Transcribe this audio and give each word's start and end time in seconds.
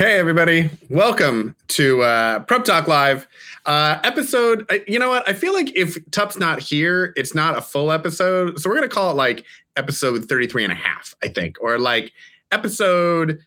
Hey, 0.00 0.18
everybody. 0.18 0.70
Welcome 0.88 1.54
to 1.68 2.02
uh, 2.02 2.38
Prep 2.40 2.64
Talk 2.64 2.88
Live. 2.88 3.28
Uh, 3.70 4.00
episode, 4.02 4.68
you 4.88 4.98
know 4.98 5.10
what? 5.10 5.28
I 5.28 5.32
feel 5.32 5.52
like 5.52 5.70
if 5.76 5.96
Tup's 6.10 6.36
not 6.36 6.58
here, 6.58 7.12
it's 7.14 7.36
not 7.36 7.56
a 7.56 7.60
full 7.60 7.92
episode. 7.92 8.58
So 8.58 8.68
we're 8.68 8.74
going 8.74 8.88
to 8.88 8.92
call 8.92 9.12
it 9.12 9.14
like 9.14 9.44
episode 9.76 10.28
33 10.28 10.64
and 10.64 10.72
a 10.72 10.74
half, 10.74 11.14
I 11.22 11.28
think, 11.28 11.56
or 11.60 11.78
like 11.78 12.10
episode 12.50 13.38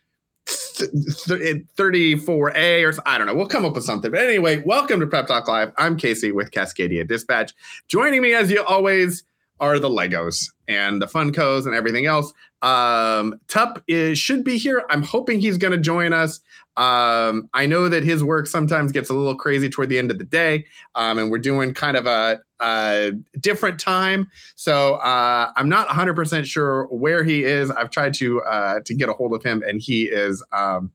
th- 0.46 0.92
th- 1.26 1.66
34A, 1.78 2.88
or 2.88 3.04
I 3.06 3.18
don't 3.18 3.28
know. 3.28 3.36
We'll 3.36 3.48
come 3.48 3.66
up 3.66 3.76
with 3.76 3.84
something. 3.84 4.12
But 4.12 4.22
anyway, 4.22 4.64
welcome 4.66 5.02
to 5.02 5.08
Prep 5.08 5.28
Talk 5.28 5.50
Live. 5.50 5.74
I'm 5.78 5.98
Casey 5.98 6.32
with 6.32 6.52
Cascadia 6.52 7.06
Dispatch. 7.06 7.52
Joining 7.90 8.22
me, 8.22 8.34
as 8.34 8.50
you 8.50 8.64
always, 8.64 9.26
are 9.60 9.78
the 9.78 9.90
Legos 9.90 10.46
and 10.70 11.02
the 11.02 11.06
Funkos 11.06 11.66
and 11.66 11.76
everything 11.76 12.06
else. 12.06 12.32
Um, 12.62 13.42
Tup 13.50 13.84
is 13.90 14.18
should 14.18 14.46
be 14.46 14.58
here. 14.58 14.84
I'm 14.90 15.04
hoping 15.04 15.42
he's 15.42 15.58
going 15.58 15.74
to 15.74 15.78
join 15.78 16.14
us. 16.14 16.40
Um, 16.78 17.50
I 17.54 17.66
know 17.66 17.90
that 17.90 18.04
his 18.04 18.24
work 18.24 18.48
sometimes 18.48 18.92
gets 18.92 19.10
a 19.10 19.14
little 19.14 19.36
crazy 19.36 19.70
toward 19.70 19.90
the 19.90 20.00
end 20.00 20.12
of 20.12 20.18
the 20.18 20.24
day, 20.24 20.66
um, 20.96 21.20
and 21.20 21.30
we're 21.30 21.38
doing 21.38 21.74
kind 21.74 21.96
of 21.96 22.06
a, 22.08 22.40
a 22.62 23.12
different 23.40 23.80
time. 23.80 24.30
So 24.56 24.96
uh, 24.96 25.52
I'm 25.56 25.70
not 25.70 25.88
100 25.88 26.16
percent 26.16 26.48
sure 26.48 26.86
where 26.88 27.24
he 27.24 27.44
is. 27.44 27.70
I've 27.72 27.92
tried 27.92 28.14
to 28.16 28.42
uh, 28.42 28.80
to 28.86 28.94
get 28.94 29.10
a 29.10 29.14
hold 29.14 29.34
of 29.34 29.44
him, 29.44 29.64
and 29.68 29.82
he 29.82 30.06
is 30.06 30.44
um, 30.52 30.92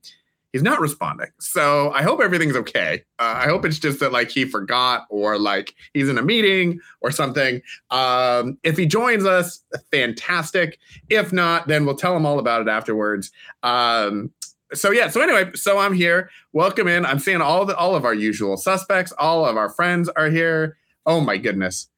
he's 0.53 0.63
not 0.63 0.81
responding. 0.81 1.29
So 1.39 1.93
I 1.93 2.03
hope 2.03 2.21
everything's 2.21 2.57
okay. 2.57 3.05
Uh, 3.19 3.35
I 3.37 3.47
hope 3.47 3.65
it's 3.65 3.79
just 3.79 4.01
that 4.01 4.13
like 4.13 4.31
he 4.31 4.45
forgot 4.45 5.07
or 5.11 5.39
like 5.39 5.75
he's 5.95 6.09
in 6.09 6.19
a 6.19 6.23
meeting 6.23 6.81
or 7.01 7.11
something. 7.11 7.63
Um, 7.91 8.59
if 8.63 8.77
he 8.77 8.87
joins 8.87 9.25
us, 9.25 9.63
fantastic. 9.91 10.79
If 11.09 11.33
not, 11.33 11.69
then 11.69 11.87
we'll 11.87 11.97
tell 11.97 12.17
him 12.17 12.27
all 12.27 12.39
about 12.39 12.63
it 12.63 12.69
afterwards. 12.69 13.31
Um, 13.63 14.33
so 14.75 14.91
yeah, 14.91 15.09
so 15.09 15.21
anyway, 15.21 15.51
so 15.55 15.79
I'm 15.79 15.93
here. 15.93 16.31
Welcome 16.53 16.89
in. 16.89 17.07
I'm 17.07 17.19
seeing 17.19 17.41
all 17.41 17.65
the 17.65 17.77
all 17.77 17.95
of 17.95 18.05
our 18.05 18.15
usual 18.15 18.57
suspects. 18.57 19.13
All 19.19 19.45
of 19.47 19.57
our 19.57 19.71
friends 19.71 20.09
are 20.11 20.29
here. 20.29 20.77
Oh 21.07 21.21
my 21.21 21.37
goodness. 21.37 21.89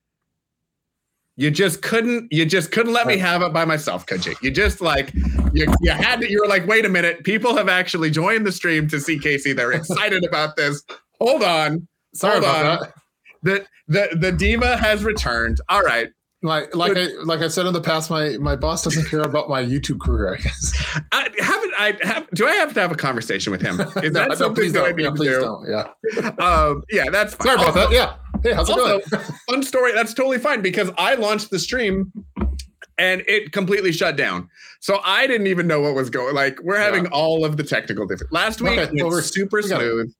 You 1.36 1.50
just 1.50 1.80
couldn't. 1.80 2.30
You 2.30 2.44
just 2.44 2.70
couldn't 2.70 2.92
let 2.92 3.06
me 3.06 3.16
have 3.16 3.41
it 3.41 3.52
by 3.52 3.64
myself, 3.64 4.04
could 4.04 4.26
you? 4.26 4.34
You 4.42 4.50
just 4.50 4.80
like 4.80 5.14
you, 5.54 5.66
you 5.80 5.91
had 5.91 6.20
to. 6.20 6.30
You 6.30 6.42
were 6.42 6.48
like, 6.48 6.66
wait 6.66 6.84
a 6.84 6.88
minute. 6.88 7.24
People 7.24 7.56
have 7.56 7.68
actually 7.68 8.10
joined 8.10 8.46
the 8.46 8.52
stream 8.52 8.88
to 8.88 9.00
see 9.00 9.18
Casey. 9.18 9.54
They're 9.54 9.72
excited 9.72 10.22
about 10.24 10.56
this. 10.56 10.82
Hold 11.18 11.42
on. 11.42 11.88
Sorry 12.14 12.34
Hold 12.34 12.44
about 12.44 12.66
on. 12.66 12.78
that. 12.80 12.94
The 13.42 13.66
the 13.88 14.16
the 14.16 14.32
diva 14.32 14.76
has 14.76 15.02
returned. 15.02 15.60
All 15.70 15.82
right. 15.82 16.10
Like 16.42 16.74
like 16.74 16.96
I 16.96 17.08
like 17.24 17.41
I 17.41 17.48
said 17.48 17.66
in 17.66 17.74
the 17.74 17.83
past, 17.83 18.08
my 18.10 18.38
my 18.38 18.56
boss 18.56 18.83
doesn't 18.83 19.06
care 19.10 19.20
about 19.20 19.50
my 19.50 19.62
YouTube 19.62 20.00
career. 20.00 20.33
I 20.34 20.38
guess. 20.38 20.72
I 21.12 21.28
haven't. 21.38 21.74
I 21.78 21.98
have. 22.02 22.30
Do 22.30 22.47
I 22.47 22.52
have 22.52 22.72
to 22.74 22.80
have 22.80 22.91
a 22.92 22.94
conversation 22.97 23.50
with 23.52 23.60
him? 23.60 23.78
Is 24.02 24.12
No, 24.12 24.20
that 24.20 24.28
no, 24.30 24.34
something 24.34 24.55
please 24.55 24.72
that 24.72 24.97
don't. 24.97 25.05
to 25.05 25.12
please 25.12 25.28
do? 25.28 25.41
don't. 25.41 25.69
Yeah. 25.69 26.30
Um, 26.44 26.82
yeah, 26.91 27.10
that's 27.10 27.36
Sorry 27.42 27.55
about 27.60 27.74
that. 27.74 27.91
Yeah. 27.91 28.14
Hey, 28.42 28.55
how's 28.55 28.70
it 28.70 28.72
Also, 28.78 29.00
going? 29.00 29.24
fun 29.50 29.62
story. 29.62 29.92
That's 29.92 30.14
totally 30.14 30.38
fine 30.38 30.62
because 30.62 30.91
I 30.97 31.14
launched 31.16 31.50
the 31.50 31.58
stream 31.58 32.10
and 32.97 33.22
it 33.28 33.52
completely 33.52 33.92
shut 33.92 34.16
down. 34.16 34.48
So 34.80 34.98
I 35.04 35.27
didn't 35.27 35.47
even 35.48 35.66
know 35.66 35.80
what 35.82 35.94
was 35.94 36.08
going. 36.08 36.34
Like 36.34 36.59
we're 36.62 36.78
having 36.78 37.04
Yeah. 37.04 37.10
all 37.10 37.44
of 37.44 37.59
the 37.59 37.64
technical 37.64 38.06
different. 38.06 38.32
Last 38.32 38.62
week 38.62 38.78
Okay, 38.78 39.03
well, 39.03 39.10
we're- 39.10 39.20
super 39.22 39.60
got 39.60 39.82
it. 39.82 39.91
smooth, 39.91 40.14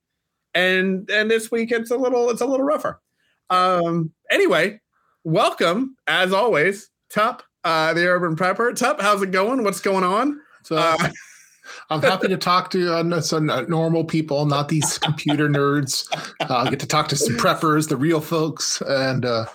and 0.55 1.09
and 1.11 1.31
this 1.31 1.50
week 1.50 1.73
it's 1.73 1.91
a 1.91 1.97
little 1.97 2.28
it's 2.28 2.43
a 2.43 2.47
little 2.47 2.67
rougher. 2.67 3.00
Um. 3.49 4.12
Anyway, 4.31 4.81
welcome 5.25 5.97
as 6.06 6.32
always, 6.32 6.91
Tup, 7.12 7.42
uh, 7.64 7.92
the 7.94 8.06
Urban 8.06 8.36
Prepper. 8.36 8.75
Tup, 8.75 9.00
how's 9.00 9.22
it 9.22 9.31
going? 9.32 9.64
What's 9.64 9.81
going 9.81 10.04
on? 10.04 10.41
So 10.64 10.76
Uh, 10.76 10.97
I'm 11.91 12.03
happy 12.03 12.26
to 12.28 12.36
talk 12.36 12.70
to 12.70 12.92
uh, 12.92 13.20
some 13.20 13.48
uh, 13.48 13.62
normal 13.62 14.04
people, 14.04 14.44
not 14.47 14.69
these 14.69 14.98
computer 14.98 15.48
nerds. 15.48 16.04
Uh, 16.41 16.64
I 16.66 16.70
get 16.70 16.81
to 16.81 16.86
talk 16.86 17.08
to 17.08 17.16
some 17.16 17.36
preppers, 17.36 17.88
the 17.88 17.97
real 17.97 18.20
folks, 18.20 18.81
and 18.88 19.25
uh, 19.25 19.47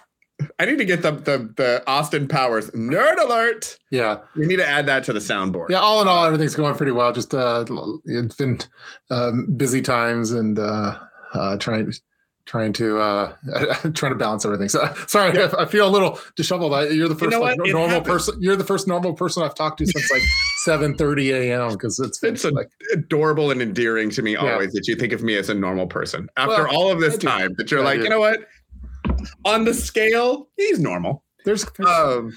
I 0.57 0.65
need 0.65 0.77
to 0.77 0.85
get 0.85 1.01
the 1.01 1.11
the 1.11 1.53
the 1.57 1.83
Austin 1.87 2.27
Powers 2.29 2.69
nerd 2.71 3.19
alert. 3.21 3.77
yeah, 3.91 4.19
We 4.35 4.45
need 4.47 4.57
to 4.57 4.67
add 4.67 4.85
that 4.85 5.03
to 5.05 5.13
the 5.13 5.19
soundboard. 5.19 5.69
yeah. 5.69 5.79
All 5.79 6.01
in 6.01 6.07
all, 6.07 6.23
everything's 6.25 6.55
going 6.55 6.75
pretty 6.75 6.93
well. 6.93 7.11
Just 7.11 7.33
uh, 7.33 7.65
it's 8.05 8.35
been 8.35 8.59
um, 9.09 9.47
busy 9.57 9.81
times 9.81 10.31
and 10.31 10.57
uh, 10.57 10.97
uh, 11.33 11.57
trying 11.57 11.91
trying 12.45 12.73
to 12.73 12.99
uh, 12.99 13.33
trying 13.93 14.11
to 14.11 14.15
balance 14.17 14.45
everything. 14.45 14.69
So 14.69 14.93
sorry, 15.07 15.37
I, 15.39 15.63
I 15.63 15.65
feel 15.65 15.87
a 15.87 15.89
little 15.89 16.19
disheveled. 16.35 16.73
I, 16.73 16.87
you're 16.89 17.07
the 17.07 17.15
first 17.15 17.31
know 17.31 17.41
like, 17.41 17.57
normal 17.57 17.89
happens. 17.89 18.07
person. 18.07 18.35
You're 18.41 18.55
the 18.55 18.63
first 18.63 18.87
normal 18.87 19.13
person 19.13 19.43
I've 19.43 19.55
talked 19.55 19.79
to 19.79 19.85
since 19.87 20.11
like 20.11 20.21
7:30 20.67 21.33
a.m. 21.33 21.71
because 21.73 21.99
it's 21.99 22.21
It's 22.23 22.43
like 22.45 22.69
adorable 22.93 23.51
and 23.51 23.61
endearing 23.61 24.09
to 24.11 24.21
me 24.21 24.33
Yeah. 24.33 24.53
always 24.53 24.71
that 24.73 24.87
you 24.87 24.95
think 24.95 25.13
of 25.13 25.23
me 25.23 25.35
as 25.35 25.49
a 25.49 25.53
normal 25.53 25.87
person 25.87 26.29
after 26.37 26.63
Well, 26.65 26.75
all 26.75 26.91
of 26.91 26.99
this 26.99 27.17
time 27.17 27.53
that 27.57 27.71
you're 27.71 27.81
I 27.81 27.83
like 27.83 27.97
do. 27.99 28.03
you 28.03 28.09
know 28.09 28.19
what 28.19 28.39
on 29.45 29.65
the 29.65 29.73
scale 29.73 30.49
he's 30.57 30.79
normal 30.79 31.23
there's 31.45 31.63
um 31.85 32.33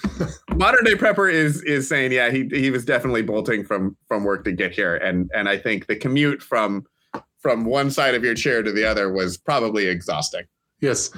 modern 0.54 0.84
day 0.84 0.94
prepper 0.94 1.32
is 1.32 1.62
is 1.62 1.88
saying 1.88 2.12
yeah 2.12 2.30
he 2.30 2.46
he 2.52 2.70
was 2.70 2.84
definitely 2.84 3.22
bolting 3.22 3.64
from 3.64 3.96
from 4.06 4.22
work 4.24 4.44
to 4.44 4.52
get 4.52 4.70
here 4.72 4.96
and 4.96 5.30
and 5.34 5.48
i 5.48 5.56
think 5.56 5.86
the 5.86 5.96
commute 5.96 6.42
from 6.42 6.84
from 7.40 7.64
one 7.64 7.90
side 7.90 8.14
of 8.14 8.24
your 8.24 8.34
chair 8.34 8.62
to 8.62 8.72
the 8.72 8.84
other 8.84 9.12
was 9.12 9.36
probably 9.36 9.86
exhausting 9.86 10.44
Yes. 10.80 11.10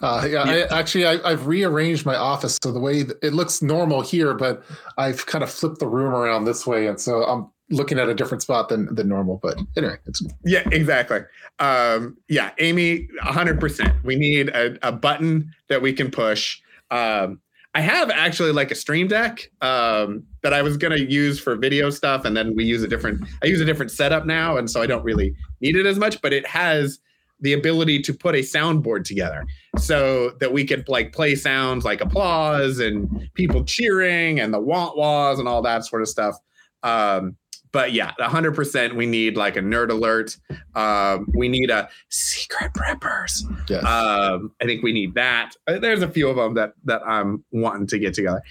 Uh, 0.00 0.26
yeah, 0.28 0.42
I, 0.42 0.78
actually, 0.78 1.06
I, 1.06 1.18
I've 1.24 1.46
rearranged 1.46 2.04
my 2.04 2.16
office 2.16 2.58
so 2.62 2.70
the 2.70 2.80
way 2.80 3.06
it 3.22 3.32
looks 3.32 3.62
normal 3.62 4.02
here, 4.02 4.34
but 4.34 4.62
I've 4.98 5.24
kind 5.24 5.42
of 5.42 5.50
flipped 5.50 5.78
the 5.78 5.86
room 5.86 6.14
around 6.14 6.44
this 6.44 6.66
way, 6.66 6.86
and 6.86 7.00
so 7.00 7.22
I'm 7.24 7.50
looking 7.70 7.98
at 7.98 8.08
a 8.08 8.14
different 8.14 8.42
spot 8.42 8.68
than 8.68 8.94
than 8.94 9.08
normal. 9.08 9.40
But 9.42 9.58
anyway, 9.74 9.96
it's 10.04 10.22
yeah 10.44 10.68
exactly 10.70 11.20
um 11.58 12.16
yeah 12.28 12.50
amy 12.58 13.08
100% 13.24 14.04
we 14.04 14.14
need 14.14 14.50
a, 14.50 14.76
a 14.86 14.92
button 14.92 15.50
that 15.70 15.80
we 15.80 15.94
can 15.94 16.10
push 16.10 16.60
um 16.90 17.40
i 17.76 17.80
have 17.80 18.10
actually 18.10 18.52
like 18.52 18.70
a 18.70 18.74
stream 18.74 19.06
deck 19.06 19.50
um 19.60 20.22
that 20.42 20.52
i 20.52 20.62
was 20.62 20.76
to 20.76 21.04
use 21.04 21.38
for 21.38 21.56
video 21.56 21.90
stuff 21.90 22.24
and 22.24 22.36
then 22.36 22.54
we 22.56 22.64
use 22.64 22.82
a 22.82 22.88
different 22.88 23.22
i 23.42 23.46
use 23.46 23.60
a 23.60 23.64
different 23.64 23.90
setup 23.90 24.26
now 24.26 24.56
and 24.56 24.70
so 24.70 24.82
i 24.82 24.86
don't 24.86 25.04
really 25.04 25.34
need 25.60 25.76
it 25.76 25.86
as 25.86 25.98
much 25.98 26.20
but 26.22 26.32
it 26.32 26.46
has 26.46 26.98
the 27.40 27.52
ability 27.52 28.00
to 28.00 28.14
put 28.14 28.34
a 28.34 28.38
soundboard 28.38 29.04
together 29.04 29.44
so 29.76 30.30
that 30.40 30.52
we 30.52 30.64
could 30.64 30.88
like 30.88 31.12
play 31.12 31.34
sounds 31.34 31.84
like 31.84 32.00
applause 32.00 32.78
and 32.78 33.30
people 33.34 33.62
cheering 33.64 34.40
and 34.40 34.54
the 34.54 34.60
want 34.60 34.96
wahs 34.96 35.38
and 35.38 35.46
all 35.46 35.60
that 35.62 35.84
sort 35.84 36.02
of 36.02 36.08
stuff. 36.08 36.36
Um 36.82 37.36
but 37.72 37.92
yeah 37.92 38.12
100% 38.20 38.94
we 38.94 39.06
need 39.06 39.36
like 39.36 39.56
a 39.56 39.60
nerd 39.60 39.90
alert 39.90 40.36
um, 40.74 41.26
we 41.34 41.48
need 41.48 41.70
a 41.70 41.88
secret 42.08 42.72
preppers. 42.74 43.42
yes. 43.68 43.84
Um, 43.84 44.52
I 44.60 44.64
think 44.64 44.82
we 44.82 44.92
need 44.92 45.14
that. 45.14 45.52
Uh, 45.66 45.78
There's 45.78 46.02
a 46.02 46.08
few 46.08 46.28
of 46.28 46.36
them 46.36 46.54
that 46.54 46.74
that 46.84 47.02
I'm 47.06 47.44
wanting 47.50 47.86
to 47.88 47.98
get 47.98 48.14
together. 48.14 48.42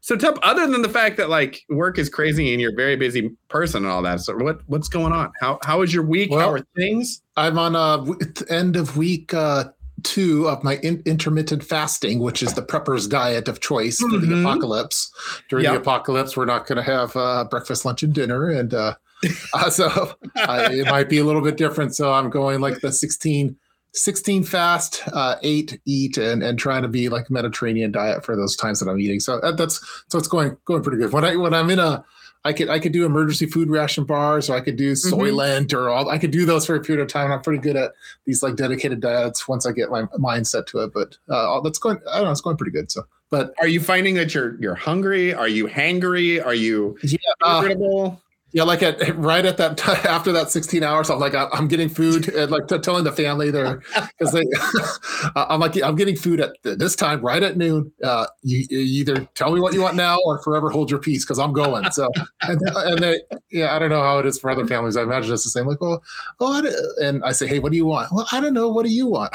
So, 0.00 0.16
Tup, 0.16 0.36
other 0.42 0.66
than 0.66 0.82
the 0.82 0.88
fact 0.88 1.16
that 1.18 1.28
like 1.30 1.62
work 1.68 1.96
is 1.96 2.08
crazy 2.08 2.52
and 2.52 2.60
you're 2.60 2.72
a 2.72 2.76
very 2.76 2.96
busy 2.96 3.30
person 3.48 3.84
and 3.84 3.92
all 3.92 4.02
that, 4.02 4.20
so 4.20 4.36
what 4.36 4.60
what's 4.66 4.88
going 4.88 5.12
on? 5.12 5.30
How 5.40 5.58
how 5.64 5.82
is 5.82 5.94
your 5.94 6.02
week? 6.04 6.30
how 6.32 6.50
are 6.50 6.60
things? 6.76 7.22
I'm 7.36 7.58
on 7.58 7.76
uh 7.76 7.98
w- 7.98 8.18
end 8.48 8.74
of 8.76 8.96
week 8.96 9.32
uh, 9.32 9.64
two 10.04 10.48
of 10.48 10.62
my 10.64 10.76
in- 10.78 11.02
intermittent 11.06 11.64
fasting, 11.64 12.18
which 12.20 12.42
is 12.42 12.54
the 12.54 12.62
prepper's 12.62 13.06
diet 13.06 13.48
of 13.48 13.60
choice 13.60 13.98
for 13.98 14.18
the 14.18 14.26
Mhm. 14.26 14.40
apocalypse. 14.42 15.10
During 15.48 15.64
the 15.64 15.76
apocalypse, 15.76 16.36
we're 16.36 16.44
not 16.44 16.66
going 16.66 16.76
to 16.76 16.82
have 16.82 17.14
uh, 17.16 17.44
breakfast, 17.44 17.84
lunch, 17.84 18.02
and 18.02 18.12
dinner, 18.12 18.48
and 18.48 18.72
uh, 18.74 18.94
uh, 19.54 19.70
so 19.70 20.14
uh, 20.36 20.68
it 20.72 20.86
might 20.86 21.08
be 21.08 21.18
a 21.18 21.24
little 21.24 21.42
bit 21.42 21.56
different. 21.56 21.94
So 21.94 22.12
I'm 22.12 22.28
going 22.30 22.60
like 22.60 22.80
the 22.80 22.90
16, 22.92 23.56
16 23.94 24.42
fast, 24.44 25.02
uh, 25.12 25.36
eight 25.42 25.80
eat, 25.86 26.16
and 26.18 26.42
and 26.42 26.58
trying 26.58 26.82
to 26.82 26.88
be 26.88 27.08
like 27.08 27.28
a 27.28 27.32
Mediterranean 27.32 27.92
diet 27.92 28.24
for 28.24 28.34
those 28.36 28.56
times 28.56 28.80
that 28.80 28.88
I'm 28.90 28.98
eating. 28.98 29.20
So 29.20 29.38
that, 29.40 29.56
that's 29.56 29.80
so 30.08 30.18
it's 30.18 30.28
going 30.28 30.56
going 30.64 30.82
pretty 30.82 30.98
good. 30.98 31.12
When 31.12 31.24
I 31.24 31.36
when 31.36 31.54
I'm 31.54 31.70
in 31.70 31.78
a 31.78 32.04
I 32.44 32.52
could 32.52 32.68
I 32.68 32.80
could 32.80 32.92
do 32.92 33.06
emergency 33.06 33.46
food 33.46 33.70
ration 33.70 34.04
bars, 34.04 34.50
or 34.50 34.56
I 34.56 34.60
could 34.60 34.76
do 34.76 34.92
Soylent, 34.92 35.72
or 35.72 35.88
all 35.88 36.08
I 36.08 36.18
could 36.18 36.32
do 36.32 36.44
those 36.44 36.66
for 36.66 36.74
a 36.74 36.80
period 36.80 37.02
of 37.02 37.08
time. 37.08 37.30
I'm 37.30 37.40
pretty 37.40 37.62
good 37.62 37.76
at 37.76 37.92
these 38.26 38.42
like 38.42 38.56
dedicated 38.56 39.00
diets 39.00 39.46
once 39.46 39.64
I 39.64 39.72
get 39.72 39.90
my 39.90 40.02
mindset 40.18 40.66
to 40.66 40.80
it. 40.80 40.92
But 40.92 41.16
uh, 41.28 41.60
that's 41.60 41.78
going. 41.78 41.98
I 42.10 42.16
don't 42.16 42.24
know. 42.24 42.30
It's 42.32 42.40
going 42.40 42.56
pretty 42.56 42.72
good. 42.72 42.90
So, 42.90 43.04
but 43.30 43.54
Are 43.60 43.68
you 43.68 43.80
finding 43.80 44.14
that 44.16 44.34
you're 44.34 44.56
you're 44.60 44.74
hungry? 44.74 45.32
Are 45.32 45.46
you 45.46 45.68
hangry? 45.68 46.44
Are 46.44 46.54
you 46.54 46.98
yeah, 47.02 47.18
uh, 47.42 47.60
irritable? 47.62 48.20
Yeah, 48.52 48.64
like 48.64 48.82
at 48.82 49.16
right 49.16 49.44
at 49.44 49.56
that 49.56 49.76
time 49.76 50.04
after 50.06 50.32
that 50.32 50.50
16 50.50 50.82
hours, 50.82 51.10
I'm 51.10 51.18
like, 51.18 51.34
I'm 51.34 51.68
getting 51.68 51.88
food 51.88 52.28
and 52.28 52.50
like 52.50 52.68
t- 52.68 52.78
telling 52.78 53.04
the 53.04 53.12
family 53.12 53.50
there 53.50 53.82
because 54.18 54.32
they, 54.32 54.44
I'm 55.36 55.60
like, 55.60 55.80
I'm 55.82 55.96
getting 55.96 56.16
food 56.16 56.40
at 56.40 56.52
this 56.62 56.94
time 56.94 57.20
right 57.22 57.42
at 57.42 57.56
noon. 57.56 57.92
Uh, 58.02 58.26
you, 58.42 58.64
you 58.68 59.00
either 59.00 59.26
tell 59.34 59.52
me 59.52 59.60
what 59.60 59.72
you 59.72 59.80
want 59.80 59.96
now 59.96 60.18
or 60.24 60.42
forever 60.42 60.68
hold 60.68 60.90
your 60.90 61.00
peace 61.00 61.24
because 61.24 61.38
I'm 61.38 61.52
going. 61.52 61.90
So, 61.92 62.10
and, 62.42 62.60
and 62.76 62.98
they, 62.98 63.20
yeah, 63.50 63.74
I 63.74 63.78
don't 63.78 63.90
know 63.90 64.02
how 64.02 64.18
it 64.18 64.26
is 64.26 64.38
for 64.38 64.50
other 64.50 64.66
families. 64.66 64.96
I 64.96 65.02
imagine 65.02 65.32
it's 65.32 65.44
the 65.44 65.50
same. 65.50 65.66
Like, 65.66 65.80
well, 65.80 66.02
oh, 66.40 66.52
I 66.52 67.06
and 67.06 67.24
I 67.24 67.32
say, 67.32 67.46
hey, 67.46 67.58
what 67.58 67.72
do 67.72 67.78
you 67.78 67.86
want? 67.86 68.12
Well, 68.12 68.26
I 68.32 68.40
don't 68.40 68.54
know. 68.54 68.68
What 68.68 68.84
do 68.84 68.92
you 68.92 69.06
want? 69.06 69.34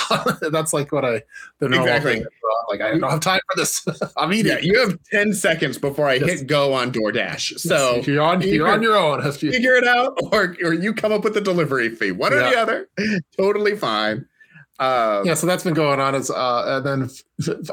That's 0.51 0.73
like 0.73 0.91
what 0.91 1.05
I 1.05 1.23
the 1.59 1.69
normal 1.69 1.87
Exactly. 1.87 2.13
thing. 2.15 2.25
Like, 2.69 2.81
I 2.81 2.91
don't 2.97 3.09
have 3.09 3.19
time 3.19 3.39
for 3.51 3.59
this. 3.59 3.85
I'm 4.17 4.33
eating. 4.33 4.51
Yeah, 4.51 4.59
you 4.59 4.79
have 4.79 4.97
10 5.11 5.33
seconds 5.33 5.77
before 5.77 6.07
I 6.07 6.15
Yes. 6.15 6.39
hit 6.39 6.47
go 6.47 6.73
on 6.73 6.91
DoorDash. 6.91 7.59
So 7.59 7.97
you're 7.97 8.21
on, 8.21 8.41
you're 8.41 8.67
on 8.67 8.81
your 8.81 8.97
own. 8.97 9.21
Figure 9.31 9.75
it 9.75 9.87
out 9.87 10.17
or, 10.31 10.55
or 10.63 10.73
you 10.73 10.93
come 10.93 11.11
up 11.11 11.23
with 11.23 11.33
the 11.33 11.41
delivery 11.41 11.89
fee. 11.89 12.11
One 12.11 12.33
or 12.33 12.37
the 12.39 12.57
other. 12.57 12.89
Totally 13.37 13.75
fine. 13.75 14.25
Um, 14.79 15.25
yeah, 15.25 15.33
so 15.33 15.47
that's 15.47 15.63
been 15.63 15.73
going 15.73 15.99
on. 15.99 16.13
As 16.13 16.29
uh, 16.29 16.83
and 16.85 16.85
then 16.85 17.09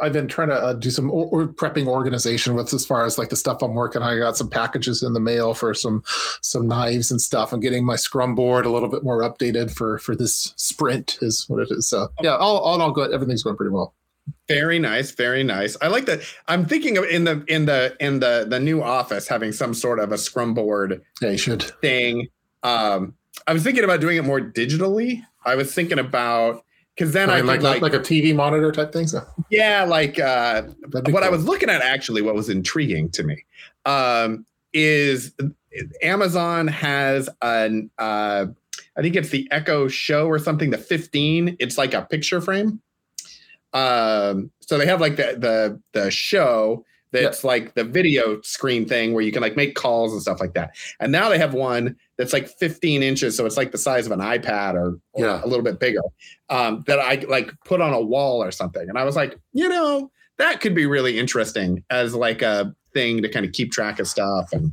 I've 0.00 0.14
been 0.14 0.26
trying 0.26 0.48
to 0.48 0.54
uh, 0.54 0.72
do 0.72 0.88
some 0.90 1.10
or, 1.10 1.26
or 1.26 1.46
prepping 1.48 1.86
organization 1.86 2.54
with 2.54 2.72
as 2.72 2.86
far 2.86 3.04
as 3.04 3.18
like 3.18 3.28
the 3.28 3.36
stuff 3.36 3.60
I'm 3.60 3.74
working. 3.74 4.00
on. 4.00 4.08
I 4.10 4.18
got 4.18 4.38
some 4.38 4.48
packages 4.48 5.02
in 5.02 5.12
the 5.12 5.20
mail 5.20 5.52
for 5.52 5.74
some 5.74 6.02
some 6.40 6.66
knives 6.66 7.10
and 7.10 7.20
stuff. 7.20 7.52
I'm 7.52 7.60
getting 7.60 7.84
my 7.84 7.96
Scrum 7.96 8.34
board 8.34 8.64
a 8.64 8.70
little 8.70 8.88
bit 8.88 9.04
more 9.04 9.20
updated 9.20 9.70
for 9.70 9.98
for 9.98 10.16
this 10.16 10.54
sprint 10.56 11.18
is 11.20 11.44
what 11.46 11.60
it 11.60 11.68
is. 11.72 11.90
So 11.90 12.08
yeah, 12.22 12.36
all 12.36 12.56
all 12.56 12.80
all 12.80 12.90
good. 12.90 13.12
Everything's 13.12 13.42
going 13.42 13.56
pretty 13.56 13.72
well. 13.74 13.94
Very 14.48 14.78
nice, 14.78 15.10
very 15.10 15.42
nice. 15.42 15.76
I 15.80 15.88
like 15.88 16.06
that. 16.06 16.20
I'm 16.48 16.66
thinking 16.66 16.98
of 16.98 17.04
in 17.04 17.24
the 17.24 17.44
in 17.48 17.66
the 17.66 17.96
in 18.00 18.20
the 18.20 18.46
the 18.48 18.60
new 18.60 18.82
office 18.82 19.26
having 19.26 19.52
some 19.52 19.74
sort 19.74 19.98
of 19.98 20.12
a 20.12 20.18
scrum 20.18 20.54
board 20.54 21.02
you 21.22 21.36
should. 21.38 21.62
thing. 21.82 22.28
Um, 22.62 23.14
I 23.46 23.52
was 23.52 23.62
thinking 23.62 23.84
about 23.84 24.00
doing 24.00 24.16
it 24.16 24.24
more 24.24 24.40
digitally. 24.40 25.22
I 25.44 25.54
was 25.54 25.74
thinking 25.74 25.98
about 25.98 26.64
because 26.94 27.12
then 27.12 27.30
I, 27.30 27.34
I 27.34 27.36
mean, 27.38 27.46
like, 27.46 27.62
like 27.62 27.82
like, 27.82 27.92
like 27.92 28.00
a 28.00 28.04
TV 28.04 28.34
monitor 28.34 28.70
type 28.70 28.92
thing. 28.92 29.06
So 29.06 29.26
yeah, 29.50 29.84
like 29.84 30.18
uh, 30.18 30.62
what 31.08 31.22
I 31.22 31.28
was 31.28 31.44
looking 31.44 31.68
at 31.68 31.82
actually, 31.82 32.22
what 32.22 32.34
was 32.34 32.48
intriguing 32.48 33.10
to 33.10 33.22
me, 33.22 33.44
um, 33.84 34.46
is 34.72 35.32
Amazon 36.02 36.68
has 36.68 37.28
an 37.42 37.90
uh, 37.98 38.46
I 38.96 39.02
think 39.02 39.16
it's 39.16 39.30
the 39.30 39.48
Echo 39.50 39.88
Show 39.88 40.26
or 40.26 40.38
something, 40.38 40.70
the 40.70 40.78
15. 40.78 41.56
It's 41.58 41.76
like 41.76 41.94
a 41.94 42.02
picture 42.02 42.40
frame. 42.40 42.80
Um, 43.74 44.50
so 44.60 44.78
they 44.78 44.86
have 44.86 45.00
like 45.00 45.16
the 45.16 45.36
the 45.38 45.80
the 46.00 46.10
show 46.10 46.84
that's 47.10 47.44
like 47.44 47.74
the 47.74 47.84
video 47.84 48.40
screen 48.40 48.86
thing 48.88 49.12
where 49.14 49.22
you 49.22 49.30
can 49.30 49.40
like 49.40 49.54
make 49.54 49.76
calls 49.76 50.12
and 50.12 50.20
stuff 50.20 50.40
like 50.40 50.54
that. 50.54 50.74
And 50.98 51.12
now 51.12 51.28
they 51.28 51.38
have 51.38 51.54
one 51.54 51.94
that's 52.18 52.32
like 52.32 52.48
15 52.58 53.04
inches, 53.04 53.36
so 53.36 53.46
it's 53.46 53.56
like 53.56 53.70
the 53.70 53.78
size 53.78 54.04
of 54.06 54.10
an 54.10 54.18
iPad 54.18 54.74
or, 54.74 54.98
or 55.12 55.24
Yeah. 55.24 55.40
a 55.44 55.46
little 55.46 55.62
bit 55.62 55.78
bigger. 55.78 56.00
Um, 56.48 56.82
that 56.88 56.98
I 56.98 57.24
like 57.28 57.52
put 57.64 57.80
on 57.80 57.92
a 57.92 58.00
wall 58.00 58.42
or 58.42 58.50
something. 58.50 58.88
And 58.88 58.98
I 58.98 59.04
was 59.04 59.14
like, 59.14 59.38
you 59.52 59.68
know, 59.68 60.10
that 60.38 60.60
could 60.60 60.74
be 60.74 60.86
really 60.86 61.16
interesting 61.16 61.84
as 61.88 62.16
like 62.16 62.42
a 62.42 62.74
thing 62.92 63.22
to 63.22 63.28
kind 63.28 63.46
of 63.46 63.52
keep 63.52 63.70
track 63.70 64.00
of 64.00 64.08
stuff 64.08 64.52
and 64.52 64.72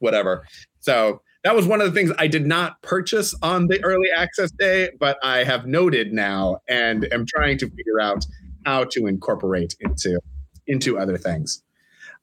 whatever. 0.00 0.44
So 0.80 1.22
that 1.44 1.54
was 1.54 1.66
one 1.66 1.80
of 1.80 1.86
the 1.86 1.98
things 1.98 2.12
I 2.18 2.26
did 2.26 2.46
not 2.46 2.80
purchase 2.82 3.34
on 3.42 3.66
the 3.68 3.82
early 3.82 4.08
access 4.14 4.50
day, 4.52 4.90
but 4.98 5.18
I 5.22 5.44
have 5.44 5.66
noted 5.66 6.12
now 6.12 6.58
and 6.68 7.10
am 7.12 7.24
trying 7.26 7.58
to 7.58 7.70
figure 7.70 8.00
out 8.00 8.26
how 8.66 8.84
to 8.84 9.06
incorporate 9.06 9.74
into 9.80 10.20
into 10.66 10.98
other 10.98 11.16
things. 11.16 11.62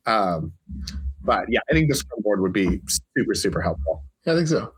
Um, 0.05 0.53
but 1.23 1.45
yeah, 1.49 1.59
I 1.69 1.73
think 1.73 1.89
the 1.89 1.95
Scrum 1.95 2.21
board 2.21 2.41
would 2.41 2.53
be 2.53 2.81
super 3.17 3.33
super 3.33 3.61
helpful. 3.61 4.03
Yeah, 4.25 4.33
I 4.33 4.35
think 4.35 4.47
so. 4.47 4.73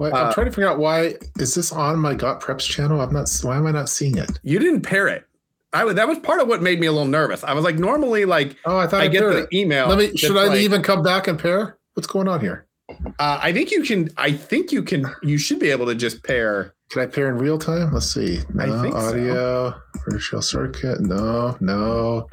Uh, 0.00 0.10
I'm 0.12 0.32
trying 0.32 0.46
to 0.46 0.52
figure 0.52 0.68
out 0.68 0.78
why 0.78 1.16
is 1.40 1.54
this 1.54 1.72
on 1.72 1.98
my 1.98 2.14
Got 2.14 2.40
Preps 2.40 2.60
channel? 2.60 3.00
I'm 3.00 3.12
not. 3.12 3.28
Why 3.42 3.56
am 3.56 3.66
I 3.66 3.72
not 3.72 3.88
seeing 3.88 4.16
it? 4.16 4.30
You 4.42 4.58
didn't 4.58 4.82
pair 4.82 5.08
it. 5.08 5.24
I 5.72 5.84
would, 5.84 5.96
that 5.96 6.08
was 6.08 6.18
part 6.20 6.40
of 6.40 6.48
what 6.48 6.62
made 6.62 6.80
me 6.80 6.86
a 6.86 6.92
little 6.92 7.08
nervous. 7.08 7.44
I 7.44 7.52
was 7.52 7.62
like, 7.62 7.78
normally, 7.78 8.24
like 8.24 8.56
Oh, 8.64 8.78
I 8.78 8.86
thought 8.86 9.00
I, 9.00 9.04
I, 9.04 9.08
get 9.08 9.20
the 9.20 9.38
it. 9.38 9.48
email. 9.52 9.88
Let 9.88 9.98
me. 9.98 10.16
Should 10.16 10.36
I 10.36 10.46
like, 10.46 10.60
even 10.60 10.82
come 10.82 11.02
back 11.02 11.26
and 11.26 11.38
pair? 11.38 11.78
What's 11.94 12.06
going 12.06 12.28
on 12.28 12.40
here? 12.40 12.67
Uh, 13.18 13.38
I 13.42 13.52
think 13.52 13.70
you 13.70 13.82
can. 13.82 14.08
I 14.16 14.32
think 14.32 14.72
you 14.72 14.82
can. 14.82 15.04
You 15.22 15.38
should 15.38 15.58
be 15.58 15.70
able 15.70 15.86
to 15.86 15.94
just 15.94 16.22
pair. 16.24 16.74
Can 16.90 17.02
I 17.02 17.06
pair 17.06 17.28
in 17.28 17.36
real 17.36 17.58
time? 17.58 17.92
Let's 17.92 18.10
see. 18.12 18.38
I 18.58 18.66
No 18.66 18.82
think 18.82 18.94
so. 18.94 19.00
audio. 19.00 19.74
Virtual 20.08 20.40
circuit. 20.40 21.00
No, 21.00 21.56
no. 21.60 22.26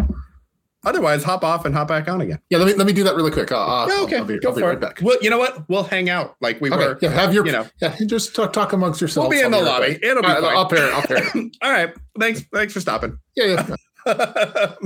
Otherwise, 0.85 1.23
hop 1.23 1.43
off 1.43 1.65
and 1.65 1.73
hop 1.73 1.87
back 1.87 2.07
on 2.07 2.21
again. 2.21 2.39
Yeah, 2.49 2.59
let 2.59 2.67
me 2.67 2.73
let 2.75 2.85
me 2.87 2.93
do 2.93 3.03
that 3.03 3.15
really 3.15 3.31
quick. 3.31 3.51
Uh, 3.51 3.57
uh, 3.57 3.87
Yeah, 3.89 4.03
okay, 4.03 4.17
I'll 4.17 4.23
be, 4.25 4.39
go 4.39 4.49
I'll 4.49 4.55
be 4.55 4.61
for 4.61 4.67
right 4.67 4.77
it. 4.77 4.81
back. 4.81 4.99
Well, 5.01 5.17
you 5.21 5.29
know 5.31 5.39
what? 5.39 5.67
We'll 5.67 5.83
hang 5.83 6.09
out 6.09 6.35
like 6.41 6.61
we 6.61 6.71
Okay, 6.71 6.77
were. 6.87 6.99
yeah, 7.01 7.09
have 7.09 7.33
your 7.33 7.45
You 7.45 7.51
know, 7.53 7.67
yeah, 7.81 7.95
just 8.05 8.35
talk, 8.35 8.53
talk 8.53 8.71
amongst 8.71 9.01
yourselves. 9.01 9.27
we'll 9.27 9.37
be 9.39 9.43
in 9.43 9.51
the 9.51 9.57
I'll 9.57 9.63
right 9.63 9.91
lobby. 9.93 10.05
It'll 10.05 10.21
be 10.21 10.27
All 10.29 10.33
right, 10.35 10.43
fine. 10.43 10.55
I'll 10.55 10.69
pair 10.69 10.87
it. 10.87 10.93
I'll 10.93 11.01
pair 11.01 11.17
it. 11.43 11.57
All 11.63 11.71
right. 11.71 11.93
Thanks. 12.19 12.41
Thanks 12.53 12.71
for 12.71 12.79
stopping. 12.79 13.17
Yeah, 13.35 13.65
yeah. 14.05 14.73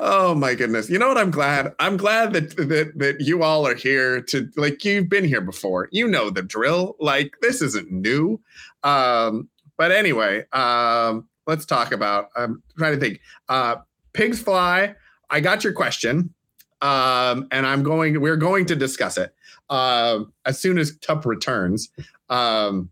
oh 0.00 0.34
my 0.36 0.54
goodness. 0.54 0.90
You 0.90 0.98
know 0.98 1.08
what? 1.08 1.18
I'm 1.18 1.30
glad. 1.30 1.74
I'm 1.78 1.96
glad 1.96 2.32
that 2.32 2.56
that 2.56 2.92
that 2.96 3.20
you 3.20 3.42
all 3.42 3.66
are 3.66 3.74
here 3.74 4.20
to 4.22 4.48
like 4.56 4.84
you've 4.84 5.08
been 5.08 5.24
here 5.24 5.40
before. 5.40 5.88
You 5.92 6.08
know 6.08 6.30
the 6.30 6.42
drill. 6.42 6.96
Like 6.98 7.34
this 7.40 7.62
isn't 7.62 7.90
new. 7.90 8.40
Um, 8.82 9.48
but 9.76 9.92
anyway, 9.92 10.44
um, 10.52 11.28
let's 11.46 11.64
talk 11.64 11.92
about 11.92 12.30
I'm 12.36 12.62
trying 12.78 12.94
to 12.94 13.00
think. 13.00 13.20
Uh 13.48 13.76
pigs 14.12 14.40
fly. 14.40 14.94
I 15.28 15.40
got 15.40 15.62
your 15.62 15.72
question. 15.72 16.34
Um, 16.82 17.46
and 17.52 17.66
I'm 17.66 17.82
going, 17.82 18.20
we're 18.20 18.36
going 18.36 18.66
to 18.66 18.74
discuss 18.74 19.18
it. 19.18 19.34
Um, 19.68 20.32
as 20.46 20.58
soon 20.58 20.78
as 20.78 20.96
Tup 20.98 21.24
returns. 21.24 21.90
Um 22.28 22.90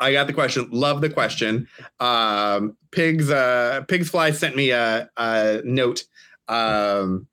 I 0.00 0.12
got 0.12 0.26
the 0.26 0.32
question. 0.32 0.68
Love 0.70 1.00
the 1.00 1.10
question. 1.10 1.68
Um, 2.00 2.76
Pigs 2.90 3.30
uh, 3.30 3.82
Pigs 3.88 4.08
Fly 4.08 4.30
sent 4.30 4.56
me 4.56 4.70
a, 4.70 5.08
a 5.16 5.60
note 5.64 6.04
um, 6.46 7.26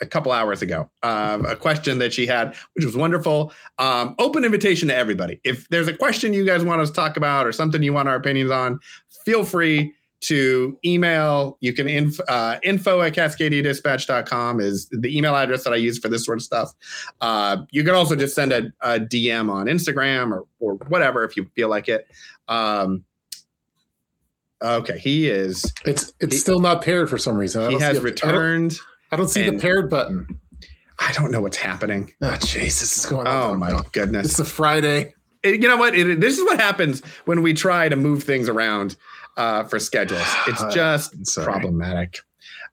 a 0.00 0.06
couple 0.06 0.32
hours 0.32 0.60
ago. 0.62 0.90
Um, 1.02 1.46
a 1.46 1.56
question 1.56 1.98
that 1.98 2.12
she 2.12 2.26
had, 2.26 2.54
which 2.74 2.84
was 2.84 2.96
wonderful. 2.96 3.52
Um, 3.78 4.14
open 4.18 4.44
invitation 4.44 4.88
to 4.88 4.94
everybody. 4.94 5.40
If 5.44 5.68
there's 5.68 5.88
a 5.88 5.96
question 5.96 6.32
you 6.32 6.44
guys 6.44 6.64
want 6.64 6.80
us 6.80 6.90
to 6.90 6.94
talk 6.94 7.16
about 7.16 7.46
or 7.46 7.52
something 7.52 7.82
you 7.82 7.92
want 7.92 8.08
our 8.08 8.16
opinions 8.16 8.50
on, 8.50 8.80
feel 9.24 9.44
free 9.44 9.94
to 10.22 10.78
email. 10.84 11.56
You 11.60 11.72
can 11.72 11.88
inf- 11.88 12.20
uh, 12.28 12.58
info 12.62 13.00
at 13.02 13.12
cascadiadispatch.com 13.14 14.60
is 14.60 14.88
the 14.90 15.16
email 15.16 15.34
address 15.36 15.64
that 15.64 15.72
I 15.72 15.76
use 15.76 15.98
for 15.98 16.08
this 16.08 16.24
sort 16.24 16.38
of 16.38 16.42
stuff. 16.42 16.72
Uh, 17.20 17.58
you 17.70 17.84
can 17.84 17.94
also 17.94 18.16
just 18.16 18.34
send 18.34 18.52
a, 18.52 18.72
a 18.80 18.98
DM 19.00 19.50
on 19.50 19.66
Instagram 19.66 20.32
or, 20.32 20.46
or 20.60 20.74
whatever 20.88 21.24
if 21.24 21.36
you 21.36 21.44
feel 21.54 21.68
like 21.68 21.88
it. 21.88 22.08
Um, 22.48 23.04
okay, 24.62 24.98
he 24.98 25.28
is. 25.28 25.72
It's 25.84 26.12
it's 26.20 26.34
He- 26.34 26.38
still 26.40 26.60
not 26.60 26.82
paired 26.82 27.10
for 27.10 27.18
some 27.18 27.36
reason. 27.36 27.62
I 27.62 27.70
He 27.70 27.78
has 27.80 28.00
returned. 28.00 28.72
I 28.72 28.76
don't, 28.76 28.80
I 29.12 29.16
don't 29.16 29.28
see 29.28 29.46
and- 29.46 29.58
the 29.58 29.62
paired 29.62 29.90
button. 29.90 30.38
I 30.98 31.10
don't 31.12 31.32
know 31.32 31.40
what's 31.40 31.56
happening. 31.56 32.12
Oh, 32.22 32.28
jeez, 32.28 32.78
this 32.78 32.96
is 32.96 33.06
going 33.06 33.26
Oh 33.26 33.52
on. 33.52 33.58
my 33.58 33.82
goodness! 33.92 34.26
It's 34.30 34.38
a 34.38 34.44
Friday. 34.44 35.14
It- 35.42 35.60
you 35.60 35.66
know 35.66 35.76
what? 35.76 35.96
It, 35.96 36.20
this 36.20 36.38
is 36.38 36.44
what 36.44 36.60
happens 36.60 37.02
when 37.24 37.42
we 37.42 37.54
try 37.54 37.88
to 37.88 37.96
move 37.96 38.22
things 38.22 38.48
around 38.48 38.94
uh, 39.36 39.64
for 39.64 39.78
schedules. 39.78 40.22
It's 40.48 40.62
just 40.74 41.14
I'm 41.38 41.44
problematic. 41.44 42.18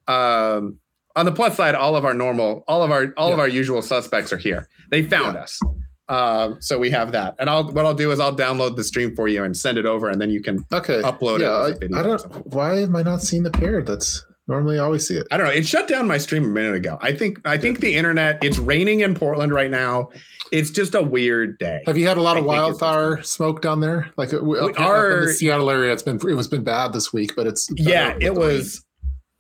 Um, 0.07 0.79
on 1.15 1.25
the 1.25 1.31
plus 1.31 1.57
side, 1.57 1.75
all 1.75 1.95
of 1.95 2.05
our 2.05 2.13
normal, 2.13 2.63
all 2.67 2.83
of 2.83 2.91
our, 2.91 3.13
all 3.17 3.33
of 3.33 3.39
our 3.39 3.47
usual 3.47 3.81
suspects 3.81 4.31
are 4.31 4.37
here. 4.37 4.67
They 4.91 5.03
found 5.03 5.35
Yeah. 5.35 5.41
us, 5.41 5.59
um, 6.07 6.57
so 6.61 6.79
we 6.79 6.89
have 6.91 7.11
that. 7.11 7.35
And 7.39 7.49
I'll, 7.49 7.69
what 7.71 7.85
I'll 7.85 7.93
do 7.93 8.11
is 8.11 8.19
I'll 8.19 8.35
download 8.35 8.75
the 8.75 8.83
stream 8.83 9.15
for 9.15 9.27
you 9.27 9.43
and 9.43 9.55
send 9.55 9.77
it 9.77 9.85
over, 9.85 10.09
and 10.09 10.19
then 10.21 10.29
you 10.29 10.41
can 10.41 10.65
Okay. 10.71 11.01
upload 11.01 11.39
yeah, 11.39 11.67
it. 11.81 11.93
I, 11.93 11.99
I 11.99 12.03
don't. 12.03 12.21
Why 12.53 12.79
am 12.79 12.95
I 12.95 13.03
not 13.03 13.21
seeing 13.21 13.43
the 13.43 13.51
paired? 13.51 13.85
That's 13.85 14.25
normally 14.49 14.79
always 14.79 15.07
see 15.07 15.15
it. 15.15 15.25
I 15.31 15.37
don't 15.37 15.47
know. 15.47 15.53
It 15.53 15.65
shut 15.65 15.87
down 15.87 16.07
my 16.07 16.17
stream 16.17 16.43
a 16.43 16.47
minute 16.47 16.75
ago. 16.75 16.97
I 17.01 17.13
think, 17.13 17.39
I 17.45 17.57
think 17.57 17.79
the 17.79 17.95
internet. 17.95 18.43
It's 18.43 18.57
raining 18.57 18.99
in 19.01 19.15
Portland 19.15 19.53
right 19.53 19.71
now. 19.71 20.09
It's 20.51 20.71
just 20.71 20.95
a 20.95 21.01
weird 21.01 21.57
day. 21.59 21.81
Have 21.85 21.97
you 21.97 22.07
had 22.07 22.17
a 22.17 22.21
lot 22.21 22.35
of 22.35 22.43
wildfire 22.43 23.21
smoke 23.21 23.61
down 23.61 23.79
there? 23.79 24.11
Like 24.17 24.33
uh, 24.33 24.37
up, 24.39 24.71
up 24.71 24.77
in 24.77 24.83
our- 24.83 25.25
the 25.27 25.33
Seattle 25.33 25.69
area, 25.69 25.93
it's 25.93 26.03
been 26.03 26.15
it 26.17 26.33
was 26.33 26.47
been 26.47 26.63
bad 26.63 26.91
this 26.91 27.13
week, 27.13 27.35
but 27.35 27.45
it's 27.47 27.69
yeah 27.77 28.09
it 28.09 28.19
the 28.21 28.31
rain. 28.31 28.39
was 28.39 28.83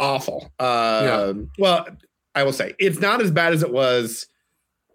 awful 0.01 0.49
um 0.59 1.51
well 1.59 1.85
i 2.33 2.41
will 2.41 2.53
say 2.53 2.73
it's 2.79 2.99
not 3.01 3.19
as 3.21 3.31
bad 3.31 3.51
as 3.51 3.63
it 3.63 3.69
was 3.73 4.27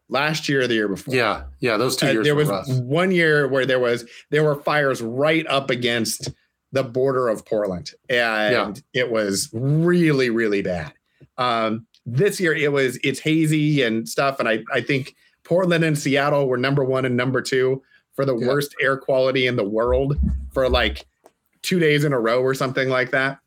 last 0.08 0.48
year 0.48 0.62
or 0.62 0.66
the 0.66 0.72
year 0.72 0.88
before 0.88 1.14
Yeah, 1.14 1.42
yeah, 1.60 1.76
those 1.76 1.94
two 1.94 2.06
Uh, 2.06 2.12
years 2.12 2.24
there 2.24 2.34
were 2.34 2.40
was 2.40 2.48
rough. 2.50 2.68
one 2.80 3.10
year 3.10 3.46
where 3.46 3.66
there 3.66 3.78
was 3.78 4.06
there 4.30 4.42
were 4.42 4.62
fires 4.62 5.02
right 5.02 5.46
up 5.46 5.68
against 5.68 6.30
the 6.74 6.82
border 6.82 7.28
of 7.28 7.44
portland 7.46 7.92
and 8.10 8.82
it 8.92 9.10
was 9.10 9.48
really 9.52 10.28
really 10.30 10.60
bad 10.62 10.92
um 11.38 11.86
this 12.04 12.38
year 12.40 12.54
it 12.54 12.70
was 12.72 12.98
it's 13.02 13.20
hazy 13.20 13.82
and 13.82 14.08
stuff 14.08 14.38
and 14.40 14.48
i 14.48 14.58
i 14.72 14.80
think 14.80 15.14
portland 15.44 15.82
and 15.84 15.98
seattle 15.98 16.46
were 16.48 16.58
number 16.58 16.84
one 16.84 17.04
and 17.04 17.16
number 17.16 17.40
two 17.40 17.82
for 18.14 18.24
the 18.24 18.36
Yeah. 18.36 18.46
worst 18.48 18.74
air 18.80 18.96
quality 18.96 19.46
in 19.46 19.56
the 19.56 19.64
world 19.64 20.18
for 20.52 20.68
like 20.68 21.06
two 21.62 21.78
days 21.78 22.04
in 22.04 22.12
a 22.12 22.20
row 22.20 22.40
or 22.42 22.54
something 22.54 22.88
like 22.88 23.10
that 23.12 23.38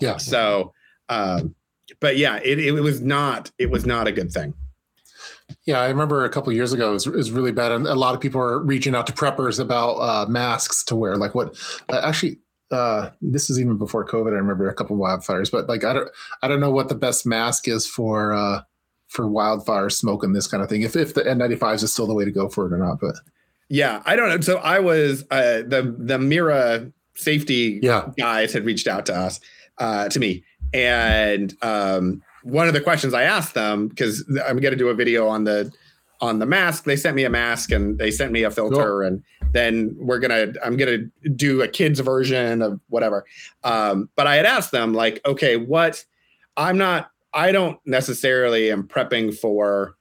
Yeah, 0.00 0.16
so, 0.16 0.72
um, 1.08 1.54
but 2.00 2.16
yeah, 2.16 2.40
it, 2.42 2.58
it 2.58 2.72
was 2.72 3.00
not 3.02 3.50
it 3.58 3.70
was 3.70 3.84
not 3.84 4.08
a 4.08 4.12
good 4.12 4.32
thing. 4.32 4.54
Yeah, 5.66 5.78
I 5.80 5.88
remember 5.88 6.24
a 6.24 6.30
couple 6.30 6.52
years 6.52 6.72
ago 6.72 6.90
it 6.90 6.94
was, 6.94 7.06
it 7.06 7.12
was, 7.12 7.30
really 7.30 7.52
bad, 7.52 7.70
and 7.70 7.86
a 7.86 7.94
lot 7.94 8.14
of 8.14 8.20
people 8.20 8.40
are 8.40 8.58
reaching 8.60 8.94
out 8.94 9.06
to 9.08 9.12
preppers 9.12 9.60
about 9.60 9.92
uh, 9.96 10.26
masks 10.26 10.82
to 10.84 10.96
wear. 10.96 11.16
Like 11.16 11.34
what? 11.34 11.54
Uh, 11.90 12.00
actually, 12.02 12.38
uh, 12.74 13.10
this 13.22 13.48
is 13.48 13.60
even 13.60 13.78
before 13.78 14.06
COVID. 14.06 14.32
I 14.32 14.36
remember 14.36 14.68
a 14.68 14.74
couple 14.74 14.96
wildfires, 14.96 15.50
but 15.50 15.68
like 15.68 15.84
I 15.84 15.92
don't, 15.92 16.10
I 16.42 16.48
don't 16.48 16.60
know 16.60 16.70
what 16.70 16.88
the 16.88 16.94
best 16.94 17.24
mask 17.24 17.68
is 17.68 17.86
for 17.86 18.32
uh, 18.32 18.62
for 19.08 19.28
wildfire 19.28 19.90
smoke 19.90 20.24
and 20.24 20.34
this 20.34 20.46
kind 20.46 20.62
of 20.62 20.68
thing. 20.68 20.82
If 20.82 20.96
if 20.96 21.14
the 21.14 21.22
N95s 21.22 21.82
is 21.82 21.92
still 21.92 22.06
the 22.06 22.14
way 22.14 22.24
to 22.24 22.32
go 22.32 22.48
for 22.48 22.66
it 22.66 22.72
or 22.72 22.78
not, 22.78 23.00
but 23.00 23.14
yeah, 23.68 24.02
I 24.04 24.16
don't 24.16 24.28
know. 24.28 24.40
So 24.40 24.58
I 24.58 24.80
was 24.80 25.22
uh, 25.30 25.62
the 25.66 25.94
the 25.98 26.18
Mira 26.18 26.90
safety 27.14 27.78
yeah. 27.82 28.10
guys 28.18 28.52
had 28.52 28.64
reached 28.64 28.88
out 28.88 29.06
to 29.06 29.14
us 29.14 29.40
uh, 29.78 30.08
to 30.08 30.18
me, 30.18 30.44
and 30.72 31.54
um, 31.62 32.22
one 32.42 32.68
of 32.68 32.74
the 32.74 32.80
questions 32.80 33.14
I 33.14 33.22
asked 33.22 33.54
them 33.54 33.88
because 33.88 34.24
I'm 34.44 34.58
going 34.58 34.72
to 34.72 34.78
do 34.78 34.88
a 34.88 34.94
video 34.94 35.28
on 35.28 35.44
the 35.44 35.72
on 36.20 36.38
the 36.38 36.46
mask. 36.46 36.84
They 36.84 36.96
sent 36.96 37.16
me 37.16 37.24
a 37.24 37.30
mask 37.30 37.70
and 37.70 37.98
they 37.98 38.10
sent 38.10 38.32
me 38.32 38.42
a 38.42 38.50
filter, 38.50 39.00
cool. 39.00 39.06
and 39.06 39.22
then 39.54 39.94
we're 39.98 40.18
gonna 40.18 40.52
I'm 40.62 40.76
gonna 40.76 40.98
do 41.34 41.62
a 41.62 41.68
kids 41.68 42.00
version 42.00 42.60
of 42.60 42.80
whatever. 42.88 43.24
Um, 43.62 44.10
but 44.16 44.26
I 44.26 44.36
had 44.36 44.44
asked 44.44 44.72
them 44.72 44.92
like, 44.92 45.20
okay, 45.24 45.56
what? 45.56 46.04
I'm 46.56 46.76
not. 46.76 47.10
I 47.32 47.52
don't 47.52 47.78
necessarily 47.86 48.70
am 48.70 48.86
prepping 48.86 49.36
for 49.36 49.96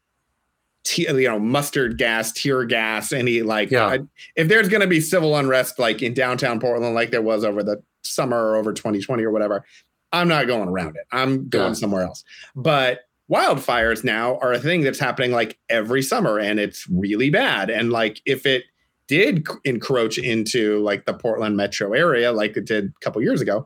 you 0.98 1.30
know 1.30 1.40
mustard 1.40 1.98
gas 1.98 2.32
tear 2.34 2.66
gas 2.66 3.14
any 3.14 3.42
like 3.42 3.72
yeah. 3.72 3.86
I, 3.86 4.00
if 4.36 4.50
there's 4.50 4.68
to 4.82 4.88
be 4.88 5.00
civil 5.00 5.38
unrest 5.38 5.80
like 5.80 6.02
in 6.02 6.14
downtown 6.14 6.60
portland 6.60 6.94
like 6.94 7.10
there 7.10 7.22
was 7.22 7.46
over 7.46 7.64
the 7.64 7.82
summer 8.04 8.50
or 8.50 8.58
over 8.58 8.74
2020 8.74 9.24
or 9.24 9.32
whatever 9.32 9.64
i'm 10.12 10.28
not 10.28 10.46
going 10.46 10.68
around 10.68 10.98
it 10.98 11.04
i'm 11.14 11.48
going 11.48 11.70
yeah. 11.70 11.74
somewhere 11.74 12.04
else 12.04 12.26
but 12.54 13.00
wildfires 13.32 14.04
now 14.04 14.38
are 14.40 14.52
a 14.52 14.60
thing 14.60 14.82
that's 14.82 15.00
happening 15.00 15.32
like 15.32 15.58
every 15.70 16.02
summer 16.02 16.38
and 16.38 16.60
it's 16.60 16.86
really 16.90 17.30
bad 17.30 17.70
and 17.70 17.90
like 17.90 18.22
if 18.26 18.46
it 18.46 18.66
did 19.08 19.48
encroach 19.66 20.18
into 20.18 20.80
like 20.80 21.06
the 21.06 21.14
portland 21.14 21.58
metro 21.58 21.94
area 21.94 22.32
like 22.32 22.58
it 22.58 22.66
did 22.66 22.86
a 22.86 23.00
couple 23.04 23.22
years 23.22 23.42
ago 23.42 23.66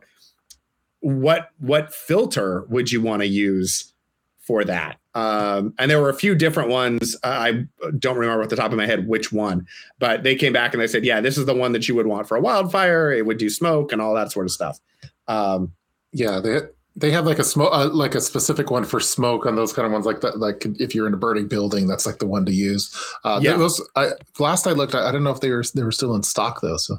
what 0.99 1.49
what 1.59 1.93
filter 1.93 2.65
would 2.69 2.91
you 2.91 3.01
want 3.01 3.21
to 3.21 3.27
use 3.27 3.93
for 4.39 4.63
that 4.63 4.97
um, 5.17 5.73
and 5.79 5.89
there 5.89 5.99
were 5.99 6.11
a 6.11 6.13
few 6.13 6.35
different 6.35 6.69
ones. 6.69 7.15
I 7.23 7.65
don't 7.97 8.17
remember 8.17 8.43
off 8.43 8.49
the 8.49 8.55
top 8.55 8.71
of 8.71 8.77
my 8.77 8.85
head 8.85 9.07
which 9.07 9.31
one, 9.31 9.65
but 9.97 10.21
they 10.21 10.35
came 10.35 10.53
back 10.53 10.75
and 10.75 10.81
they 10.81 10.85
said, 10.85 11.03
yeah, 11.03 11.21
this 11.21 11.39
is 11.39 11.47
the 11.47 11.55
one 11.55 11.71
that 11.71 11.87
you 11.87 11.95
would 11.95 12.05
want 12.05 12.27
for 12.27 12.37
a 12.37 12.39
wildfire. 12.39 13.11
It 13.11 13.25
would 13.25 13.39
do 13.39 13.49
smoke 13.49 13.91
and 13.91 13.99
all 13.99 14.13
that 14.13 14.31
sort 14.31 14.45
of 14.45 14.51
stuff. 14.51 14.79
Um, 15.27 15.73
yeah, 16.11 16.39
they 16.39 16.59
they 16.97 17.11
have 17.11 17.27
like 17.27 17.37
a 17.37 17.43
smoke, 17.43 17.69
uh, 17.71 17.89
like 17.89 18.15
a 18.15 18.21
specific 18.21 18.71
one 18.71 18.83
for 18.83 18.99
smoke 18.99 19.45
on 19.45 19.55
those 19.55 19.71
kind 19.71 19.85
of 19.85 19.91
ones, 19.91 20.05
like 20.05 20.21
that. 20.21 20.39
Like 20.39 20.65
if 20.79 20.95
you're 20.95 21.07
in 21.07 21.13
a 21.13 21.17
burning 21.17 21.47
building, 21.47 21.87
that's 21.87 22.07
like 22.07 22.17
the 22.17 22.25
one 22.25 22.43
to 22.45 22.51
use. 22.51 22.93
Uh, 23.23 23.39
yeah. 23.41 23.55
Those, 23.55 23.81
I, 23.95 24.09
last 24.39 24.65
I 24.65 24.71
looked, 24.71 24.95
I, 24.95 25.07
I 25.07 25.11
don't 25.11 25.23
know 25.23 25.29
if 25.29 25.39
they 25.39 25.51
were 25.51 25.63
they 25.75 25.83
were 25.83 25.91
still 25.91 26.15
in 26.15 26.23
stock 26.23 26.61
though. 26.61 26.77
So 26.77 26.97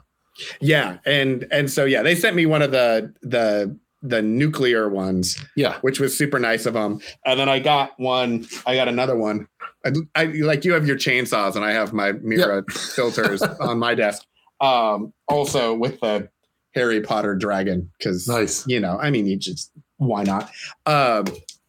yeah, 0.60 0.98
and 1.04 1.46
and 1.50 1.70
so 1.70 1.84
yeah, 1.84 2.02
they 2.02 2.14
sent 2.14 2.36
me 2.36 2.46
one 2.46 2.62
of 2.62 2.70
the 2.70 3.12
the 3.22 3.76
the 4.00 4.22
nuclear 4.22 4.88
ones. 4.88 5.36
Yeah, 5.56 5.78
which 5.80 5.98
was 5.98 6.16
super 6.16 6.38
nice 6.38 6.64
of 6.64 6.74
them. 6.74 7.00
And 7.26 7.38
then 7.40 7.48
I 7.48 7.58
got 7.58 7.98
one. 7.98 8.46
I 8.66 8.76
got 8.76 8.86
another 8.86 9.16
one. 9.16 9.48
I, 9.84 9.92
I 10.14 10.24
like 10.26 10.64
you 10.64 10.74
have 10.74 10.86
your 10.86 10.96
chainsaws, 10.96 11.56
and 11.56 11.64
I 11.64 11.72
have 11.72 11.92
my 11.92 12.12
Mira 12.12 12.56
yep. 12.56 12.70
filters 12.70 13.42
on 13.42 13.78
my 13.80 13.96
desk. 13.96 14.24
Um, 14.60 15.12
also 15.28 15.74
with 15.74 16.00
the 16.00 16.28
Harry 16.74 17.00
Potter 17.00 17.34
dragon 17.34 17.90
because 17.98 18.28
nice. 18.28 18.66
You 18.66 18.80
know, 18.80 18.98
I 19.00 19.10
mean, 19.10 19.26
you 19.26 19.36
just 19.36 19.72
why 19.98 20.24
not? 20.24 20.50
Um, 20.86 21.26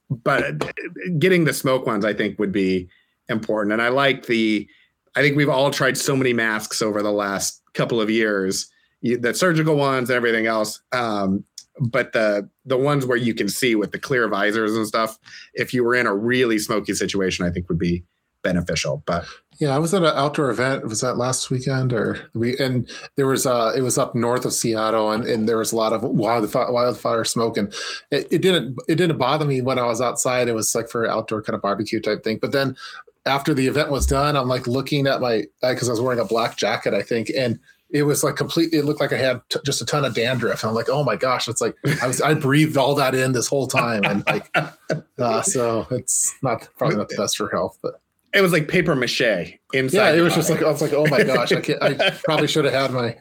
but 0.09 0.73
getting 1.19 1.43
the 1.43 1.53
smoke 1.53 1.85
ones, 1.85 2.03
I 2.03 2.13
think, 2.13 2.39
would 2.39 2.51
be 2.51 2.89
important. 3.27 3.73
And 3.73 3.81
I 3.81 3.89
like 3.89 4.25
the. 4.25 4.67
I 5.15 5.21
think 5.21 5.35
we've 5.35 5.49
all 5.49 5.71
tried 5.71 5.97
so 5.97 6.15
many 6.15 6.33
masks 6.33 6.81
over 6.81 7.01
the 7.01 7.11
last 7.11 7.61
couple 7.73 7.99
of 7.99 8.09
years 8.09 8.71
the 9.01 9.33
surgical 9.33 9.75
ones 9.75 10.09
and 10.09 10.17
everything 10.17 10.45
else. 10.45 10.81
Um, 10.91 11.43
but 11.79 12.11
the 12.11 12.49
the 12.65 12.77
ones 12.77 13.05
where 13.05 13.17
you 13.17 13.33
can 13.33 13.47
see 13.47 13.75
with 13.75 13.91
the 13.91 13.99
clear 13.99 14.27
visors 14.27 14.75
and 14.75 14.85
stuff, 14.85 15.17
if 15.53 15.73
you 15.73 15.83
were 15.83 15.95
in 15.95 16.07
a 16.07 16.15
really 16.15 16.59
smoky 16.59 16.93
situation, 16.93 17.45
I 17.45 17.51
think 17.51 17.69
would 17.69 17.79
be 17.79 18.03
beneficial. 18.43 19.01
But 19.05 19.25
yeah, 19.59 19.75
I 19.75 19.77
was 19.77 19.93
at 19.93 20.03
an 20.03 20.15
outdoor 20.15 20.49
event. 20.49 20.85
Was 20.85 21.01
that 21.01 21.17
last 21.17 21.49
weekend 21.49 21.91
or 21.91 22.29
we? 22.33 22.57
And 22.57 22.89
there 23.17 23.27
was 23.27 23.45
uh, 23.45 23.73
it 23.75 23.81
was 23.81 23.97
up 23.97 24.15
north 24.15 24.45
of 24.45 24.53
Seattle, 24.53 25.11
and, 25.11 25.25
and 25.25 25.49
there 25.49 25.57
was 25.57 25.73
a 25.73 25.75
lot 25.75 25.91
of 25.91 26.01
wildfire, 26.01 26.71
wildfire 26.71 27.25
smoke, 27.25 27.57
and 27.57 27.73
it, 28.09 28.27
it 28.31 28.41
didn't 28.41 28.79
it 28.87 28.95
didn't 28.95 29.17
bother 29.17 29.43
me 29.43 29.61
when 29.61 29.77
I 29.77 29.85
was 29.85 29.99
outside. 29.99 30.47
It 30.47 30.55
was 30.55 30.73
like 30.73 30.87
for 30.87 31.05
outdoor 31.05 31.41
kind 31.41 31.55
of 31.55 31.61
barbecue 31.61 31.99
type 31.99 32.23
thing. 32.23 32.37
But 32.41 32.53
then 32.53 32.77
after 33.25 33.53
the 33.53 33.67
event 33.67 33.91
was 33.91 34.05
done, 34.05 34.37
I'm 34.37 34.47
like 34.47 34.65
looking 34.65 35.07
at 35.07 35.19
my 35.19 35.43
because 35.61 35.89
I 35.89 35.91
was 35.91 36.01
wearing 36.01 36.21
a 36.21 36.25
black 36.25 36.55
jacket, 36.55 36.93
I 36.93 37.01
think, 37.01 37.29
and 37.37 37.59
it 37.89 38.03
was 38.03 38.23
like 38.23 38.37
completely 38.37 38.77
it 38.77 38.85
looked 38.85 38.99
like 38.99 39.11
i 39.11 39.17
had 39.17 39.41
t- 39.49 39.59
just 39.65 39.81
a 39.81 39.85
ton 39.85 40.05
of 40.05 40.13
dandruff 40.13 40.61
and 40.61 40.69
i'm 40.69 40.75
like 40.75 40.89
oh 40.89 41.03
my 41.03 41.15
gosh 41.15 41.47
it's 41.47 41.59
like 41.59 41.75
i 42.03 42.07
was 42.07 42.21
i 42.21 42.35
breathed 42.35 42.77
all 42.77 42.93
that 42.93 43.15
in 43.15 43.31
this 43.31 43.47
whole 43.47 43.65
time 43.65 44.03
and 44.05 44.23
like 44.27 44.47
uh, 45.17 45.41
so 45.41 45.87
it's 45.89 46.35
not 46.43 46.69
probably 46.77 46.97
not 46.97 47.09
the 47.09 47.17
best 47.17 47.35
for 47.35 47.49
health 47.49 47.79
but 47.81 47.99
it 48.33 48.41
was 48.41 48.51
like 48.51 48.67
paper 48.67 48.95
mache 48.95 49.57
inside 49.73 50.11
yeah 50.11 50.13
it 50.13 50.21
was 50.21 50.35
just 50.35 50.49
like 50.49 50.61
i 50.61 50.69
was 50.69 50.81
like 50.81 50.93
oh 50.93 51.05
my 51.07 51.23
gosh 51.23 51.51
i 51.51 51.59
can't 51.59 51.81
i 51.81 51.93
probably 52.23 52.47
should 52.47 52.65
have 52.65 52.73
had 52.73 52.91
my 52.91 53.15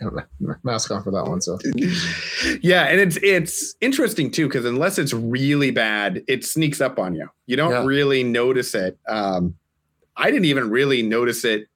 mask 0.62 0.90
on 0.90 1.02
for 1.02 1.10
that 1.10 1.24
one 1.24 1.40
so 1.40 1.58
yeah 2.62 2.84
and 2.84 3.00
it's 3.00 3.18
it's 3.22 3.74
interesting 3.80 4.30
too 4.30 4.46
because 4.46 4.64
unless 4.64 4.98
it's 4.98 5.12
really 5.12 5.70
bad 5.70 6.22
it 6.28 6.44
sneaks 6.44 6.80
up 6.80 6.98
on 6.98 7.14
you 7.14 7.28
you 7.46 7.56
don't 7.56 7.72
yeah. 7.72 7.84
really 7.84 8.22
notice 8.22 8.74
it 8.74 8.98
um 9.08 9.54
i 10.16 10.30
didn't 10.30 10.46
even 10.46 10.70
really 10.70 11.02
notice 11.02 11.44
it 11.44 11.68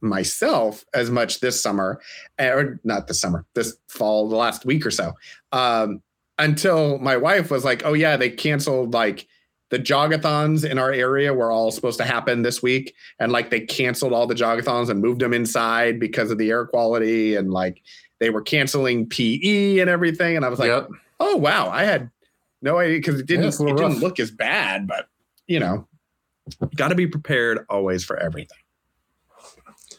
myself 0.00 0.84
as 0.94 1.10
much 1.10 1.40
this 1.40 1.60
summer, 1.60 2.00
eh, 2.38 2.48
or 2.48 2.80
not 2.84 3.06
this 3.08 3.20
summer, 3.20 3.44
this 3.54 3.76
fall, 3.88 4.28
the 4.28 4.36
last 4.36 4.64
week 4.64 4.86
or 4.86 4.90
so, 4.90 5.12
um, 5.52 6.02
until 6.38 6.98
my 6.98 7.16
wife 7.16 7.50
was 7.50 7.64
like, 7.64 7.84
"Oh 7.84 7.94
yeah, 7.94 8.16
they 8.16 8.30
canceled 8.30 8.94
like." 8.94 9.26
The 9.70 9.78
jogathons 9.78 10.68
in 10.68 10.78
our 10.78 10.92
area 10.92 11.32
were 11.34 11.50
all 11.50 11.70
supposed 11.70 11.98
to 11.98 12.04
happen 12.04 12.42
this 12.42 12.62
week 12.62 12.94
and 13.18 13.32
like 13.32 13.50
they 13.50 13.60
canceled 13.60 14.12
all 14.12 14.26
the 14.26 14.34
jogathons 14.34 14.88
and 14.88 15.00
moved 15.00 15.20
them 15.20 15.34
inside 15.34 16.00
because 16.00 16.30
of 16.30 16.38
the 16.38 16.50
air 16.50 16.66
quality 16.66 17.34
and 17.34 17.52
like 17.52 17.82
they 18.18 18.30
were 18.30 18.42
canceling 18.42 19.06
PE 19.06 19.78
and 19.78 19.90
everything 19.90 20.36
and 20.36 20.44
I 20.44 20.48
was 20.48 20.58
like 20.58 20.68
yep. 20.68 20.88
oh 21.20 21.36
wow 21.36 21.68
I 21.68 21.84
had 21.84 22.10
no 22.62 22.78
idea 22.78 22.98
because 22.98 23.20
it 23.20 23.26
didn't 23.26 23.44
yeah, 23.60 23.66
it 23.66 23.76
didn't 23.76 24.00
look 24.00 24.18
as 24.18 24.30
bad 24.30 24.86
but 24.86 25.08
you 25.46 25.60
know 25.60 25.86
got 26.76 26.88
to 26.88 26.94
be 26.94 27.06
prepared 27.06 27.66
always 27.68 28.04
for 28.04 28.16
everything 28.16 28.58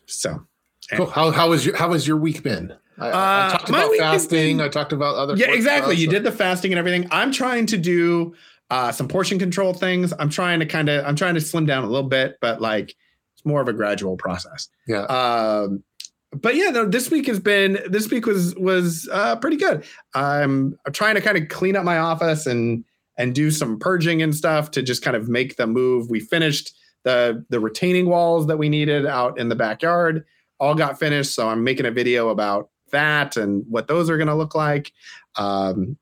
so, 0.09 0.45
cool. 0.91 1.05
how 1.05 1.31
how 1.31 1.49
was 1.49 1.65
your 1.65 1.75
how 1.75 1.89
was 1.89 2.07
your 2.07 2.17
week 2.17 2.43
been? 2.43 2.73
I, 2.97 3.09
uh, 3.09 3.11
I 3.13 3.51
talked 3.51 3.69
about 3.69 3.95
fasting. 3.97 4.57
Been, 4.57 4.65
I 4.65 4.69
talked 4.69 4.91
about 4.91 5.15
other. 5.15 5.35
Yeah, 5.35 5.51
exactly. 5.51 5.95
Stuff, 5.95 6.01
you 6.01 6.07
so. 6.07 6.11
did 6.11 6.23
the 6.23 6.31
fasting 6.31 6.71
and 6.71 6.79
everything. 6.79 7.07
I'm 7.11 7.31
trying 7.31 7.67
to 7.67 7.77
do 7.77 8.35
uh, 8.69 8.91
some 8.91 9.07
portion 9.07 9.39
control 9.39 9.73
things. 9.73 10.13
I'm 10.19 10.29
trying 10.29 10.59
to 10.59 10.65
kind 10.65 10.89
of 10.89 11.05
I'm 11.05 11.15
trying 11.15 11.35
to 11.35 11.41
slim 11.41 11.65
down 11.65 11.83
a 11.83 11.87
little 11.87 12.07
bit, 12.07 12.37
but 12.41 12.61
like 12.61 12.95
it's 13.35 13.45
more 13.45 13.61
of 13.61 13.67
a 13.67 13.73
gradual 13.73 14.17
process. 14.17 14.69
Yeah. 14.87 15.03
Um, 15.03 15.83
but 16.31 16.55
yeah, 16.55 16.69
no, 16.69 16.85
this 16.85 17.09
week 17.09 17.25
has 17.27 17.39
been 17.39 17.79
this 17.89 18.09
week 18.11 18.25
was 18.25 18.55
was 18.55 19.09
uh, 19.11 19.35
pretty 19.37 19.57
good. 19.57 19.83
I'm, 20.13 20.77
I'm 20.85 20.93
trying 20.93 21.15
to 21.15 21.21
kind 21.21 21.37
of 21.37 21.47
clean 21.49 21.75
up 21.75 21.83
my 21.83 21.97
office 21.97 22.45
and 22.45 22.85
and 23.17 23.33
do 23.33 23.51
some 23.51 23.79
purging 23.79 24.21
and 24.21 24.35
stuff 24.35 24.71
to 24.71 24.81
just 24.83 25.01
kind 25.01 25.17
of 25.17 25.27
make 25.27 25.57
the 25.57 25.67
move. 25.67 26.09
We 26.09 26.19
finished 26.19 26.73
the 27.03 27.43
the 27.49 27.59
retaining 27.59 28.07
walls 28.07 28.47
that 28.47 28.57
we 28.57 28.69
needed 28.69 29.05
out 29.05 29.39
in 29.39 29.49
the 29.49 29.55
backyard 29.55 30.25
all 30.59 30.75
got 30.75 30.99
finished. 30.99 31.33
So 31.33 31.49
I'm 31.49 31.63
making 31.63 31.85
a 31.85 31.91
video 31.91 32.29
about 32.29 32.69
that 32.91 33.37
and 33.37 33.63
what 33.67 33.87
those 33.87 34.09
are 34.09 34.17
going 34.17 34.27
to 34.27 34.35
look 34.35 34.55
like. 34.55 34.91
Um, 35.35 35.97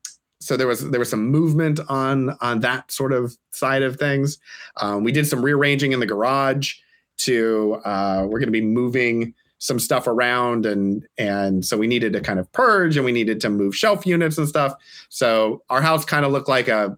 so 0.47 0.55
there 0.55 0.65
was 0.65 0.89
there 0.91 0.99
was 0.99 1.09
some 1.09 1.29
movement 1.29 1.81
on 1.89 2.37
on 2.39 2.61
that 2.61 2.89
sort 2.89 3.11
of 3.11 3.37
side 3.51 3.83
of 3.83 3.97
things. 3.97 4.37
Um, 4.77 5.03
we 5.03 5.11
did 5.11 5.27
some 5.27 5.43
rearranging 5.43 5.91
in 5.91 5.99
the 5.99 6.05
garage. 6.05 6.75
To 7.21 7.81
uh, 7.83 8.21
we're 8.23 8.39
going 8.39 8.47
to 8.47 8.51
be 8.51 8.61
moving 8.61 9.33
some 9.57 9.77
stuff 9.77 10.07
around 10.07 10.65
and 10.65 11.05
and 11.17 11.65
so 11.65 11.75
we 11.75 11.87
needed 11.87 12.13
to 12.13 12.21
kind 12.21 12.39
of 12.39 12.49
purge 12.53 12.95
and 12.95 13.05
we 13.05 13.11
needed 13.11 13.41
to 13.41 13.49
move 13.49 13.75
shelf 13.75 14.05
units 14.05 14.37
and 14.37 14.47
stuff. 14.47 14.73
So 15.09 15.63
our 15.69 15.81
house 15.81 16.05
kind 16.05 16.25
of 16.25 16.31
looked 16.31 16.47
like 16.47 16.69
a 16.69 16.97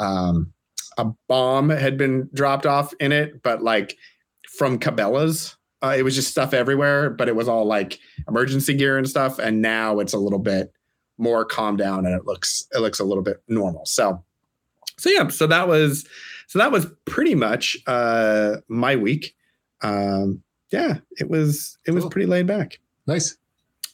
um, 0.00 0.52
a 0.96 1.06
bomb 1.28 1.68
had 1.68 1.96
been 1.96 2.28
dropped 2.34 2.66
off 2.66 2.92
in 2.98 3.12
it, 3.12 3.42
but 3.42 3.62
like 3.62 3.96
from 4.48 4.78
Cabela's. 4.78 5.54
Uh, 5.80 5.94
it 5.96 6.02
was 6.02 6.16
just 6.16 6.32
stuff 6.32 6.52
everywhere, 6.52 7.08
but 7.08 7.28
it 7.28 7.36
was 7.36 7.46
all 7.46 7.64
like 7.64 8.00
emergency 8.26 8.74
gear 8.74 8.98
and 8.98 9.08
stuff. 9.08 9.38
And 9.38 9.62
now 9.62 10.00
it's 10.00 10.12
a 10.12 10.18
little 10.18 10.40
bit 10.40 10.72
more 11.18 11.44
calmed 11.44 11.78
down 11.78 12.06
and 12.06 12.14
it 12.14 12.24
looks 12.24 12.66
it 12.74 12.80
looks 12.80 12.98
a 13.00 13.04
little 13.04 13.22
bit 13.22 13.42
normal. 13.48 13.84
So 13.86 14.24
so 14.96 15.10
yeah, 15.10 15.28
so 15.28 15.46
that 15.46 15.68
was 15.68 16.06
so 16.46 16.58
that 16.58 16.72
was 16.72 16.86
pretty 17.04 17.34
much 17.34 17.76
uh 17.86 18.56
my 18.68 18.96
week. 18.96 19.34
Um 19.82 20.42
yeah, 20.70 20.98
it 21.18 21.28
was 21.28 21.78
it 21.86 21.92
was 21.92 22.06
pretty 22.06 22.26
laid 22.26 22.46
back. 22.46 22.78
Nice. 23.06 23.36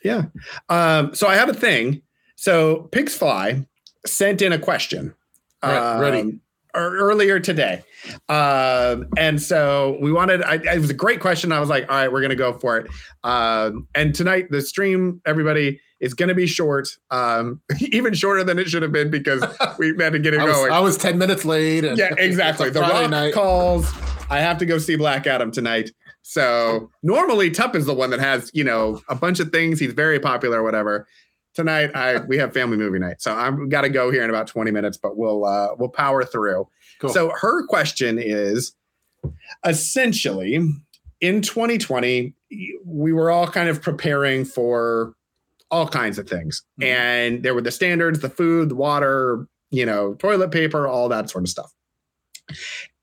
Yeah. 0.02 0.24
Um 0.68 1.14
so 1.14 1.26
I 1.26 1.36
have 1.36 1.48
a 1.48 1.54
thing. 1.54 2.02
So 2.36 2.88
Pigsfly 2.92 3.66
sent 4.06 4.42
in 4.42 4.52
a 4.52 4.58
question. 4.58 5.14
Right, 5.62 5.98
ready. 5.98 6.20
Um, 6.20 6.40
earlier 6.74 7.40
today. 7.40 7.82
Um, 8.28 9.08
and 9.16 9.40
so 9.40 9.96
we 10.00 10.12
wanted, 10.12 10.42
I, 10.42 10.54
it 10.56 10.80
was 10.80 10.90
a 10.90 10.94
great 10.94 11.20
question. 11.20 11.52
I 11.52 11.60
was 11.60 11.68
like, 11.68 11.88
all 11.88 11.96
right, 11.96 12.12
we're 12.12 12.20
going 12.20 12.30
to 12.30 12.36
go 12.36 12.52
for 12.52 12.78
it. 12.78 12.90
Um, 13.22 13.88
and 13.94 14.14
tonight, 14.14 14.50
the 14.50 14.60
stream, 14.60 15.20
everybody, 15.24 15.80
is 16.04 16.12
going 16.12 16.28
to 16.28 16.34
be 16.34 16.46
short, 16.46 16.88
um, 17.10 17.62
even 17.80 18.12
shorter 18.12 18.44
than 18.44 18.58
it 18.58 18.68
should 18.68 18.82
have 18.82 18.92
been 18.92 19.10
because 19.10 19.42
we 19.78 19.94
had 19.98 20.12
to 20.12 20.18
get 20.18 20.34
it 20.34 20.40
I 20.40 20.44
was, 20.44 20.54
going. 20.54 20.72
I 20.72 20.80
was 20.80 20.98
10 20.98 21.18
minutes 21.18 21.44
late. 21.44 21.84
And 21.84 21.98
yeah, 21.98 22.14
exactly. 22.18 22.70
The 22.70 22.80
Friday 22.80 23.02
rock 23.02 23.10
night. 23.10 23.34
calls. 23.34 23.90
I 24.28 24.40
have 24.40 24.58
to 24.58 24.66
go 24.66 24.78
see 24.78 24.96
Black 24.96 25.26
Adam 25.26 25.50
tonight. 25.50 25.90
So 26.22 26.90
normally 27.02 27.50
Tup 27.50 27.74
is 27.74 27.86
the 27.86 27.94
one 27.94 28.10
that 28.10 28.20
has, 28.20 28.50
you 28.54 28.64
know, 28.64 29.00
a 29.08 29.14
bunch 29.14 29.40
of 29.40 29.50
things. 29.50 29.80
He's 29.80 29.92
very 29.92 30.20
popular 30.20 30.60
or 30.60 30.62
whatever. 30.62 31.06
Tonight 31.54 31.94
I 31.94 32.20
we 32.20 32.36
have 32.38 32.52
family 32.52 32.76
movie 32.76 32.98
night. 32.98 33.20
So 33.20 33.34
I'm 33.34 33.68
got 33.68 33.82
to 33.82 33.88
go 33.88 34.10
here 34.10 34.24
in 34.24 34.30
about 34.30 34.46
20 34.46 34.70
minutes, 34.70 34.96
but 34.96 35.16
we'll 35.16 35.44
uh 35.44 35.74
we'll 35.78 35.90
power 35.90 36.24
through. 36.24 36.66
Cool. 37.00 37.10
So 37.10 37.32
her 37.40 37.66
question 37.66 38.18
is 38.18 38.74
essentially 39.64 40.54
in 41.20 41.42
2020 41.42 42.34
we 42.84 43.12
were 43.12 43.30
all 43.30 43.46
kind 43.46 43.68
of 43.68 43.82
preparing 43.82 44.44
for 44.44 45.14
all 45.70 45.88
kinds 45.88 46.18
of 46.18 46.28
things. 46.28 46.62
Mhm. 46.80 46.86
And 46.86 47.42
there 47.42 47.54
were 47.54 47.60
the 47.60 47.70
standards, 47.70 48.20
the 48.20 48.28
food, 48.28 48.68
the 48.68 48.74
water, 48.74 49.46
you 49.70 49.84
know, 49.84 50.14
toilet 50.14 50.50
paper, 50.50 50.86
all 50.86 51.08
that 51.08 51.30
sort 51.30 51.44
of 51.44 51.48
stuff. 51.48 51.72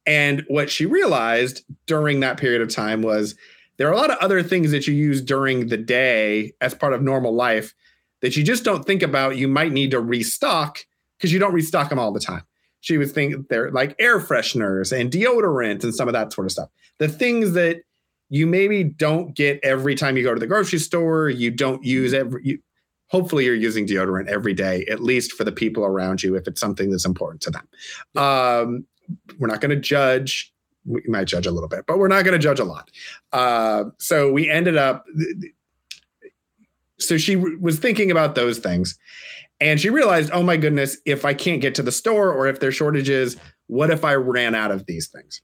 And 0.06 0.44
what 0.48 0.70
she 0.70 0.86
realized 0.86 1.63
during 1.86 2.22
that 2.22 2.38
period 2.38 2.62
of 2.62 2.70
time 2.70 3.01
was 3.01 3.36
there 3.77 3.88
are 3.88 3.94
a 3.94 3.98
lot 3.98 4.12
of 4.12 4.18
other 4.18 4.41
things 4.44 4.72
that 4.72 4.88
you 4.88 4.94
use 4.94 5.22
during 5.22 5.68
the 5.68 5.77
day 5.77 6.53
as 6.62 6.74
part 6.74 6.94
of 6.94 7.01
normal 7.01 7.34
life 7.34 7.74
that 8.22 8.36
you 8.36 8.44
just 8.44 8.63
don't 8.63 8.86
think 8.86 9.01
about. 9.01 9.38
You 9.38 9.48
might 9.48 9.72
need 9.72 9.91
to 9.91 10.00
restock 10.00 10.80
because 11.18 11.34
you 11.34 11.39
don't 11.39 11.53
restock 11.53 11.89
them 11.89 12.00
all 12.00 12.12
the 12.12 12.20
time. 12.20 12.44
She 12.82 12.98
was 12.98 13.12
thinking 13.12 13.46
they're 13.50 13.72
like 13.72 13.96
air 14.00 14.20
fresheners 14.20 14.91
and 14.91 15.12
deodorant 15.12 15.84
and 15.84 15.94
some 15.94 16.08
of 16.08 16.13
that 16.13 16.34
sort 16.34 16.46
of 16.46 16.51
stuff. 16.51 16.70
The 16.98 17.08
things 17.08 17.53
that 17.53 17.82
you 18.31 18.47
maybe 18.47 18.85
don't 18.85 19.35
get 19.35 19.59
every 19.61 19.93
time 19.93 20.15
you 20.15 20.23
go 20.23 20.33
to 20.33 20.39
the 20.39 20.47
grocery 20.47 20.79
store. 20.79 21.29
You 21.29 21.51
don't 21.51 21.83
use 21.83 22.13
every. 22.13 22.41
You, 22.45 22.59
hopefully, 23.07 23.43
you're 23.43 23.53
using 23.53 23.85
deodorant 23.85 24.27
every 24.27 24.53
day, 24.53 24.85
at 24.89 25.03
least 25.03 25.33
for 25.33 25.43
the 25.43 25.51
people 25.51 25.83
around 25.83 26.23
you, 26.23 26.35
if 26.35 26.47
it's 26.47 26.61
something 26.61 26.89
that's 26.89 27.05
important 27.05 27.41
to 27.41 27.51
them. 27.51 27.67
Um, 28.15 28.85
we're 29.38 29.47
not 29.47 29.59
going 29.59 29.71
to 29.71 29.75
judge. 29.75 30.53
We 30.85 31.03
might 31.09 31.25
judge 31.25 31.45
a 31.45 31.51
little 31.51 31.67
bit, 31.67 31.85
but 31.85 32.00
we're 32.00 32.07
not 32.07 32.23
going 32.23 32.31
to 32.31 32.39
judge 32.39 32.59
a 32.59 32.63
lot. 32.63 32.89
Uh, 33.33 33.85
so 34.00 34.31
we 34.31 34.50
ended 34.50 34.77
up. 34.77 35.05
So 37.00 37.17
she 37.17 37.35
was 37.35 37.79
thinking 37.79 38.11
about 38.11 38.35
those 38.35 38.59
things, 38.59 38.97
and 39.59 39.77
she 39.77 39.89
realized, 39.89 40.31
oh 40.31 40.41
my 40.41 40.55
goodness, 40.55 40.95
if 41.05 41.25
I 41.25 41.33
can't 41.33 41.59
get 41.59 41.75
to 41.75 41.83
the 41.83 41.91
store 41.91 42.31
or 42.31 42.47
if 42.47 42.61
there's 42.61 42.75
shortages, 42.75 43.35
what 43.67 43.91
if 43.91 44.05
I 44.05 44.15
ran 44.15 44.55
out 44.55 44.71
of 44.71 44.85
these 44.85 45.09
things? 45.09 45.41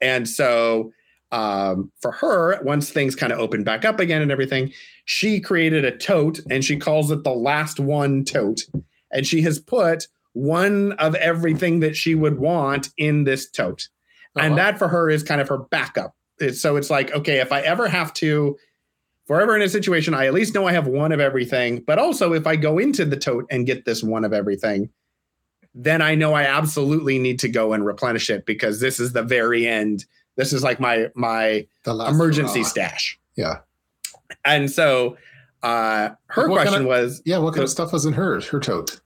And 0.00 0.26
so 0.26 0.92
um, 1.36 1.92
for 2.00 2.12
her, 2.12 2.58
once 2.62 2.88
things 2.88 3.14
kind 3.14 3.30
of 3.30 3.38
opened 3.38 3.66
back 3.66 3.84
up 3.84 4.00
again 4.00 4.22
and 4.22 4.32
everything, 4.32 4.72
she 5.04 5.38
created 5.38 5.84
a 5.84 5.94
tote 5.94 6.40
and 6.50 6.64
she 6.64 6.78
calls 6.78 7.10
it 7.10 7.24
the 7.24 7.34
last 7.34 7.78
one 7.78 8.24
tote. 8.24 8.62
And 9.12 9.26
she 9.26 9.42
has 9.42 9.58
put 9.58 10.08
one 10.32 10.92
of 10.92 11.14
everything 11.16 11.80
that 11.80 11.94
she 11.94 12.14
would 12.14 12.38
want 12.38 12.88
in 12.96 13.24
this 13.24 13.50
tote. 13.50 13.88
Uh-huh. 14.34 14.46
And 14.46 14.56
that 14.56 14.78
for 14.78 14.88
her 14.88 15.10
is 15.10 15.22
kind 15.22 15.42
of 15.42 15.48
her 15.48 15.58
backup. 15.58 16.16
It's, 16.38 16.58
so 16.58 16.76
it's 16.76 16.88
like, 16.88 17.12
okay, 17.12 17.38
if 17.40 17.52
I 17.52 17.60
ever 17.60 17.86
have 17.86 18.14
to, 18.14 18.56
forever 19.26 19.54
in 19.54 19.60
a 19.60 19.68
situation, 19.68 20.14
I 20.14 20.26
at 20.26 20.32
least 20.32 20.54
know 20.54 20.66
I 20.66 20.72
have 20.72 20.86
one 20.86 21.12
of 21.12 21.20
everything. 21.20 21.82
But 21.86 21.98
also, 21.98 22.32
if 22.32 22.46
I 22.46 22.56
go 22.56 22.78
into 22.78 23.04
the 23.04 23.16
tote 23.16 23.44
and 23.50 23.66
get 23.66 23.84
this 23.84 24.02
one 24.02 24.24
of 24.24 24.32
everything, 24.32 24.88
then 25.74 26.00
I 26.00 26.14
know 26.14 26.32
I 26.32 26.44
absolutely 26.44 27.18
need 27.18 27.38
to 27.40 27.48
go 27.48 27.74
and 27.74 27.84
replenish 27.84 28.30
it 28.30 28.46
because 28.46 28.80
this 28.80 28.98
is 28.98 29.12
the 29.12 29.22
very 29.22 29.66
end. 29.66 30.06
This 30.36 30.52
is 30.52 30.62
like 30.62 30.78
my 30.80 31.08
my 31.14 31.66
The 31.84 31.94
emergency 32.08 32.60
hurrah. 32.60 32.68
stash. 32.68 33.18
Yeah. 33.36 33.58
And 34.44 34.70
so 34.70 35.16
uh 35.62 36.10
her 36.26 36.48
What 36.48 36.58
kind 36.58 36.68
question 36.68 36.82
of- 36.82 36.86
was 36.88 37.22
Yeah. 37.24 37.38
What 37.38 37.54
kind 37.54 37.64
of 37.64 37.70
stuff 37.70 37.92
was 37.92 38.04
in 38.06 38.12
hers? 38.12 38.46
Her 38.48 38.60
tote. 38.60 39.00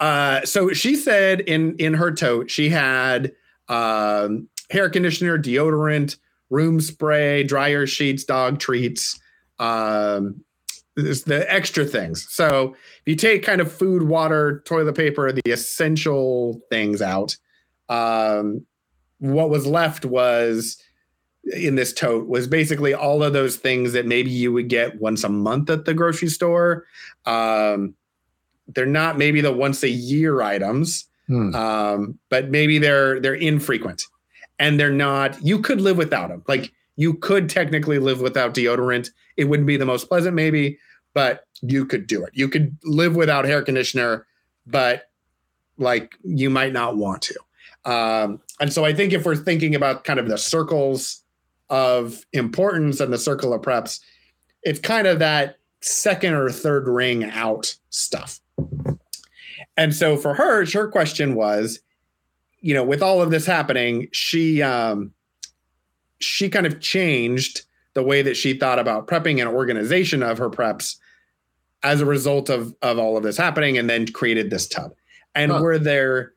uh 0.00 0.44
so 0.44 0.72
she 0.72 0.96
said 0.96 1.40
in 1.40 1.76
in 1.78 1.94
her 1.94 2.10
tote 2.10 2.50
she 2.50 2.68
had 2.68 3.32
um 3.68 4.48
hair 4.70 4.88
conditioner, 4.90 5.38
deodorant, 5.38 6.16
room 6.50 6.80
spray, 6.80 7.44
dryer 7.44 7.86
sheets, 7.86 8.24
dog 8.24 8.58
treats, 8.58 9.18
um 9.58 10.42
the 10.96 11.44
extra 11.48 11.84
things. 11.84 12.26
So 12.30 12.74
if 13.00 13.02
you 13.06 13.16
take 13.16 13.42
kind 13.42 13.60
of 13.60 13.72
food, 13.72 14.04
water, 14.04 14.62
toilet 14.64 14.94
paper, 14.96 15.32
the 15.32 15.42
essential 15.50 16.60
things 16.70 17.02
out, 17.02 17.36
um 17.88 18.64
what 19.32 19.48
was 19.48 19.66
left 19.66 20.04
was 20.04 20.76
in 21.52 21.74
this 21.76 21.92
tote 21.92 22.26
was 22.28 22.46
basically 22.46 22.92
all 22.94 23.22
of 23.22 23.32
those 23.32 23.56
things 23.56 23.92
that 23.92 24.06
maybe 24.06 24.30
you 24.30 24.52
would 24.52 24.68
get 24.68 25.00
once 25.00 25.24
a 25.24 25.28
month 25.28 25.70
at 25.70 25.84
the 25.86 25.94
grocery 25.94 26.28
store. 26.28 26.84
Um, 27.26 27.94
they're 28.68 28.86
not 28.86 29.16
maybe 29.18 29.40
the 29.40 29.52
once 29.52 29.82
a 29.82 29.88
year 29.88 30.42
items, 30.42 31.06
Hmm. 31.26 31.54
um, 31.54 32.18
but 32.28 32.50
maybe 32.50 32.78
they're 32.78 33.18
they're 33.18 33.34
infrequent, 33.34 34.04
and 34.58 34.78
they're 34.78 34.92
not. 34.92 35.42
You 35.42 35.58
could 35.58 35.80
live 35.80 35.96
without 35.96 36.28
them. 36.28 36.42
Like 36.46 36.70
you 36.96 37.14
could 37.14 37.48
technically 37.48 37.98
live 37.98 38.20
without 38.20 38.52
deodorant. 38.54 39.08
It 39.38 39.44
wouldn't 39.44 39.66
be 39.66 39.78
the 39.78 39.86
most 39.86 40.06
pleasant, 40.08 40.34
maybe, 40.34 40.78
but 41.14 41.46
you 41.62 41.86
could 41.86 42.06
do 42.06 42.24
it. 42.24 42.30
You 42.34 42.48
could 42.48 42.76
live 42.84 43.16
without 43.16 43.46
hair 43.46 43.62
conditioner, 43.62 44.26
but 44.66 45.08
like 45.78 46.14
you 46.22 46.50
might 46.50 46.74
not 46.74 46.96
want 46.98 47.22
to. 47.22 47.34
Um, 47.84 48.40
and 48.60 48.72
so 48.72 48.84
I 48.84 48.94
think 48.94 49.12
if 49.12 49.24
we're 49.26 49.36
thinking 49.36 49.74
about 49.74 50.04
kind 50.04 50.18
of 50.18 50.28
the 50.28 50.38
circles 50.38 51.22
of 51.70 52.24
importance 52.32 53.00
and 53.00 53.12
the 53.12 53.18
circle 53.18 53.52
of 53.52 53.62
preps, 53.62 54.00
it's 54.62 54.80
kind 54.80 55.06
of 55.06 55.18
that 55.18 55.56
second 55.82 56.34
or 56.34 56.50
third 56.50 56.88
ring 56.88 57.24
out 57.24 57.74
stuff. 57.90 58.40
And 59.76 59.94
so 59.94 60.16
for 60.16 60.34
her, 60.34 60.64
her 60.72 60.88
question 60.88 61.34
was, 61.34 61.80
you 62.60 62.74
know, 62.74 62.84
with 62.84 63.02
all 63.02 63.20
of 63.20 63.30
this 63.30 63.44
happening, 63.44 64.08
she 64.12 64.62
um 64.62 65.12
she 66.20 66.48
kind 66.48 66.64
of 66.66 66.80
changed 66.80 67.62
the 67.94 68.02
way 68.02 68.22
that 68.22 68.36
she 68.36 68.54
thought 68.54 68.78
about 68.78 69.06
prepping 69.06 69.40
and 69.40 69.48
organization 69.48 70.22
of 70.22 70.38
her 70.38 70.48
preps 70.48 70.96
as 71.82 72.00
a 72.00 72.06
result 72.06 72.48
of 72.48 72.74
of 72.82 72.98
all 72.98 73.16
of 73.16 73.22
this 73.22 73.36
happening 73.36 73.76
and 73.76 73.90
then 73.90 74.06
created 74.06 74.48
this 74.50 74.66
tub. 74.66 74.94
And 75.34 75.50
Huh. 75.52 75.60
were 75.60 75.78
there 75.78 76.33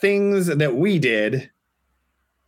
things 0.00 0.46
that 0.46 0.74
we 0.76 0.98
did 0.98 1.50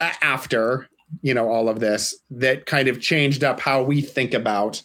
after 0.01 0.88
you 1.23 1.35
know 1.35 1.49
all 1.49 1.69
of 1.69 1.81
this 1.81 2.14
that 2.31 2.66
kind 2.66 2.88
of 2.88 3.01
changed 3.01 3.45
up 3.45 3.61
how 3.61 3.83
we 3.83 4.01
think 4.01 4.33
about 4.33 4.83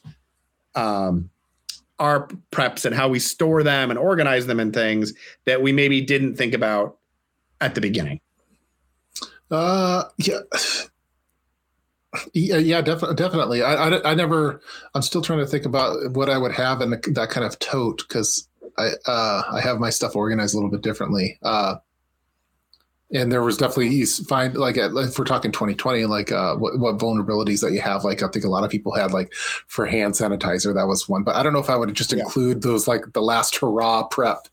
um 0.75 1.29
our 1.99 2.27
preps 2.51 2.85
and 2.85 2.93
how 2.93 3.07
we 3.07 3.19
store 3.19 3.63
them 3.63 3.89
and 3.89 3.97
organize 3.97 4.47
them 4.47 4.59
and 4.59 4.73
things 4.73 5.13
that 5.45 5.61
we 5.61 5.71
maybe 5.71 6.01
didn't 6.01 6.35
think 6.35 6.53
about 6.53 6.97
at 7.61 7.75
the 7.75 7.81
beginning. 7.81 8.19
Uh, 9.49 10.03
yeah. 10.17 10.39
Yeah, 12.33 12.57
yeah, 12.57 12.81
definitely, 12.81 13.15
definitely. 13.17 13.61
I, 13.61 13.89
I, 13.89 14.11
I 14.11 14.15
never. 14.15 14.61
I'm 14.93 15.01
still 15.01 15.21
trying 15.21 15.39
to 15.39 15.45
think 15.45 15.65
about 15.65 16.11
what 16.11 16.29
I 16.29 16.37
would 16.37 16.53
have 16.53 16.79
in 16.79 16.91
that 16.91 17.29
kind 17.29 17.45
of 17.45 17.59
tote 17.59 18.05
because 18.07 18.47
I, 18.77 18.91
uh, 19.05 19.43
I 19.51 19.59
have 19.59 19.79
my 19.79 19.89
stuff 19.89 20.15
organized 20.15 20.53
a 20.53 20.57
little 20.57 20.71
bit 20.71 20.81
differently. 20.81 21.37
Uh, 21.43 21.75
and 23.13 23.31
there 23.31 23.43
was 23.43 23.57
definitely 23.57 23.89
you 23.89 24.05
find 24.05 24.55
like 24.57 24.77
at, 24.77 24.91
if 24.95 25.17
we're 25.19 25.25
talking 25.25 25.51
2020, 25.51 26.05
like 26.05 26.31
uh, 26.31 26.55
what, 26.55 26.79
what 26.79 26.97
vulnerabilities 26.97 27.61
that 27.61 27.71
you 27.71 27.79
have. 27.81 28.03
Like 28.03 28.23
I 28.23 28.27
think 28.29 28.45
a 28.45 28.49
lot 28.49 28.63
of 28.63 28.69
people 28.71 28.93
had 28.93 29.11
like 29.11 29.33
for 29.67 29.85
hand 29.85 30.13
sanitizer, 30.13 30.73
that 30.73 30.87
was 30.87 31.07
one. 31.07 31.23
But 31.23 31.35
I 31.35 31.43
don't 31.43 31.53
know 31.53 31.59
if 31.59 31.69
I 31.69 31.75
would 31.75 31.93
just 31.93 32.11
Yeah. 32.11 32.19
include 32.19 32.61
those 32.63 32.87
like 32.87 33.13
the 33.13 33.21
last 33.21 33.55
hurrah 33.57 34.03
prep 34.07 34.47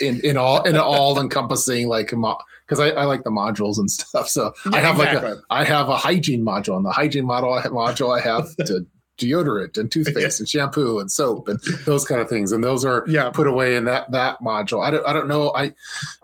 in 0.00 0.20
in 0.24 0.36
all 0.36 0.62
in 0.62 0.76
all 0.76 1.20
encompassing 1.20 1.88
like 1.88 2.10
because 2.10 2.80
I, 2.80 2.90
I 2.90 3.04
like 3.04 3.24
the 3.24 3.30
modules 3.30 3.78
and 3.78 3.90
stuff. 3.90 4.28
So 4.28 4.52
I 4.72 4.80
have 4.80 4.98
like 4.98 5.08
a 5.08 5.16
Exactly. 5.18 5.42
I 5.50 5.64
have 5.64 5.88
a 5.88 5.96
hygiene 5.96 6.44
module. 6.44 6.76
and 6.76 6.84
the 6.86 6.90
hygiene 6.92 7.26
model 7.26 7.50
module, 7.66 8.16
I 8.16 8.20
have 8.22 8.54
to 8.56 8.86
deodorant 9.18 9.76
and 9.76 9.90
toothpaste 9.90 10.38
and 10.40 10.48
shampoo 10.48 10.98
and 10.98 11.10
soap 11.10 11.48
and 11.48 11.60
those 11.84 12.04
kind 12.04 12.20
of 12.20 12.28
things. 12.28 12.52
And 12.52 12.64
those 12.64 12.84
are 12.84 13.04
yeah. 13.08 13.30
put 13.30 13.46
away 13.46 13.76
in 13.76 13.84
that 13.84 14.10
that 14.12 14.40
module. 14.40 14.84
I 14.84 14.90
don't 14.90 15.06
I 15.06 15.12
don't 15.12 15.28
know. 15.28 15.52
I 15.54 15.74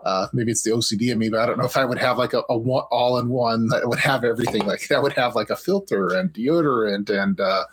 uh, 0.03 0.27
maybe 0.33 0.51
it's 0.51 0.63
the 0.63 0.71
OCD 0.71 1.11
in 1.11 1.19
me, 1.19 1.29
but 1.29 1.39
I 1.39 1.45
don't 1.45 1.57
know 1.57 1.65
if 1.65 1.77
I 1.77 1.85
would 1.85 1.99
have 1.99 2.17
like 2.17 2.33
a, 2.33 2.43
a 2.49 2.57
one, 2.57 2.85
all 2.91 3.17
in 3.19 3.29
one 3.29 3.67
that 3.67 3.87
would 3.87 3.99
have 3.99 4.23
everything. 4.23 4.65
Like 4.65 4.87
that 4.87 5.03
would 5.03 5.13
have 5.13 5.35
like 5.35 5.49
a 5.49 5.55
filter 5.55 6.07
and 6.07 6.31
deodorant 6.33 7.09
and 7.09 7.39
uh, 7.39 7.65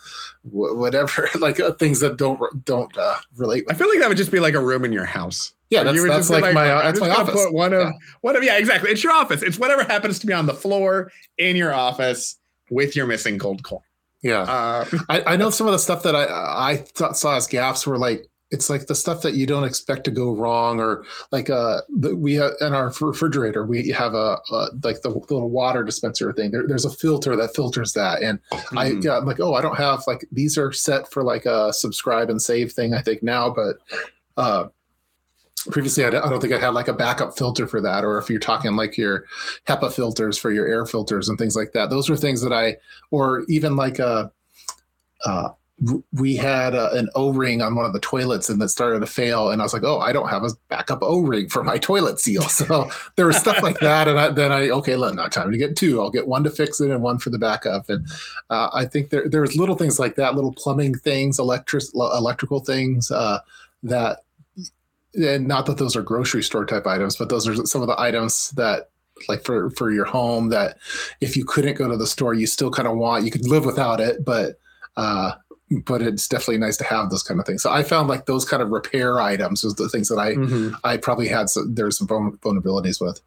wh- 0.42 0.76
whatever 0.76 1.28
like 1.38 1.60
uh, 1.60 1.72
things 1.72 2.00
that 2.00 2.16
don't 2.16 2.64
don't 2.64 2.96
uh, 2.98 3.16
relate. 3.36 3.64
I 3.70 3.74
feel 3.74 3.88
like 3.88 4.00
that 4.00 4.08
would 4.08 4.18
just 4.18 4.32
be 4.32 4.40
like 4.40 4.54
a 4.54 4.60
room 4.62 4.84
in 4.84 4.92
your 4.92 5.04
house. 5.06 5.54
Yeah, 5.70 5.84
that's, 5.84 5.96
you 5.96 6.06
that's 6.06 6.28
just 6.28 6.30
be 6.38 6.42
like, 6.42 6.54
my 6.54 6.70
I'm 6.70 6.84
that's 6.84 7.00
my 7.00 7.08
office. 7.10 7.34
Put 7.34 7.54
one 7.54 7.72
of 7.72 7.80
Yeah. 7.80 7.92
one 8.20 8.36
of 8.36 8.44
yeah, 8.44 8.58
exactly. 8.58 8.90
It's 8.90 9.02
your 9.02 9.14
office. 9.14 9.42
It's 9.42 9.58
whatever 9.58 9.84
happens 9.84 10.18
to 10.18 10.26
be 10.26 10.34
on 10.34 10.44
the 10.44 10.52
floor 10.52 11.10
in 11.38 11.56
your 11.56 11.72
office 11.72 12.36
with 12.70 12.94
your 12.94 13.06
missing 13.06 13.38
cold 13.38 13.62
coin. 13.62 13.80
Yeah. 14.22 14.42
Uh, 14.42 14.84
I, 15.08 15.22
I 15.32 15.36
know 15.36 15.50
some 15.50 15.66
of 15.66 15.72
the 15.72 15.78
stuff 15.78 16.02
that 16.04 16.14
I 16.14 16.26
I 16.72 16.76
thought, 16.76 17.16
saw 17.16 17.36
as 17.36 17.46
gaps 17.46 17.86
were 17.86 17.98
like 17.98 18.28
it's 18.52 18.68
like 18.68 18.86
the 18.86 18.94
stuff 18.94 19.22
that 19.22 19.32
you 19.34 19.46
don't 19.46 19.64
expect 19.64 20.04
to 20.04 20.10
go 20.10 20.30
wrong 20.30 20.78
or 20.78 21.04
like 21.32 21.50
uh 21.50 21.80
the, 21.88 22.14
we 22.14 22.34
have 22.34 22.52
in 22.60 22.74
our 22.74 22.92
refrigerator 23.00 23.64
we 23.64 23.88
have 23.88 24.14
a, 24.14 24.38
a 24.50 24.68
like 24.84 25.00
the 25.00 25.08
little 25.08 25.50
water 25.50 25.82
dispenser 25.82 26.32
thing 26.34 26.50
there, 26.50 26.68
there's 26.68 26.84
a 26.84 26.90
filter 26.90 27.34
that 27.34 27.54
filters 27.56 27.94
that 27.94 28.22
and 28.22 28.38
mm-hmm. 28.52 28.78
i 28.78 28.86
yeah, 29.00 29.16
i'm 29.16 29.24
like 29.24 29.40
oh 29.40 29.54
i 29.54 29.62
don't 29.62 29.78
have 29.78 30.04
like 30.06 30.26
these 30.30 30.58
are 30.58 30.70
set 30.70 31.10
for 31.10 31.24
like 31.24 31.46
a 31.46 31.72
subscribe 31.72 32.28
and 32.28 32.40
save 32.40 32.70
thing 32.72 32.94
i 32.94 33.00
think 33.00 33.22
now 33.22 33.48
but 33.50 33.76
uh 34.36 34.66
previously 35.70 36.04
I 36.04 36.10
don't 36.10 36.40
think 36.40 36.52
I 36.52 36.58
had 36.58 36.74
like 36.74 36.88
a 36.88 36.92
backup 36.92 37.36
filter 37.36 37.66
for 37.66 37.80
that, 37.80 38.04
or 38.04 38.18
if 38.18 38.28
you're 38.28 38.40
talking 38.40 38.74
like 38.76 38.96
your 38.96 39.26
HEPA 39.66 39.92
filters 39.92 40.38
for 40.38 40.50
your 40.50 40.66
air 40.66 40.86
filters 40.86 41.28
and 41.28 41.38
things 41.38 41.56
like 41.56 41.72
that. 41.72 41.90
Those 41.90 42.08
were 42.08 42.16
things 42.16 42.40
that 42.42 42.52
I, 42.52 42.76
or 43.10 43.44
even 43.48 43.76
like 43.76 43.98
a, 43.98 44.32
uh, 45.24 45.50
we 46.12 46.36
had 46.36 46.74
a, 46.74 46.92
an 46.92 47.08
O-ring 47.16 47.60
on 47.60 47.74
one 47.74 47.84
of 47.84 47.92
the 47.92 47.98
toilets 47.98 48.48
and 48.48 48.60
that 48.60 48.68
started 48.68 49.00
to 49.00 49.06
fail, 49.06 49.50
and 49.50 49.60
I 49.60 49.64
was 49.64 49.72
like, 49.72 49.82
"Oh, 49.82 49.98
I 49.98 50.12
don't 50.12 50.28
have 50.28 50.44
a 50.44 50.50
backup 50.68 51.02
O-ring 51.02 51.48
for 51.48 51.64
my 51.64 51.76
toilet 51.78 52.20
seal." 52.20 52.42
So 52.42 52.88
there 53.16 53.26
was 53.26 53.36
stuff 53.36 53.62
like 53.62 53.80
that, 53.80 54.06
and 54.06 54.18
I, 54.18 54.28
then 54.30 54.52
I 54.52 54.70
okay, 54.70 54.94
look, 54.94 55.14
now 55.14 55.26
time 55.26 55.50
to 55.50 55.58
get 55.58 55.76
two. 55.76 56.00
I'll 56.00 56.10
get 56.10 56.28
one 56.28 56.44
to 56.44 56.50
fix 56.50 56.80
it 56.80 56.90
and 56.90 57.02
one 57.02 57.18
for 57.18 57.30
the 57.30 57.38
backup. 57.38 57.88
And 57.88 58.06
uh, 58.50 58.70
I 58.72 58.84
think 58.84 59.10
there 59.10 59.28
there's 59.28 59.56
little 59.56 59.74
things 59.74 59.98
like 59.98 60.14
that, 60.16 60.36
little 60.36 60.52
plumbing 60.52 60.94
things, 60.94 61.40
electric 61.40 61.84
electrical 61.94 62.60
things 62.60 63.10
uh, 63.10 63.40
that 63.82 64.20
and 65.14 65.46
not 65.46 65.66
that 65.66 65.78
those 65.78 65.96
are 65.96 66.02
grocery 66.02 66.42
store 66.42 66.64
type 66.64 66.86
items, 66.86 67.16
but 67.16 67.28
those 67.28 67.46
are 67.46 67.66
some 67.66 67.82
of 67.82 67.88
the 67.88 68.00
items 68.00 68.50
that 68.52 68.90
like 69.28 69.44
for 69.44 69.70
for 69.70 69.90
your 69.90 70.04
home 70.04 70.48
that 70.48 70.78
if 71.20 71.36
you 71.36 71.44
couldn't 71.44 71.76
go 71.76 71.88
to 71.88 71.96
the 71.96 72.06
store, 72.06 72.34
you 72.34 72.46
still 72.46 72.70
kind 72.70 72.88
of 72.88 72.96
want. 72.96 73.24
You 73.24 73.30
could 73.30 73.46
live 73.46 73.64
without 73.64 74.00
it, 74.00 74.24
but 74.24 74.58
uh, 74.96 75.32
but 75.84 76.02
it's 76.02 76.28
definitely 76.28 76.58
nice 76.58 76.76
to 76.78 76.84
have 76.84 77.10
those 77.10 77.22
kind 77.22 77.40
of 77.40 77.46
things. 77.46 77.62
So 77.62 77.70
I 77.70 77.82
found 77.82 78.08
like 78.08 78.26
those 78.26 78.44
kind 78.44 78.62
of 78.62 78.70
repair 78.70 79.20
items 79.20 79.64
was 79.64 79.74
the 79.74 79.88
things 79.88 80.08
that 80.08 80.18
I 80.18 80.34
mm-hmm. 80.34 80.74
I 80.84 80.96
probably 80.96 81.28
had 81.28 81.48
some, 81.50 81.74
there's 81.74 81.98
some 81.98 82.08
vulnerabilities 82.08 83.00
with. 83.00 83.20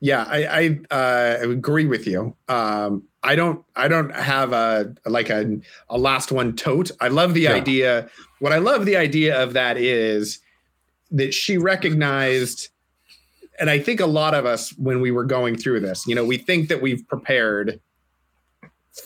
Yeah, 0.00 0.24
I, 0.28 0.78
I 0.90 0.94
uh, 0.94 1.48
agree 1.48 1.86
with 1.86 2.06
you. 2.06 2.34
Um, 2.48 3.04
I 3.22 3.36
don't 3.36 3.64
I 3.76 3.88
don't 3.88 4.14
have 4.14 4.52
a 4.52 4.94
like 5.04 5.30
a, 5.30 5.60
a 5.88 5.98
last 5.98 6.32
one 6.32 6.56
tote. 6.56 6.90
I 7.00 7.08
love 7.08 7.34
the 7.34 7.42
yeah. 7.42 7.52
idea. 7.52 8.10
What 8.38 8.52
I 8.52 8.58
love 8.58 8.84
the 8.84 8.96
idea 8.96 9.40
of 9.40 9.52
that 9.52 9.76
is 9.76 10.40
that 11.10 11.32
she 11.34 11.58
recognized 11.58 12.68
and 13.58 13.70
I 13.70 13.78
think 13.78 14.00
a 14.00 14.06
lot 14.06 14.34
of 14.34 14.44
us 14.44 14.70
when 14.76 15.00
we 15.00 15.10
were 15.10 15.24
going 15.24 15.56
through 15.56 15.80
this, 15.80 16.06
you 16.06 16.14
know, 16.14 16.24
we 16.24 16.36
think 16.36 16.68
that 16.68 16.82
we've 16.82 17.06
prepared 17.08 17.80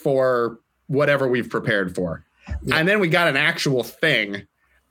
for 0.01 0.59
whatever 0.87 1.27
we've 1.27 1.49
prepared 1.49 1.95
for. 1.95 2.25
Yeah. 2.63 2.77
And 2.77 2.87
then 2.87 2.99
we 2.99 3.07
got 3.07 3.27
an 3.27 3.37
actual 3.37 3.83
thing 3.83 4.43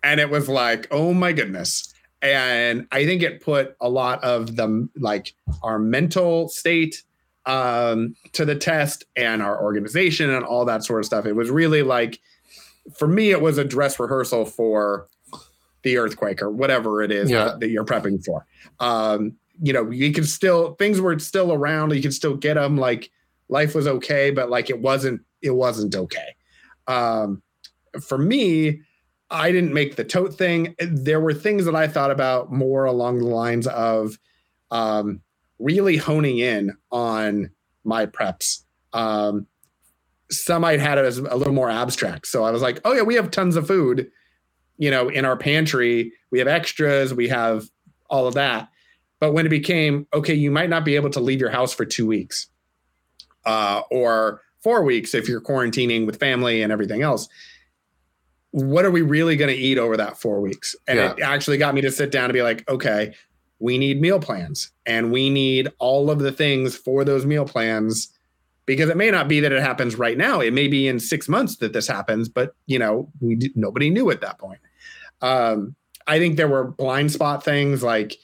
and 0.02 0.18
it 0.18 0.30
was 0.30 0.48
like, 0.48 0.86
"Oh 0.90 1.12
my 1.12 1.32
goodness." 1.32 1.92
And 2.22 2.86
I 2.92 3.04
think 3.04 3.22
it 3.22 3.42
put 3.42 3.76
a 3.80 3.88
lot 3.88 4.22
of 4.24 4.56
the 4.56 4.88
like 4.96 5.34
our 5.62 5.78
mental 5.78 6.48
state 6.48 7.02
um 7.46 8.14
to 8.32 8.44
the 8.44 8.54
test 8.54 9.04
and 9.16 9.42
our 9.42 9.62
organization 9.62 10.30
and 10.30 10.44
all 10.44 10.64
that 10.64 10.84
sort 10.84 11.00
of 11.00 11.06
stuff. 11.06 11.26
It 11.26 11.34
was 11.34 11.50
really 11.50 11.82
like 11.82 12.20
for 12.96 13.08
me 13.08 13.30
it 13.30 13.42
was 13.42 13.58
a 13.58 13.64
dress 13.64 13.98
rehearsal 13.98 14.44
for 14.44 15.06
the 15.82 15.98
earthquake 15.98 16.42
or 16.42 16.50
whatever 16.50 17.02
it 17.02 17.10
is 17.10 17.30
yeah. 17.30 17.44
that, 17.44 17.60
that, 17.60 17.70
you're 17.70 17.84
prepping 17.84 18.24
for. 18.24 18.46
Um, 18.78 19.36
you 19.62 19.72
know, 19.72 19.90
you 19.90 20.12
can 20.12 20.24
still 20.24 20.74
things 20.74 21.00
were 21.00 21.18
still 21.18 21.52
around. 21.52 21.94
You 21.94 22.02
can 22.02 22.12
still 22.12 22.36
get 22.36 22.54
them. 22.54 22.76
Like 22.76 23.10
life 23.48 23.74
was 23.74 23.86
okay, 23.86 24.30
but 24.30 24.50
like 24.50 24.70
it 24.70 24.80
wasn't. 24.80 25.22
It 25.42 25.50
wasn't 25.50 25.94
okay. 25.94 26.36
Um, 26.86 27.42
for 28.00 28.18
me, 28.18 28.82
I 29.30 29.52
didn't 29.52 29.72
make 29.72 29.96
the 29.96 30.04
tote 30.04 30.34
thing. 30.34 30.74
There 30.78 31.20
were 31.20 31.34
things 31.34 31.64
that 31.64 31.74
I 31.74 31.88
thought 31.88 32.10
about 32.10 32.52
more 32.52 32.84
along 32.84 33.18
the 33.18 33.26
lines 33.26 33.66
of 33.66 34.18
um, 34.70 35.20
really 35.58 35.96
honing 35.96 36.38
in 36.38 36.76
on 36.90 37.50
my 37.84 38.06
preps. 38.06 38.64
Um, 38.92 39.46
some 40.30 40.64
I'd 40.64 40.80
had 40.80 40.98
it 40.98 41.04
as 41.04 41.18
a 41.18 41.36
little 41.36 41.52
more 41.52 41.70
abstract. 41.70 42.26
So 42.26 42.44
I 42.44 42.50
was 42.50 42.62
like, 42.62 42.80
oh 42.84 42.92
yeah, 42.92 43.02
we 43.02 43.14
have 43.14 43.30
tons 43.30 43.56
of 43.56 43.66
food 43.66 44.10
you 44.80 44.90
know, 44.90 45.10
in 45.10 45.26
our 45.26 45.36
pantry, 45.36 46.12
we 46.30 46.38
have 46.38 46.48
extras, 46.48 47.12
we 47.12 47.28
have 47.28 47.68
all 48.08 48.26
of 48.26 48.34
that. 48.34 48.70
But 49.20 49.34
when 49.34 49.44
it 49.44 49.50
became, 49.50 50.06
okay, 50.14 50.32
you 50.32 50.50
might 50.50 50.70
not 50.70 50.86
be 50.86 50.96
able 50.96 51.10
to 51.10 51.20
leave 51.20 51.38
your 51.38 51.50
house 51.50 51.74
for 51.74 51.84
two 51.84 52.06
weeks 52.06 52.46
uh, 53.44 53.82
or 53.90 54.40
four 54.62 54.82
weeks 54.82 55.14
if 55.14 55.28
you're 55.28 55.42
quarantining 55.42 56.06
with 56.06 56.18
family 56.18 56.62
and 56.62 56.72
everything 56.72 57.02
else. 57.02 57.28
What 58.52 58.86
are 58.86 58.90
we 58.90 59.02
really 59.02 59.36
going 59.36 59.54
to 59.54 59.60
eat 59.60 59.76
over 59.76 59.98
that 59.98 60.18
four 60.18 60.40
weeks? 60.40 60.74
And 60.88 60.98
yeah. 60.98 61.12
it 61.12 61.20
actually 61.20 61.58
got 61.58 61.74
me 61.74 61.82
to 61.82 61.92
sit 61.92 62.10
down 62.10 62.24
and 62.24 62.32
be 62.32 62.42
like, 62.42 62.66
okay, 62.68 63.14
we 63.58 63.76
need 63.76 64.00
meal 64.00 64.18
plans 64.18 64.70
and 64.86 65.12
we 65.12 65.28
need 65.28 65.68
all 65.78 66.10
of 66.10 66.20
the 66.20 66.32
things 66.32 66.74
for 66.74 67.04
those 67.04 67.26
meal 67.26 67.44
plans 67.44 68.08
because 68.64 68.88
it 68.88 68.96
may 68.96 69.10
not 69.10 69.28
be 69.28 69.40
that 69.40 69.52
it 69.52 69.62
happens 69.62 69.96
right 69.96 70.16
now. 70.16 70.40
It 70.40 70.54
may 70.54 70.68
be 70.68 70.88
in 70.88 71.00
six 71.00 71.28
months 71.28 71.56
that 71.56 71.74
this 71.74 71.86
happens, 71.86 72.30
but 72.30 72.54
you 72.66 72.78
know, 72.78 73.10
we 73.20 73.52
nobody 73.54 73.90
knew 73.90 74.10
at 74.10 74.22
that 74.22 74.38
point. 74.38 74.60
Um, 75.22 75.74
I 76.06 76.18
think 76.18 76.36
there 76.36 76.48
were 76.48 76.64
blind 76.64 77.12
spot 77.12 77.44
things 77.44 77.82
like 77.82 78.16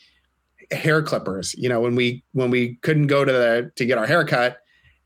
hair 0.70 1.02
clippers. 1.02 1.54
You 1.56 1.68
know, 1.68 1.80
when 1.80 1.94
we 1.94 2.24
when 2.32 2.50
we 2.50 2.76
couldn't 2.76 3.06
go 3.06 3.24
to 3.24 3.32
the 3.32 3.72
to 3.76 3.86
get 3.86 3.98
our 3.98 4.06
hair 4.06 4.24
cut, 4.24 4.58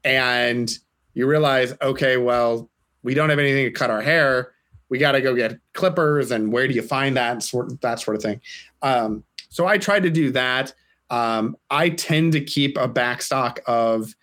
and 0.05 0.70
you 1.14 1.26
realize, 1.26 1.74
okay, 1.83 2.16
well, 2.16 2.70
we 3.03 3.14
don't 3.14 3.31
have 3.31 3.38
anything 3.38 3.64
to 3.64 3.70
cut 3.70 3.90
our 3.90 4.03
hair. 4.03 4.53
We 4.88 4.98
got 4.98 5.12
to 5.12 5.20
go 5.20 5.35
get 5.35 5.59
clippers, 5.72 6.31
and 6.31 6.53
where 6.53 6.66
do 6.66 6.74
you 6.74 6.83
find 6.83 7.16
that 7.16 7.42
sort 7.42 7.81
that 7.83 8.00
sort 8.00 8.16
of 8.16 8.22
thing? 8.22 8.40
Um, 8.83 9.24
so 9.48 9.66
I 9.66 9.79
tried 9.79 10.05
to 10.05 10.11
do 10.11 10.31
that. 10.33 10.72
Um, 11.11 11.57
I 11.70 11.90
tend 11.90 12.33
to 12.33 12.40
keep 12.40 12.76
a 12.76 12.88
backstock 12.88 13.59
of 13.66 14.14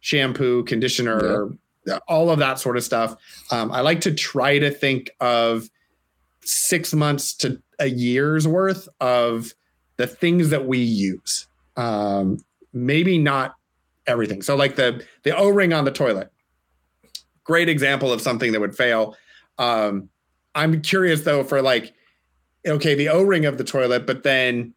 shampoo, 0.00 0.64
conditioner, 0.64 1.50
yeah. 1.86 1.98
all 2.08 2.30
of 2.30 2.38
that 2.38 2.58
sort 2.58 2.76
of 2.76 2.84
stuff. 2.84 3.14
Um, 3.50 3.70
I 3.70 3.82
like 3.82 4.00
to 4.02 4.14
try 4.14 4.58
to 4.58 4.70
think 4.70 5.10
of 5.20 5.68
six 6.42 6.94
months 6.94 7.34
to 7.34 7.60
a 7.78 7.86
year's 7.86 8.46
worth 8.46 8.88
of 9.00 9.54
the 9.96 10.06
things 10.06 10.50
that 10.50 10.66
we 10.66 10.78
use. 10.78 11.46
Um, 11.76 12.44
maybe 12.72 13.18
not 13.18 13.56
everything. 14.06 14.42
So 14.42 14.56
like 14.56 14.76
the 14.76 15.04
the 15.22 15.36
O-ring 15.36 15.72
on 15.72 15.84
the 15.84 15.90
toilet. 15.90 16.30
Great 17.44 17.68
example 17.68 18.12
of 18.12 18.20
something 18.20 18.52
that 18.52 18.60
would 18.60 18.76
fail. 18.76 19.16
Um, 19.58 20.08
I'm 20.54 20.82
curious 20.82 21.22
though 21.22 21.44
for 21.44 21.62
like, 21.62 21.92
okay, 22.66 22.94
the 22.94 23.08
O-ring 23.08 23.44
of 23.46 23.58
the 23.58 23.64
toilet, 23.64 24.06
but 24.06 24.22
then 24.22 24.74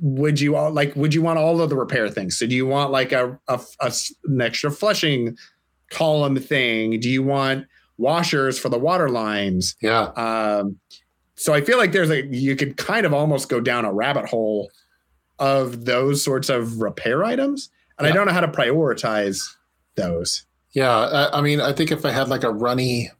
would 0.00 0.40
you 0.40 0.56
all 0.56 0.70
like 0.70 0.94
would 0.96 1.14
you 1.14 1.22
want 1.22 1.38
all 1.38 1.60
of 1.60 1.70
the 1.70 1.76
repair 1.76 2.08
things? 2.08 2.36
So 2.38 2.46
do 2.46 2.54
you 2.54 2.66
want 2.66 2.90
like 2.90 3.12
a, 3.12 3.38
a, 3.48 3.60
a 3.80 3.92
an 4.24 4.40
extra 4.40 4.70
flushing 4.70 5.36
column 5.90 6.36
thing? 6.36 6.98
Do 7.00 7.08
you 7.08 7.22
want 7.22 7.66
washers 7.98 8.58
for 8.58 8.68
the 8.68 8.78
water 8.78 9.08
lines. 9.08 9.76
Yeah. 9.80 10.10
Um, 10.16 10.78
so 11.34 11.52
I 11.52 11.60
feel 11.60 11.78
like 11.78 11.92
there's 11.92 12.10
a 12.10 12.24
you 12.26 12.56
could 12.56 12.76
kind 12.76 13.04
of 13.04 13.12
almost 13.12 13.48
go 13.48 13.60
down 13.60 13.84
a 13.84 13.92
rabbit 13.92 14.26
hole 14.26 14.70
of 15.38 15.84
those 15.84 16.22
sorts 16.22 16.48
of 16.48 16.80
repair 16.80 17.24
items, 17.24 17.70
and 17.98 18.06
yeah. 18.06 18.12
I 18.12 18.16
don't 18.16 18.26
know 18.26 18.32
how 18.32 18.40
to 18.40 18.48
prioritize 18.48 19.42
those. 19.96 20.46
Yeah, 20.72 20.90
I, 20.90 21.38
I 21.38 21.40
mean, 21.42 21.60
I 21.60 21.72
think 21.72 21.90
if 21.90 22.04
I 22.04 22.10
had 22.10 22.28
like 22.28 22.42
a 22.42 22.50
runny 22.50 23.10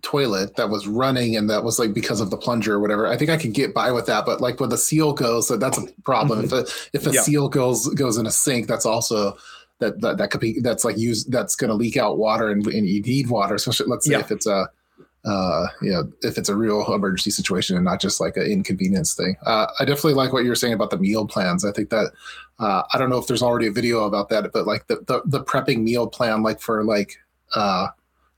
toilet 0.00 0.56
that 0.56 0.68
was 0.68 0.86
running 0.88 1.36
and 1.36 1.48
that 1.48 1.62
was 1.62 1.78
like 1.78 1.94
because 1.94 2.20
of 2.20 2.30
the 2.30 2.36
plunger 2.36 2.74
or 2.74 2.80
whatever 2.80 3.06
i 3.06 3.16
think 3.16 3.30
i 3.30 3.36
could 3.36 3.52
get 3.52 3.72
by 3.72 3.92
with 3.92 4.04
that 4.06 4.26
but 4.26 4.40
like 4.40 4.58
when 4.58 4.68
the 4.68 4.76
seal 4.76 5.12
goes 5.12 5.46
that's 5.46 5.78
a 5.78 5.86
problem 6.02 6.44
if 6.44 6.50
a 6.50 6.66
if 6.92 7.06
a 7.06 7.10
yeah. 7.12 7.20
seal 7.20 7.48
goes 7.48 7.86
goes 7.94 8.16
in 8.16 8.26
a 8.26 8.30
sink 8.30 8.66
that's 8.66 8.84
also 8.84 9.36
that 9.82 10.00
that, 10.00 10.16
that 10.16 10.30
could 10.30 10.40
be 10.40 10.60
that's 10.60 10.84
like 10.84 10.96
use 10.96 11.24
that's 11.24 11.54
going 11.56 11.68
to 11.68 11.74
leak 11.74 11.96
out 11.96 12.18
water 12.18 12.50
and, 12.50 12.66
and 12.66 12.88
you 12.88 13.02
need 13.02 13.28
water 13.28 13.54
especially 13.54 13.86
let's 13.86 14.06
say 14.06 14.12
yeah. 14.12 14.20
if 14.20 14.30
it's 14.30 14.46
a 14.46 14.68
uh 15.24 15.66
you 15.80 15.90
know 15.90 16.10
if 16.22 16.38
it's 16.38 16.48
a 16.48 16.54
real 16.54 16.92
emergency 16.92 17.30
situation 17.30 17.76
and 17.76 17.84
not 17.84 18.00
just 18.00 18.20
like 18.20 18.36
an 18.36 18.44
inconvenience 18.44 19.14
thing 19.14 19.36
uh, 19.46 19.66
i 19.78 19.84
definitely 19.84 20.14
like 20.14 20.32
what 20.32 20.44
you're 20.44 20.54
saying 20.56 20.74
about 20.74 20.90
the 20.90 20.98
meal 20.98 21.26
plans 21.26 21.64
i 21.64 21.70
think 21.70 21.90
that 21.90 22.10
uh, 22.58 22.82
i 22.92 22.98
don't 22.98 23.10
know 23.10 23.18
if 23.18 23.26
there's 23.26 23.42
already 23.42 23.66
a 23.66 23.72
video 23.72 24.04
about 24.04 24.28
that 24.28 24.50
but 24.52 24.66
like 24.66 24.86
the 24.88 24.96
the, 25.06 25.22
the 25.26 25.44
prepping 25.44 25.82
meal 25.82 26.08
plan 26.08 26.42
like 26.42 26.60
for 26.60 26.82
like 26.82 27.18
uh 27.54 27.88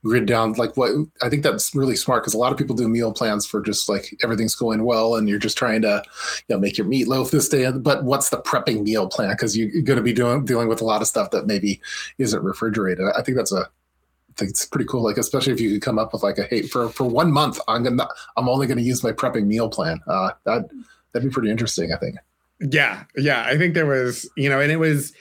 written 0.05 0.27
down 0.27 0.53
like 0.53 0.77
what 0.77 0.91
I 1.23 1.29
think 1.29 1.41
that's 1.41 1.73
really 1.73 1.95
smart 1.95 2.23
because 2.23 2.35
a 2.35 2.37
lot 2.37 2.51
of 2.51 2.59
people 2.59 2.75
do 2.75 2.87
meal 2.87 3.11
plans 3.11 3.45
for 3.45 3.59
just 3.59 3.89
like 3.89 4.15
everything's 4.23 4.53
going 4.53 4.83
well 4.83 5.15
and 5.15 5.27
you're 5.27 5.39
just 5.39 5.57
trying 5.57 5.81
to 5.81 6.03
you 6.47 6.55
know 6.55 6.59
make 6.59 6.77
your 6.77 6.85
meatloaf 6.85 7.31
this 7.31 7.49
day. 7.49 7.69
But 7.71 8.03
what's 8.03 8.29
the 8.29 8.37
prepping 8.37 8.83
meal 8.83 9.07
plan? 9.07 9.31
Because 9.31 9.57
you're 9.57 9.81
going 9.81 9.97
to 9.97 10.03
be 10.03 10.13
doing 10.13 10.45
dealing 10.45 10.67
with 10.67 10.79
a 10.79 10.85
lot 10.85 11.01
of 11.01 11.07
stuff 11.07 11.31
that 11.31 11.47
maybe 11.47 11.81
isn't 12.19 12.43
refrigerated. 12.43 13.05
I 13.17 13.23
think 13.23 13.35
that's 13.35 13.51
a 13.51 13.61
I 13.61 14.33
think 14.37 14.51
it's 14.51 14.65
pretty 14.65 14.85
cool. 14.85 15.03
Like 15.03 15.17
especially 15.17 15.53
if 15.53 15.59
you 15.59 15.71
could 15.71 15.81
come 15.81 15.97
up 15.97 16.13
with 16.13 16.21
like 16.21 16.37
a 16.37 16.43
hey 16.43 16.61
for 16.61 16.89
for 16.89 17.05
one 17.05 17.31
month 17.31 17.59
I'm 17.67 17.83
gonna 17.83 18.07
I'm 18.37 18.47
only 18.47 18.67
going 18.67 18.77
to 18.77 18.83
use 18.83 19.03
my 19.03 19.11
prepping 19.11 19.47
meal 19.47 19.69
plan. 19.69 19.99
Uh, 20.07 20.31
that 20.45 20.69
that'd 21.11 21.27
be 21.27 21.33
pretty 21.33 21.49
interesting. 21.49 21.91
I 21.91 21.97
think. 21.97 22.17
Yeah, 22.59 23.03
yeah. 23.17 23.43
I 23.43 23.57
think 23.57 23.73
there 23.73 23.87
was 23.87 24.29
you 24.37 24.49
know, 24.49 24.61
and 24.61 24.71
it 24.71 24.77
was. 24.77 25.13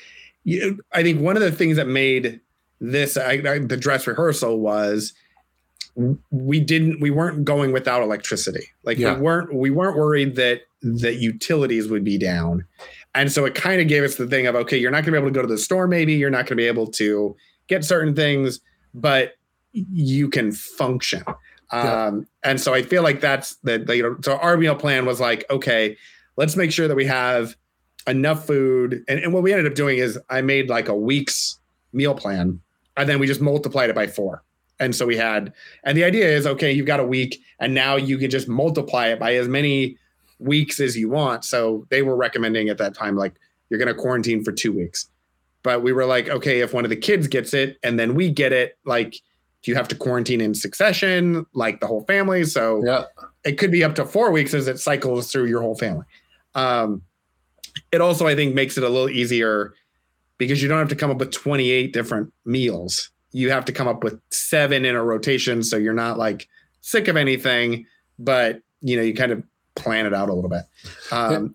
I 0.92 1.02
think 1.02 1.22
one 1.22 1.38
of 1.38 1.42
the 1.42 1.50
things 1.50 1.78
that 1.78 1.88
made 1.88 2.38
this 2.92 3.16
I, 3.16 3.42
I, 3.46 3.58
the 3.58 3.76
dress 3.76 4.06
rehearsal 4.06 4.58
was 4.60 5.12
we 6.30 6.58
didn't 6.60 7.00
we 7.00 7.10
weren't 7.10 7.44
going 7.44 7.72
without 7.72 8.02
electricity. 8.02 8.66
Like 8.84 8.98
Yeah. 8.98 9.14
we 9.14 9.20
weren't 9.20 9.54
we 9.54 9.70
weren't 9.70 9.96
worried 9.96 10.34
that 10.36 10.62
that 10.82 11.16
utilities 11.16 11.88
would 11.88 12.04
be 12.04 12.18
down. 12.18 12.64
And 13.14 13.30
so 13.30 13.44
it 13.44 13.54
kind 13.54 13.80
of 13.80 13.86
gave 13.86 14.02
us 14.02 14.16
the 14.16 14.26
thing 14.26 14.46
of 14.46 14.54
okay 14.56 14.76
you're 14.76 14.90
not 14.90 15.04
going 15.04 15.06
to 15.06 15.12
be 15.12 15.18
able 15.18 15.28
to 15.28 15.34
go 15.34 15.42
to 15.42 15.48
the 15.48 15.58
store 15.58 15.86
maybe. 15.86 16.14
You're 16.14 16.30
not 16.30 16.46
going 16.46 16.56
to 16.56 16.56
be 16.56 16.66
able 16.66 16.88
to 16.88 17.36
get 17.68 17.84
certain 17.84 18.14
things 18.14 18.60
but 18.92 19.34
you 19.72 20.28
can 20.28 20.52
function. 20.52 21.22
Yeah. 21.72 22.04
um 22.06 22.26
and 22.44 22.60
so 22.60 22.72
i 22.74 22.82
feel 22.82 23.02
like 23.02 23.20
that's 23.20 23.56
the, 23.64 23.78
the 23.78 23.96
you 23.96 24.02
know 24.02 24.16
so 24.22 24.36
our 24.36 24.56
meal 24.56 24.76
plan 24.76 25.06
was 25.06 25.18
like 25.18 25.44
okay 25.50 25.96
let's 26.36 26.54
make 26.56 26.70
sure 26.70 26.86
that 26.86 26.94
we 26.94 27.06
have 27.06 27.56
enough 28.06 28.46
food. 28.46 29.02
And, 29.08 29.18
and 29.18 29.32
what 29.32 29.42
we 29.42 29.50
ended 29.52 29.66
up 29.66 29.74
doing 29.74 29.98
is 29.98 30.18
i 30.28 30.40
made 30.42 30.68
like 30.68 30.88
a 30.88 30.94
week's 30.94 31.58
meal 31.92 32.14
plan 32.14 32.60
and 32.96 33.08
then 33.08 33.18
we 33.18 33.26
just 33.26 33.40
multiplied 33.40 33.90
it 33.90 33.94
by 33.96 34.06
four 34.06 34.42
and 34.80 34.94
so 34.94 35.06
we 35.06 35.16
had 35.16 35.52
and 35.84 35.96
the 35.96 36.04
idea 36.04 36.26
is 36.26 36.46
okay 36.46 36.70
you've 36.72 36.86
got 36.86 37.00
a 37.00 37.04
week 37.06 37.40
and 37.60 37.74
now 37.74 37.96
you 37.96 38.18
can 38.18 38.30
just 38.30 38.48
multiply 38.48 39.06
it 39.08 39.18
by 39.18 39.34
as 39.34 39.48
many 39.48 39.96
weeks 40.38 40.80
as 40.80 40.96
you 40.96 41.08
want 41.08 41.44
so 41.44 41.86
they 41.90 42.02
were 42.02 42.16
recommending 42.16 42.68
at 42.68 42.78
that 42.78 42.94
time 42.94 43.16
like 43.16 43.34
you're 43.70 43.78
going 43.78 43.88
to 43.94 44.00
quarantine 44.00 44.42
for 44.44 44.52
two 44.52 44.72
weeks 44.72 45.08
but 45.62 45.82
we 45.82 45.92
were 45.92 46.04
like 46.06 46.28
okay 46.28 46.60
if 46.60 46.74
one 46.74 46.84
of 46.84 46.90
the 46.90 46.96
kids 46.96 47.26
gets 47.28 47.54
it 47.54 47.78
and 47.82 47.98
then 47.98 48.14
we 48.14 48.28
get 48.30 48.52
it 48.52 48.76
like 48.84 49.12
do 49.62 49.70
you 49.70 49.76
have 49.76 49.88
to 49.88 49.94
quarantine 49.94 50.40
in 50.40 50.54
succession 50.54 51.46
like 51.54 51.80
the 51.80 51.86
whole 51.86 52.04
family 52.04 52.44
so 52.44 52.84
Yeah. 52.84 53.04
it 53.44 53.52
could 53.58 53.70
be 53.70 53.82
up 53.84 53.94
to 53.94 54.04
four 54.04 54.30
weeks 54.32 54.52
as 54.54 54.66
it 54.68 54.78
cycles 54.78 55.30
through 55.32 55.46
your 55.46 55.62
whole 55.62 55.74
family. 55.76 56.04
Um, 56.54 57.02
it 57.90 58.00
also, 58.00 58.26
I 58.26 58.34
think, 58.36 58.54
makes 58.54 58.76
it 58.78 58.84
a 58.84 58.88
little 58.88 59.08
easier 59.10 59.74
because 60.38 60.62
you 60.62 60.68
don't 60.68 60.78
have 60.78 60.88
to 60.88 60.96
come 60.96 61.10
up 61.10 61.18
with 61.18 61.32
28 61.32 61.92
different 61.92 62.32
meals. 62.44 63.10
You 63.32 63.50
have 63.50 63.64
to 63.66 63.72
come 63.72 63.88
up 63.88 64.04
with 64.04 64.20
seven 64.30 64.84
in 64.84 64.94
a 64.94 65.02
rotation. 65.02 65.62
So 65.62 65.76
you're 65.76 65.92
not 65.92 66.18
like 66.18 66.48
sick 66.80 67.08
of 67.08 67.16
anything, 67.16 67.86
but 68.18 68.60
you 68.80 68.96
know, 68.96 69.02
you 69.02 69.14
kind 69.14 69.32
of 69.32 69.42
plan 69.74 70.06
it 70.06 70.14
out 70.14 70.28
a 70.28 70.34
little 70.34 70.50
bit. 70.50 70.64
Um, 71.10 71.54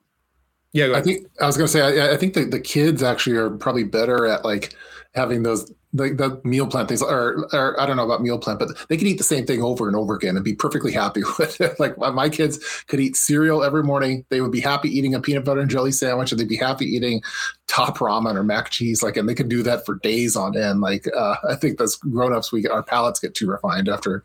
yeah, 0.71 0.93
I 0.95 1.01
think 1.01 1.27
I 1.41 1.45
was 1.45 1.57
going 1.57 1.67
to 1.67 1.71
say 1.71 2.01
I, 2.01 2.13
I 2.13 2.17
think 2.17 2.33
that 2.35 2.51
the 2.51 2.59
kids 2.59 3.01
actually 3.01 3.37
are 3.37 3.49
probably 3.49 3.83
better 3.83 4.27
at 4.27 4.45
like 4.45 4.75
having 5.15 5.43
those 5.43 5.71
like 5.93 6.17
the 6.17 6.39
meal 6.43 6.67
plan 6.67 6.85
things 6.85 7.01
or, 7.01 7.47
or 7.51 7.79
I 7.79 7.85
don't 7.85 7.97
know 7.97 8.05
about 8.05 8.21
meal 8.21 8.37
plan, 8.37 8.57
but 8.57 8.69
they 8.89 8.97
could 8.97 9.07
eat 9.07 9.17
the 9.17 9.23
same 9.23 9.45
thing 9.47 9.63
over 9.63 9.87
and 9.87 9.95
over 9.95 10.13
again 10.15 10.35
and 10.35 10.45
be 10.45 10.53
perfectly 10.53 10.91
happy 10.91 11.23
with 11.39 11.59
it. 11.59 11.79
like 11.79 11.97
my, 11.97 12.29
kids 12.29 12.59
could 12.87 12.99
eat 12.99 13.15
cereal 13.15 13.63
every 13.63 13.81
morning. 13.81 14.23
They 14.29 14.39
would 14.41 14.51
be 14.51 14.59
happy 14.59 14.95
eating 14.95 15.15
a 15.15 15.19
peanut 15.19 15.45
butter 15.45 15.61
and 15.61 15.69
jelly 15.69 15.91
sandwich, 15.91 16.31
and 16.31 16.39
they'd 16.39 16.47
be 16.47 16.57
happy 16.57 16.85
eating 16.85 17.23
top 17.67 17.97
ramen 17.97 18.35
or 18.35 18.43
mac 18.43 18.69
cheese. 18.69 19.01
Like, 19.01 19.17
and 19.17 19.27
they 19.27 19.33
could 19.33 19.49
do 19.49 19.63
that 19.63 19.83
for 19.83 19.95
days 19.95 20.35
on 20.35 20.55
end. 20.55 20.81
Like, 20.81 21.07
uh, 21.15 21.37
I 21.49 21.55
think 21.55 21.81
as 21.81 21.95
grown 21.95 22.33
ups, 22.33 22.51
we 22.51 22.67
our 22.67 22.83
palates 22.83 23.19
get 23.19 23.33
too 23.33 23.47
refined 23.47 23.89
after 23.89 24.23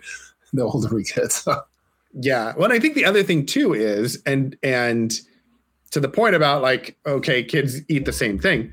the 0.52 0.62
older 0.62 0.94
we 0.94 1.04
get. 1.04 1.32
So, 1.32 1.62
Yeah. 2.12 2.52
Well, 2.58 2.72
I 2.72 2.78
think 2.78 2.94
the 2.94 3.06
other 3.06 3.22
thing 3.22 3.46
too 3.46 3.72
is, 3.72 4.22
and 4.26 4.54
and 4.62 5.18
to 5.92 6.00
the 6.00 6.08
point 6.08 6.34
about 6.34 6.60
like, 6.60 6.98
okay, 7.06 7.42
kids 7.42 7.80
eat 7.88 8.04
the 8.04 8.12
same 8.12 8.38
thing. 8.38 8.72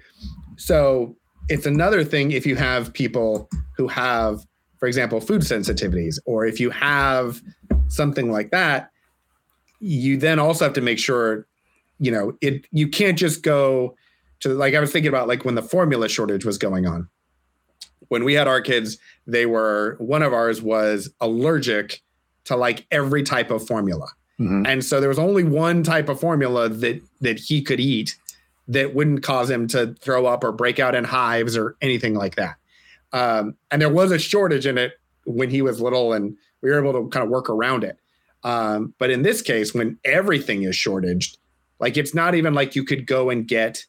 So 0.58 1.15
it's 1.52 1.66
another 1.66 2.04
thing 2.04 2.32
if 2.32 2.46
you 2.46 2.56
have 2.56 2.94
people 2.94 3.50
who 3.76 3.88
have, 3.88 4.46
for 4.80 4.88
example, 4.88 5.20
food 5.20 5.42
sensitivities, 5.42 6.18
or 6.26 6.46
if 6.46 6.60
you 6.60 6.70
have 6.70 7.42
something 7.90 8.32
like 8.32 8.52
that, 8.52 8.90
you 9.82 10.18
then 10.18 10.40
also 10.40 10.64
have 10.66 10.74
to 10.74 10.82
make 10.82 10.98
sure, 10.98 11.46
you 12.00 12.10
know, 12.12 12.38
it 12.42 12.66
you 12.72 12.88
can't 12.88 13.18
just 13.18 13.44
go 13.44 13.96
to 14.40 14.50
like 14.50 14.74
I 14.74 14.80
was 14.80 14.92
thinking 14.92 15.10
about 15.10 15.28
like 15.28 15.44
when 15.44 15.56
the 15.56 15.62
formula 15.62 16.08
shortage 16.08 16.46
was 16.46 16.58
going 16.58 16.88
on. 16.88 17.10
When 18.08 18.24
we 18.24 18.34
had 18.34 18.48
our 18.48 18.62
kids, 18.62 18.98
they 19.28 19.46
were 19.46 19.96
one 20.00 20.24
of 20.24 20.34
ours 20.34 20.62
was 20.62 21.10
allergic 21.20 22.02
to 22.46 22.56
like 22.56 22.86
every 22.92 23.24
type 23.24 23.52
of 23.52 23.68
formula. 23.68 24.08
mhm. 24.40 24.66
And 24.68 24.84
so 24.86 25.00
there 25.00 25.10
was 25.10 25.20
only 25.20 25.44
one 25.44 25.84
type 25.84 26.08
of 26.10 26.20
formula 26.20 26.70
that 26.70 27.02
that 27.20 27.40
he 27.40 27.62
could 27.62 27.80
eat 27.80 28.16
that 28.71 28.95
wouldn't 28.95 29.21
cause 29.21 29.49
him 29.49 29.67
to 29.67 29.93
throw 29.99 30.25
up 30.25 30.43
or 30.43 30.51
break 30.51 30.79
out 30.79 30.95
in 30.95 31.03
hives 31.03 31.57
or 31.57 31.75
anything 31.81 32.15
like 32.15 32.36
that. 32.36 32.55
Um, 33.12 33.55
and 33.69 33.81
there 33.81 33.89
was 33.89 34.12
a 34.12 34.19
shortage 34.19 34.65
in 34.65 34.77
it 34.77 34.93
when 35.25 35.49
he 35.49 35.62
was 35.62 35.81
little, 35.81 36.13
and 36.13 36.38
we 36.62 36.69
were 36.69 36.79
able 36.79 36.93
to 36.93 37.10
kind 37.10 37.23
of 37.23 37.29
work 37.29 37.49
around 37.49 37.84
it. 37.84 37.97
Um, 38.43 38.93
but 38.97 39.12
in 39.12 39.23
this 39.23 39.41
case, 39.41 39.73
when 39.73 39.99
everything 40.05 40.63
is 40.63 40.75
shortaged, 40.75 41.38
like 41.79 41.97
it's 41.97 42.15
not 42.15 42.34
even 42.34 42.53
like 42.53 42.75
you 42.75 42.86
could 42.86 43.05
go 43.05 43.29
and 43.29 43.45
get 43.45 43.86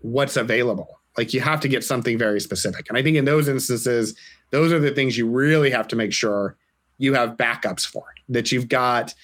what's 0.00 0.36
available. 0.36 1.00
Like 1.16 1.32
you 1.32 1.40
have 1.40 1.60
to 1.60 1.68
get 1.68 1.84
something 1.84 2.18
very 2.18 2.40
specific. 2.40 2.86
And 2.88 2.98
I 2.98 3.02
think 3.02 3.16
in 3.16 3.24
those 3.24 3.48
instances, 3.48 4.18
those 4.50 4.72
are 4.72 4.80
the 4.80 4.90
things 4.90 5.16
you 5.16 5.28
really 5.28 5.70
have 5.70 5.86
to 5.88 5.96
make 5.96 6.12
sure 6.12 6.56
you 6.98 7.14
have 7.14 7.36
backups 7.36 7.86
for 7.86 8.04
that 8.28 8.50
you've 8.50 8.68
got 8.68 9.14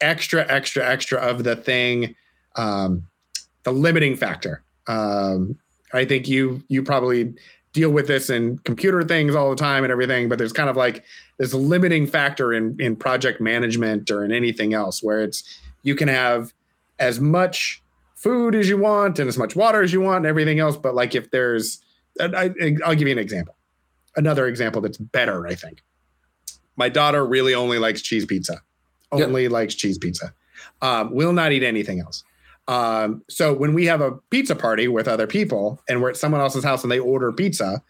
extra, 0.00 0.46
extra, 0.48 0.84
extra 0.84 1.18
of 1.18 1.44
the 1.44 1.54
thing. 1.54 2.14
Um, 2.56 3.06
the 3.64 3.72
limiting 3.72 4.16
factor. 4.16 4.62
Um, 4.86 5.58
I 5.92 6.04
think 6.04 6.28
you 6.28 6.62
you 6.68 6.82
probably 6.82 7.34
deal 7.72 7.90
with 7.90 8.06
this 8.06 8.30
in 8.30 8.58
computer 8.58 9.02
things 9.02 9.34
all 9.34 9.50
the 9.50 9.56
time 9.56 9.82
and 9.84 9.90
everything, 9.90 10.28
but 10.28 10.38
there's 10.38 10.52
kind 10.52 10.70
of 10.70 10.76
like 10.76 11.04
this 11.38 11.52
limiting 11.52 12.06
factor 12.06 12.52
in 12.52 12.76
in 12.80 12.96
project 12.96 13.40
management 13.40 14.10
or 14.10 14.24
in 14.24 14.32
anything 14.32 14.74
else 14.74 15.02
where 15.02 15.22
it's 15.22 15.42
you 15.82 15.94
can 15.94 16.08
have 16.08 16.52
as 16.98 17.20
much 17.20 17.82
food 18.14 18.54
as 18.54 18.68
you 18.68 18.78
want 18.78 19.18
and 19.18 19.28
as 19.28 19.36
much 19.36 19.54
water 19.54 19.82
as 19.82 19.92
you 19.92 20.00
want 20.00 20.18
and 20.18 20.26
everything 20.26 20.58
else, 20.58 20.76
but 20.76 20.94
like 20.94 21.14
if 21.14 21.30
there's 21.30 21.80
I, 22.20 22.54
I'll 22.84 22.94
give 22.94 23.08
you 23.08 23.12
an 23.12 23.18
example. 23.18 23.56
Another 24.16 24.46
example 24.46 24.80
that's 24.80 24.98
better, 24.98 25.46
I 25.46 25.54
think. 25.54 25.82
My 26.76 26.88
daughter 26.88 27.26
really 27.26 27.54
only 27.54 27.78
likes 27.78 28.00
cheese 28.02 28.24
pizza. 28.24 28.62
Yep. 29.12 29.28
Only 29.28 29.48
likes 29.48 29.74
cheese 29.74 29.98
pizza. 29.98 30.32
Um, 30.80 31.12
will 31.12 31.32
not 31.32 31.52
eat 31.52 31.62
anything 31.62 32.00
else. 32.00 32.24
Um, 32.66 33.22
so 33.28 33.52
when 33.52 33.74
we 33.74 33.86
have 33.86 34.00
a 34.00 34.12
pizza 34.30 34.54
party 34.54 34.88
with 34.88 35.06
other 35.06 35.26
people 35.26 35.82
and 35.88 36.00
we're 36.00 36.10
at 36.10 36.16
someone 36.16 36.40
else's 36.40 36.64
house 36.64 36.82
and 36.82 36.90
they 36.90 36.98
order 36.98 37.30
pizza, 37.32 37.82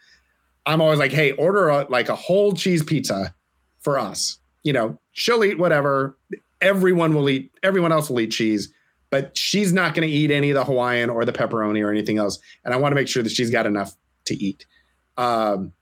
I'm 0.67 0.81
always 0.81 0.99
like, 0.99 1.13
hey, 1.13 1.33
order 1.33 1.69
a, 1.69 1.87
like 1.89 2.09
a 2.09 2.17
whole 2.17 2.55
cheese 2.55 2.83
pizza 2.83 3.35
for 3.81 3.99
us. 3.99 4.39
You 4.63 4.73
know, 4.73 4.99
she'll 5.13 5.45
eat 5.45 5.59
whatever. 5.59 6.17
Everyone 6.61 7.15
will 7.15 7.29
eat, 7.29 7.53
everyone 7.63 7.93
else 7.93 8.09
will 8.09 8.21
eat 8.21 8.31
cheese, 8.31 8.73
but 9.11 9.37
she's 9.37 9.73
not 9.73 9.95
going 9.95 10.09
to 10.09 10.13
eat 10.13 10.31
any 10.31 10.51
of 10.51 10.55
the 10.55 10.65
Hawaiian 10.65 11.11
or 11.11 11.25
the 11.25 11.33
pepperoni 11.33 11.85
or 11.85 11.91
anything 11.91 12.19
else. 12.19 12.39
And 12.65 12.73
I 12.73 12.79
want 12.79 12.93
to 12.93 12.97
make 12.97 13.09
sure 13.09 13.23
that 13.23 13.31
she's 13.31 13.51
got 13.51 13.67
enough 13.67 13.95
to 14.25 14.35
eat. 14.35 14.67
Um, 15.17 15.73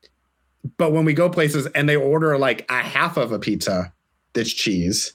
but 0.76 0.92
when 0.92 1.04
we 1.04 1.14
go 1.14 1.30
places 1.30 1.66
and 1.74 1.88
they 1.88 1.96
order 1.96 2.36
like 2.38 2.66
a 2.68 2.82
half 2.82 3.16
of 3.16 3.32
a 3.32 3.38
pizza 3.38 3.92
that's 4.32 4.52
cheese, 4.52 5.14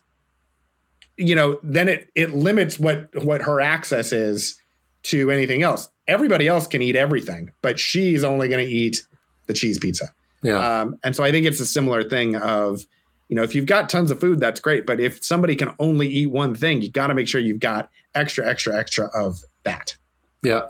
you 1.18 1.36
know, 1.36 1.60
then 1.64 1.90
it 1.90 2.10
it 2.16 2.34
limits 2.34 2.80
what 2.80 3.10
what 3.26 3.42
her 3.42 3.60
access 3.62 4.12
is 4.12 4.56
to 5.04 5.32
anything 5.32 5.64
else. 5.64 5.90
Everybody 6.08 6.48
else 6.48 6.68
can 6.68 6.82
eat 6.82 6.96
everything, 6.96 7.52
but 7.62 7.80
she's 7.80 8.24
only 8.24 8.48
going 8.48 8.66
to 8.66 8.72
eat 8.72 9.04
the 9.48 9.54
cheese 9.54 9.78
pizza. 9.80 10.14
yeah. 10.44 10.82
Um, 10.82 10.98
and 11.04 11.16
so 11.16 11.24
I 11.24 11.32
think 11.32 11.46
it's 11.46 11.60
a 11.60 11.66
similar 11.66 12.04
thing 12.04 12.36
of, 12.38 12.82
you 13.30 13.36
know, 13.36 13.44
if 13.44 13.54
you've 13.56 13.66
got 13.66 13.90
tons 13.90 14.12
of 14.12 14.20
food, 14.20 14.40
that's 14.40 14.60
great. 14.60 14.86
But 14.86 15.00
if 15.00 15.24
somebody 15.24 15.56
can 15.56 15.74
only 15.80 16.08
eat 16.08 16.28
one 16.28 16.56
thing, 16.56 16.82
you 16.82 16.90
got 16.90 17.08
to 17.08 17.14
make 17.14 17.28
sure 17.28 17.42
you've 17.42 17.60
got 17.60 17.90
extra, 18.16 18.48
extra, 18.48 18.78
extra 18.78 19.08
of 19.14 19.40
that. 19.64 19.96
yeah. 20.44 20.62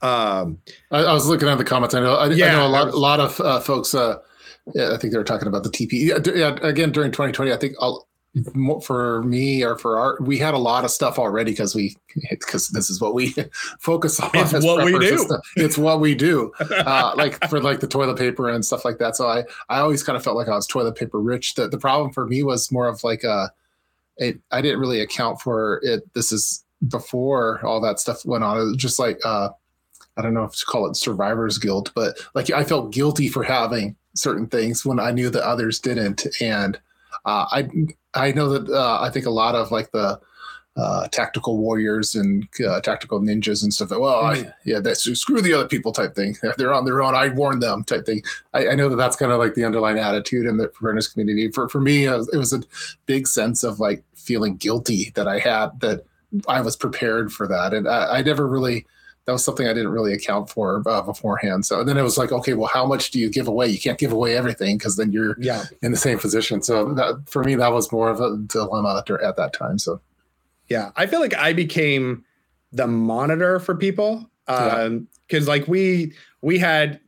Um, 0.00 0.58
I, 0.90 0.98
I 1.00 1.12
was 1.12 1.26
looking 1.26 1.48
at 1.48 1.58
the 1.58 1.64
comments. 1.64 1.94
I 1.94 2.00
know, 2.00 2.14
I, 2.14 2.28
Yeah, 2.30 2.46
I 2.46 2.52
know 2.52 2.66
a 2.66 2.68
lot, 2.68 2.86
was- 2.86 2.94
a 2.94 2.98
lot 2.98 3.20
of 3.20 3.40
uh, 3.40 3.60
folks. 3.60 3.94
Uh, 3.94 4.18
yeah, 4.74 4.92
I 4.92 4.96
think 4.98 5.12
they 5.12 5.18
were 5.18 5.24
talking 5.24 5.48
about 5.48 5.62
the 5.64 5.70
TP. 5.70 5.88
Yeah, 5.92 6.18
d- 6.18 6.32
yeah, 6.38 6.56
again 6.62 6.92
during 6.92 7.10
2020, 7.10 7.52
I 7.52 7.56
think 7.56 7.74
I'll, 7.80 7.92
mo- 7.92 8.06
for 8.84 9.22
me 9.22 9.64
or 9.64 9.76
for 9.76 9.98
our, 9.98 10.18
we 10.20 10.38
had 10.38 10.54
a 10.54 10.58
lot 10.58 10.84
of 10.84 10.90
stuff 10.90 11.18
already 11.18 11.52
because 11.52 11.74
we 11.74 11.96
because 12.30 12.68
this 12.68 12.90
is 12.90 13.00
what 13.00 13.14
we 13.14 13.34
focus 13.80 14.20
on. 14.20 14.30
It's 14.34 14.64
what 14.64 14.84
we 14.84 14.98
do. 14.98 15.26
It's 15.56 15.78
what 15.78 16.00
we 16.00 16.14
do. 16.14 16.52
Uh, 16.60 17.14
like 17.16 17.48
for 17.48 17.60
like 17.60 17.80
the 17.80 17.86
toilet 17.86 18.18
paper 18.18 18.48
and 18.48 18.64
stuff 18.64 18.84
like 18.84 18.98
that. 18.98 19.16
So 19.16 19.28
I 19.28 19.44
I 19.68 19.80
always 19.80 20.02
kind 20.02 20.16
of 20.16 20.22
felt 20.22 20.36
like 20.36 20.48
I 20.48 20.54
was 20.54 20.66
toilet 20.66 20.96
paper 20.96 21.20
rich. 21.20 21.54
The 21.54 21.68
the 21.68 21.78
problem 21.78 22.12
for 22.12 22.26
me 22.26 22.42
was 22.42 22.70
more 22.70 22.86
of 22.86 23.02
like 23.02 23.24
a, 23.24 23.50
it, 24.18 24.38
I 24.50 24.60
didn't 24.60 24.80
really 24.80 25.00
account 25.00 25.40
for 25.40 25.80
it. 25.82 26.02
This 26.14 26.32
is 26.32 26.64
before 26.86 27.64
all 27.64 27.80
that 27.80 27.98
stuff 27.98 28.24
went 28.24 28.44
on. 28.44 28.58
It 28.58 28.64
was 28.64 28.76
just 28.76 28.98
like. 28.98 29.18
uh 29.24 29.50
I 30.16 30.20
don't 30.20 30.34
know 30.34 30.42
if 30.42 30.56
to 30.56 30.66
call 30.66 30.90
it 30.90 30.96
survivor's 30.96 31.58
guilt, 31.58 31.92
but 31.94 32.18
like 32.34 32.50
I 32.50 32.64
felt 32.64 32.92
guilty 32.92 33.28
for 33.28 33.44
having 33.44 33.94
certain 34.16 34.48
things 34.48 34.84
when 34.84 34.98
I 34.98 35.12
knew 35.12 35.30
that 35.30 35.46
others 35.46 35.78
didn't. 35.78 36.26
And 36.40 36.76
uh, 37.24 37.46
I 37.50 37.68
I 38.14 38.32
know 38.32 38.48
that 38.50 38.72
uh, 38.72 39.00
I 39.00 39.10
think 39.10 39.26
a 39.26 39.30
lot 39.30 39.54
of 39.54 39.70
like 39.70 39.90
the 39.90 40.20
uh, 40.78 41.08
tactical 41.08 41.58
warriors 41.58 42.14
and 42.14 42.48
uh, 42.64 42.80
tactical 42.80 43.20
ninjas 43.20 43.64
and 43.64 43.74
stuff. 43.74 43.88
That, 43.88 44.00
well, 44.00 44.24
I, 44.24 44.52
yeah, 44.64 44.78
that's 44.78 45.02
screw 45.18 45.42
the 45.42 45.52
other 45.52 45.66
people 45.66 45.92
type 45.92 46.14
thing. 46.14 46.36
They're 46.56 46.72
on 46.72 46.84
their 46.84 47.02
own. 47.02 47.16
I 47.16 47.28
warned 47.28 47.62
them 47.62 47.82
type 47.82 48.06
thing. 48.06 48.22
I, 48.54 48.68
I 48.68 48.74
know 48.76 48.88
that 48.88 48.96
that's 48.96 49.16
kind 49.16 49.32
of 49.32 49.40
like 49.40 49.54
the 49.54 49.64
underlying 49.64 49.98
attitude 49.98 50.46
in 50.46 50.56
the 50.56 50.70
awareness 50.80 51.08
community. 51.08 51.50
For 51.50 51.68
for 51.68 51.80
me, 51.80 52.04
it 52.04 52.16
was, 52.16 52.28
it 52.32 52.38
was 52.38 52.52
a 52.52 52.62
big 53.06 53.26
sense 53.26 53.64
of 53.64 53.80
like 53.80 54.04
feeling 54.14 54.56
guilty 54.56 55.10
that 55.16 55.26
I 55.26 55.40
had 55.40 55.80
that 55.80 56.04
I 56.46 56.60
was 56.60 56.76
prepared 56.76 57.32
for 57.32 57.48
that, 57.48 57.74
and 57.74 57.88
I, 57.88 58.18
I 58.18 58.22
never 58.22 58.46
really 58.46 58.86
that 59.28 59.32
was 59.34 59.44
something 59.44 59.66
I 59.68 59.74
didn't 59.74 59.90
really 59.90 60.14
account 60.14 60.48
for 60.48 60.82
uh, 60.86 61.02
beforehand. 61.02 61.66
So 61.66 61.84
then 61.84 61.98
it 61.98 62.02
was 62.02 62.16
like, 62.16 62.32
okay, 62.32 62.54
well, 62.54 62.70
how 62.72 62.86
much 62.86 63.10
do 63.10 63.18
you 63.18 63.28
give 63.28 63.46
away? 63.46 63.66
You 63.68 63.78
can't 63.78 63.98
give 63.98 64.10
away 64.10 64.34
everything 64.34 64.78
because 64.78 64.96
then 64.96 65.12
you're 65.12 65.36
Yeah. 65.38 65.64
in 65.82 65.90
the 65.92 65.98
same 65.98 66.18
position. 66.18 66.62
So 66.62 66.94
that, 66.94 67.28
for 67.28 67.44
me, 67.44 67.54
that 67.56 67.70
was 67.70 67.92
more 67.92 68.08
of 68.08 68.22
a 68.22 68.38
dilemma 68.38 68.96
at, 69.06 69.10
at 69.22 69.36
that 69.36 69.52
time. 69.52 69.78
So 69.78 70.00
Yeah. 70.68 70.92
I 70.96 71.04
feel 71.06 71.20
like 71.20 71.34
I 71.34 71.52
became 71.52 72.24
the 72.72 72.86
monitor 72.86 73.60
for 73.60 73.74
people. 73.74 74.30
Um, 74.46 75.08
because 75.26 75.46
like 75.46 75.68
we 75.68 76.14
we 76.40 76.58
had 76.58 76.98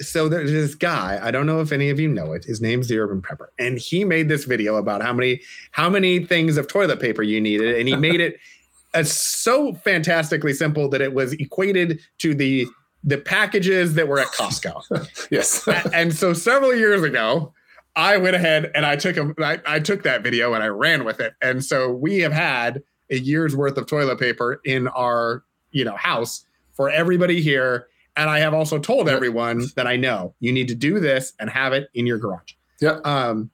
so 0.00 0.28
there's 0.28 0.50
this 0.50 0.74
guy, 0.74 1.20
I 1.22 1.30
don't 1.30 1.46
know 1.46 1.60
if 1.60 1.70
any 1.70 1.90
of 1.90 2.00
you 2.00 2.08
know 2.08 2.32
it. 2.32 2.44
His 2.44 2.60
name's 2.60 2.88
the 2.88 2.98
Urban 2.98 3.22
Prepper. 3.22 3.46
And 3.56 3.78
he 3.78 4.04
made 4.04 4.28
this 4.28 4.44
video 4.46 4.74
about 4.74 5.00
how 5.00 5.12
many 5.12 5.42
how 5.70 5.88
many 5.88 6.24
things 6.24 6.56
of 6.56 6.66
toilet 6.66 6.98
paper 7.00 7.22
you 7.22 7.40
needed. 7.40 7.76
And 7.78 7.86
he 7.88 7.94
made 7.94 8.20
it 8.20 8.36
so 9.04 9.74
fantastically 9.74 10.52
simple 10.52 10.88
that 10.90 11.00
it 11.00 11.12
was 11.14 11.32
equated 11.34 12.00
to 12.18 12.34
the 12.34 12.66
the 13.04 13.18
packages 13.18 13.94
that 13.94 14.08
were 14.08 14.18
at 14.18 14.26
Costco. 14.28 15.28
yes, 15.30 15.66
and 15.92 16.12
so 16.14 16.32
several 16.32 16.74
years 16.74 17.02
ago, 17.02 17.52
I 17.96 18.16
went 18.16 18.36
ahead 18.36 18.70
and 18.74 18.84
I 18.86 18.96
took 18.96 19.16
a, 19.16 19.34
I, 19.38 19.60
I 19.66 19.80
took 19.80 20.02
that 20.02 20.22
video 20.22 20.54
and 20.54 20.62
I 20.62 20.68
ran 20.68 21.04
with 21.04 21.20
it. 21.20 21.34
And 21.42 21.64
so 21.64 21.90
we 21.90 22.18
have 22.20 22.32
had 22.32 22.82
a 23.10 23.18
year's 23.18 23.56
worth 23.56 23.76
of 23.76 23.86
toilet 23.86 24.18
paper 24.18 24.60
in 24.64 24.88
our 24.88 25.42
you 25.72 25.84
know 25.84 25.96
house 25.96 26.44
for 26.72 26.90
everybody 26.90 27.40
here. 27.40 27.88
And 28.16 28.28
I 28.28 28.40
have 28.40 28.54
also 28.54 28.78
told 28.78 29.08
everyone 29.08 29.64
that 29.76 29.86
I 29.86 29.96
know 29.96 30.34
you 30.40 30.52
need 30.52 30.68
to 30.68 30.74
do 30.74 30.98
this 30.98 31.32
and 31.38 31.48
have 31.50 31.72
it 31.72 31.88
in 31.94 32.06
your 32.06 32.18
garage. 32.18 32.54
yeah, 32.80 32.98
Um, 33.04 33.50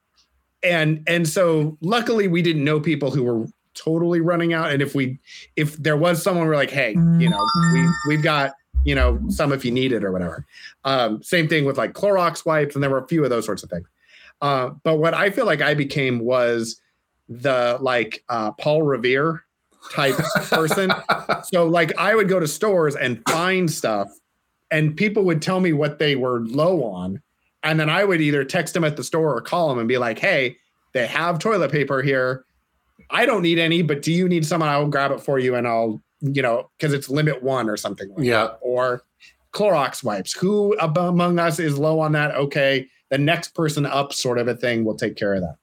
and 0.62 1.02
and 1.06 1.28
so 1.28 1.76
luckily 1.82 2.28
we 2.28 2.40
didn't 2.40 2.64
know 2.64 2.80
people 2.80 3.10
who 3.10 3.22
were 3.22 3.46
totally 3.74 4.20
running 4.20 4.52
out. 4.52 4.70
And 4.70 4.82
if 4.82 4.94
we 4.94 5.18
if 5.56 5.76
there 5.76 5.96
was 5.96 6.22
someone 6.22 6.46
we're 6.46 6.56
like, 6.56 6.70
hey, 6.70 6.92
you 6.92 7.28
know, 7.28 7.46
we 7.72 7.88
we've 8.08 8.22
got 8.22 8.54
you 8.84 8.94
know 8.94 9.20
some 9.28 9.52
if 9.52 9.64
you 9.64 9.70
need 9.70 9.92
it 9.92 10.04
or 10.04 10.12
whatever. 10.12 10.46
Um, 10.84 11.22
same 11.22 11.48
thing 11.48 11.64
with 11.64 11.78
like 11.78 11.92
Clorox 11.92 12.44
wipes, 12.46 12.74
and 12.74 12.82
there 12.82 12.90
were 12.90 12.98
a 12.98 13.06
few 13.06 13.24
of 13.24 13.30
those 13.30 13.44
sorts 13.44 13.62
of 13.62 13.70
things. 13.70 13.88
Uh, 14.40 14.70
but 14.82 14.96
what 14.98 15.14
I 15.14 15.30
feel 15.30 15.46
like 15.46 15.62
I 15.62 15.74
became 15.74 16.20
was 16.20 16.80
the 17.28 17.78
like 17.80 18.24
uh, 18.28 18.52
Paul 18.52 18.82
Revere 18.82 19.44
type 19.92 20.16
person. 20.48 20.92
So 21.44 21.66
like 21.66 21.96
I 21.98 22.14
would 22.14 22.28
go 22.28 22.40
to 22.40 22.48
stores 22.48 22.96
and 22.96 23.22
find 23.28 23.70
stuff, 23.70 24.10
and 24.70 24.96
people 24.96 25.24
would 25.24 25.42
tell 25.42 25.60
me 25.60 25.72
what 25.72 25.98
they 25.98 26.16
were 26.16 26.40
low 26.40 26.82
on, 26.84 27.20
and 27.62 27.78
then 27.78 27.90
I 27.90 28.04
would 28.04 28.20
either 28.20 28.44
text 28.44 28.72
them 28.72 28.82
at 28.82 28.96
the 28.96 29.04
store 29.04 29.36
or 29.36 29.40
call 29.42 29.68
them 29.68 29.78
and 29.78 29.86
be 29.86 29.98
like, 29.98 30.18
"Hey, 30.18 30.56
they 30.94 31.06
have 31.06 31.38
toilet 31.38 31.70
paper 31.70 32.00
here. 32.00 32.46
I 33.10 33.26
don't 33.26 33.42
need 33.42 33.58
any, 33.58 33.82
but 33.82 34.02
do 34.02 34.12
you 34.12 34.28
need 34.28 34.46
some? 34.46 34.62
I'll 34.62 34.88
grab 34.88 35.10
it 35.12 35.20
for 35.20 35.38
you, 35.38 35.54
and 35.54 35.66
I'll 35.66 36.02
you 36.20 36.42
know 36.42 36.70
because 36.78 36.92
it's 36.92 37.08
limit 37.08 37.42
one 37.42 37.68
or 37.68 37.76
something 37.76 38.08
like 38.10 38.24
yeah. 38.24 38.44
that. 38.44 38.58
Or 38.60 39.02
Clorox 39.52 40.02
wipes. 40.02 40.32
Who 40.32 40.76
among 40.78 41.38
us 41.38 41.58
is 41.58 41.78
low 41.78 42.00
on 42.00 42.12
that? 42.12 42.34
Okay, 42.34 42.88
the 43.10 43.18
next 43.18 43.54
person 43.54 43.86
up, 43.86 44.12
sort 44.12 44.38
of 44.38 44.48
a 44.48 44.54
thing, 44.54 44.84
will 44.84 44.96
take 44.96 45.16
care 45.16 45.34
of 45.34 45.42
that. 45.42 45.56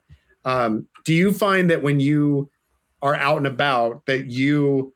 Um, 0.44 0.88
do 1.04 1.14
you 1.14 1.32
find 1.32 1.70
that 1.70 1.82
when 1.82 2.00
you 2.00 2.50
are 3.02 3.14
out 3.14 3.38
and 3.38 3.46
about, 3.46 4.06
that 4.06 4.26
you 4.26 4.92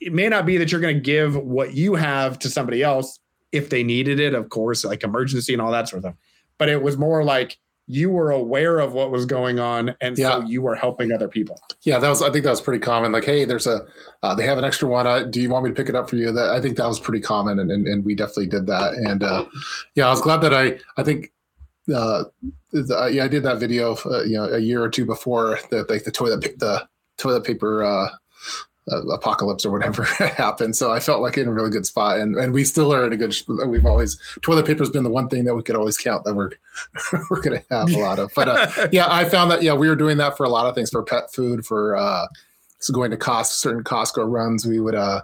it 0.00 0.12
may 0.12 0.28
not 0.28 0.44
be 0.44 0.56
that 0.58 0.72
you're 0.72 0.80
going 0.80 0.96
to 0.96 1.00
give 1.00 1.36
what 1.36 1.74
you 1.74 1.94
have 1.94 2.38
to 2.40 2.50
somebody 2.50 2.82
else 2.82 3.18
if 3.52 3.70
they 3.70 3.82
needed 3.82 4.18
it, 4.18 4.34
of 4.34 4.48
course, 4.48 4.84
like 4.84 5.04
emergency 5.04 5.52
and 5.52 5.62
all 5.62 5.70
that 5.70 5.88
sort 5.88 5.98
of 5.98 6.10
stuff. 6.10 6.16
But 6.58 6.68
it 6.68 6.82
was 6.82 6.96
more 6.96 7.24
like 7.24 7.58
you 7.86 8.10
were 8.10 8.30
aware 8.30 8.78
of 8.78 8.92
what 8.94 9.10
was 9.10 9.26
going 9.26 9.58
on, 9.58 9.94
and 10.00 10.16
so 10.16 10.40
you 10.42 10.62
were 10.62 10.74
helping 10.74 11.12
other 11.12 11.28
people. 11.28 11.60
Yeah, 11.82 11.98
that 11.98 12.08
was. 12.08 12.22
I 12.22 12.30
think 12.30 12.44
that 12.44 12.50
was 12.50 12.60
pretty 12.60 12.80
common. 12.80 13.12
Like, 13.12 13.24
hey, 13.24 13.44
there's 13.44 13.66
a, 13.66 13.86
uh, 14.22 14.34
they 14.34 14.46
have 14.46 14.56
an 14.56 14.64
extra 14.64 14.88
one. 14.88 15.06
Uh, 15.06 15.24
do 15.24 15.40
you 15.40 15.50
want 15.50 15.64
me 15.64 15.70
to 15.70 15.74
pick 15.74 15.88
it 15.88 15.94
up 15.94 16.08
for 16.08 16.16
you? 16.16 16.32
That 16.32 16.50
I 16.50 16.60
think 16.60 16.76
that 16.78 16.86
was 16.86 16.98
pretty 16.98 17.20
common, 17.20 17.58
and 17.58 17.70
and, 17.70 17.86
and 17.86 18.04
we 18.04 18.14
definitely 18.14 18.46
did 18.46 18.66
that. 18.66 18.94
And 18.94 19.22
uh, 19.22 19.44
yeah, 19.94 20.06
I 20.06 20.10
was 20.10 20.20
glad 20.20 20.38
that 20.38 20.54
I. 20.54 20.78
I 20.96 21.02
think, 21.02 21.32
uh, 21.94 22.24
the, 22.72 23.10
yeah, 23.12 23.24
I 23.24 23.28
did 23.28 23.42
that 23.42 23.58
video, 23.58 23.96
uh, 24.06 24.22
you 24.22 24.38
know, 24.38 24.44
a 24.44 24.58
year 24.58 24.82
or 24.82 24.88
two 24.88 25.04
before 25.04 25.58
the 25.70 25.84
like 25.88 26.04
the 26.04 26.10
toilet 26.10 26.40
the 26.58 26.88
toilet 27.18 27.44
paper 27.44 27.84
uh, 27.84 28.08
uh, 28.08 28.08
apocalypse 28.88 29.64
or 29.64 29.70
whatever 29.70 30.02
happened. 30.18 30.76
So 30.76 30.92
I 30.92 31.00
felt 31.00 31.22
like 31.22 31.38
in 31.38 31.48
a 31.48 31.52
really 31.52 31.70
good 31.70 31.86
spot, 31.86 32.18
and 32.18 32.36
and 32.36 32.52
we 32.52 32.64
still 32.64 32.92
are 32.92 33.06
in 33.06 33.12
a 33.12 33.16
good. 33.16 33.34
We've 33.66 33.86
always 33.86 34.18
toilet 34.42 34.66
paper 34.66 34.80
has 34.80 34.90
been 34.90 35.04
the 35.04 35.10
one 35.10 35.28
thing 35.28 35.44
that 35.44 35.54
we 35.54 35.62
could 35.62 35.76
always 35.76 35.96
count 35.96 36.24
that 36.24 36.34
we're 36.34 36.50
we're 37.30 37.40
going 37.40 37.58
to 37.60 37.64
have 37.70 37.90
a 37.92 37.98
lot 37.98 38.18
of, 38.18 38.30
but. 38.34 38.48
Uh, 38.48 38.88
yeah, 38.92 39.06
I 39.08 39.24
found 39.24 39.50
that. 39.50 39.62
Yeah, 39.62 39.74
we 39.74 39.88
were 39.88 39.96
doing 39.96 40.18
that 40.18 40.36
for 40.36 40.44
a 40.44 40.48
lot 40.48 40.66
of 40.66 40.74
things 40.74 40.90
for 40.90 41.02
pet 41.02 41.32
food, 41.32 41.64
for 41.64 41.96
uh, 41.96 42.26
so 42.78 42.92
going 42.92 43.10
to 43.10 43.16
cost 43.16 43.60
certain 43.60 43.82
Costco 43.84 44.30
runs. 44.30 44.66
We 44.66 44.80
would 44.80 44.94
uh, 44.94 45.22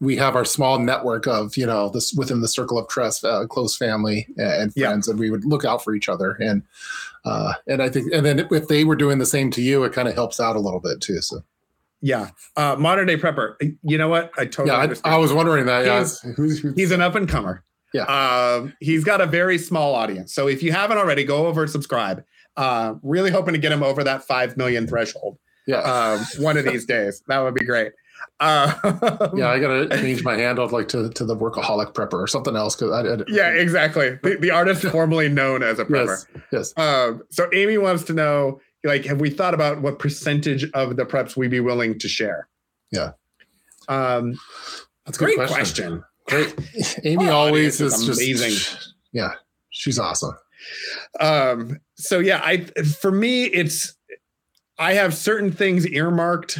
we 0.00 0.16
have 0.16 0.34
our 0.34 0.44
small 0.44 0.78
network 0.78 1.26
of 1.26 1.56
you 1.56 1.66
know 1.66 1.90
this 1.90 2.12
within 2.14 2.40
the 2.40 2.48
circle 2.48 2.78
of 2.78 2.88
trust, 2.88 3.24
uh, 3.24 3.46
close 3.46 3.76
family 3.76 4.26
and 4.36 4.72
Yeah. 4.74 4.88
friends, 4.88 5.08
and 5.08 5.18
we 5.18 5.30
would 5.30 5.44
look 5.44 5.64
out 5.64 5.84
for 5.84 5.94
each 5.94 6.08
other. 6.08 6.32
And 6.40 6.62
uh, 7.24 7.52
and 7.66 7.82
I 7.82 7.88
think, 7.90 8.12
and 8.12 8.24
then 8.24 8.48
if 8.50 8.68
they 8.68 8.84
were 8.84 8.96
doing 8.96 9.18
the 9.18 9.26
same 9.26 9.50
to 9.52 9.62
you, 9.62 9.84
it 9.84 9.92
kind 9.92 10.08
of 10.08 10.14
helps 10.14 10.40
out 10.40 10.56
a 10.56 10.60
little 10.60 10.80
bit 10.80 11.00
too. 11.00 11.20
So 11.20 11.42
yeah, 12.00 12.30
uh, 12.56 12.76
modern 12.78 13.06
day 13.06 13.16
prepper. 13.16 13.54
You 13.82 13.98
know 13.98 14.08
what? 14.08 14.32
I 14.38 14.44
totally 14.46 14.68
yeah, 14.76 14.82
understand. 14.82 15.12
I, 15.14 15.16
I 15.16 15.20
was 15.20 15.32
wondering 15.32 15.66
that. 15.66 15.84
Yeah, 15.84 15.98
He's- 15.98 16.64
He's 16.76 16.90
an 16.90 17.00
up 17.00 17.14
and 17.14 17.28
comer. 17.28 17.64
Yeah. 17.92 18.04
Um, 18.04 18.72
he's 18.80 19.02
got 19.04 19.20
a 19.20 19.26
very 19.26 19.58
small 19.58 19.94
audience. 19.94 20.32
So 20.32 20.46
if 20.48 20.62
you 20.62 20.70
haven't 20.72 20.98
already, 20.98 21.24
go 21.24 21.46
over 21.46 21.62
and 21.62 21.70
subscribe. 21.70 22.22
Uh, 22.56 22.94
really 23.02 23.30
hoping 23.30 23.52
to 23.54 23.58
get 23.58 23.72
him 23.72 23.82
over 23.82 24.04
that 24.04 24.22
5 24.22 24.56
million 24.56 24.86
threshold 24.86 25.38
yeah. 25.66 25.78
um, 25.78 26.20
one 26.42 26.56
of 26.56 26.64
these 26.64 26.84
days. 26.94 27.22
That 27.28 27.40
would 27.40 27.54
be 27.54 27.64
great. 27.64 27.92
Uh, 28.38 28.72
yeah, 29.34 29.48
I 29.48 29.58
gotta 29.58 29.88
change 30.00 30.22
my 30.22 30.36
handle 30.36 30.68
like 30.68 30.88
to, 30.88 31.08
to 31.10 31.24
the 31.24 31.34
workaholic 31.36 31.94
prepper 31.94 32.14
or 32.14 32.26
something 32.26 32.54
else 32.54 32.76
because 32.76 32.92
I, 32.92 33.14
I 33.14 33.24
yeah, 33.28 33.48
exactly. 33.50 34.18
The, 34.22 34.36
the 34.40 34.50
artist 34.50 34.82
formerly 34.92 35.28
known 35.28 35.62
as 35.62 35.78
a 35.78 35.84
prepper. 35.84 36.26
yes 36.52 36.72
yes 36.74 36.76
Um, 36.76 37.22
so 37.30 37.48
Amy 37.54 37.78
wants 37.78 38.04
to 38.04 38.12
know, 38.12 38.60
like, 38.84 39.04
have 39.04 39.20
we 39.20 39.30
thought 39.30 39.54
about 39.54 39.80
what 39.82 39.98
percentage 39.98 40.64
of 40.72 40.96
the 40.96 41.04
preps 41.04 41.36
we'd 41.36 41.50
be 41.50 41.60
willing 41.60 41.98
to 41.98 42.08
share? 42.08 42.48
Yeah. 42.90 43.12
Um, 43.88 44.38
that's 45.06 45.16
a 45.16 45.24
good 45.24 45.36
great 45.36 45.48
question. 45.48 46.02
question. 46.26 46.54
Great. 46.54 46.98
Amy 47.04 47.26
Our 47.26 47.32
always 47.32 47.80
audience 47.80 47.80
is 47.80 48.00
is 48.00 48.06
just 48.06 48.20
amazing. 48.20 48.86
Yeah, 49.12 49.32
she's 49.70 49.98
awesome. 49.98 50.32
um 51.20 51.80
so 51.94 52.18
yeah 52.18 52.38
i 52.44 52.58
for 53.00 53.10
me 53.10 53.44
it's 53.44 53.94
i 54.78 54.92
have 54.92 55.14
certain 55.14 55.50
things 55.50 55.86
earmarked 55.86 56.58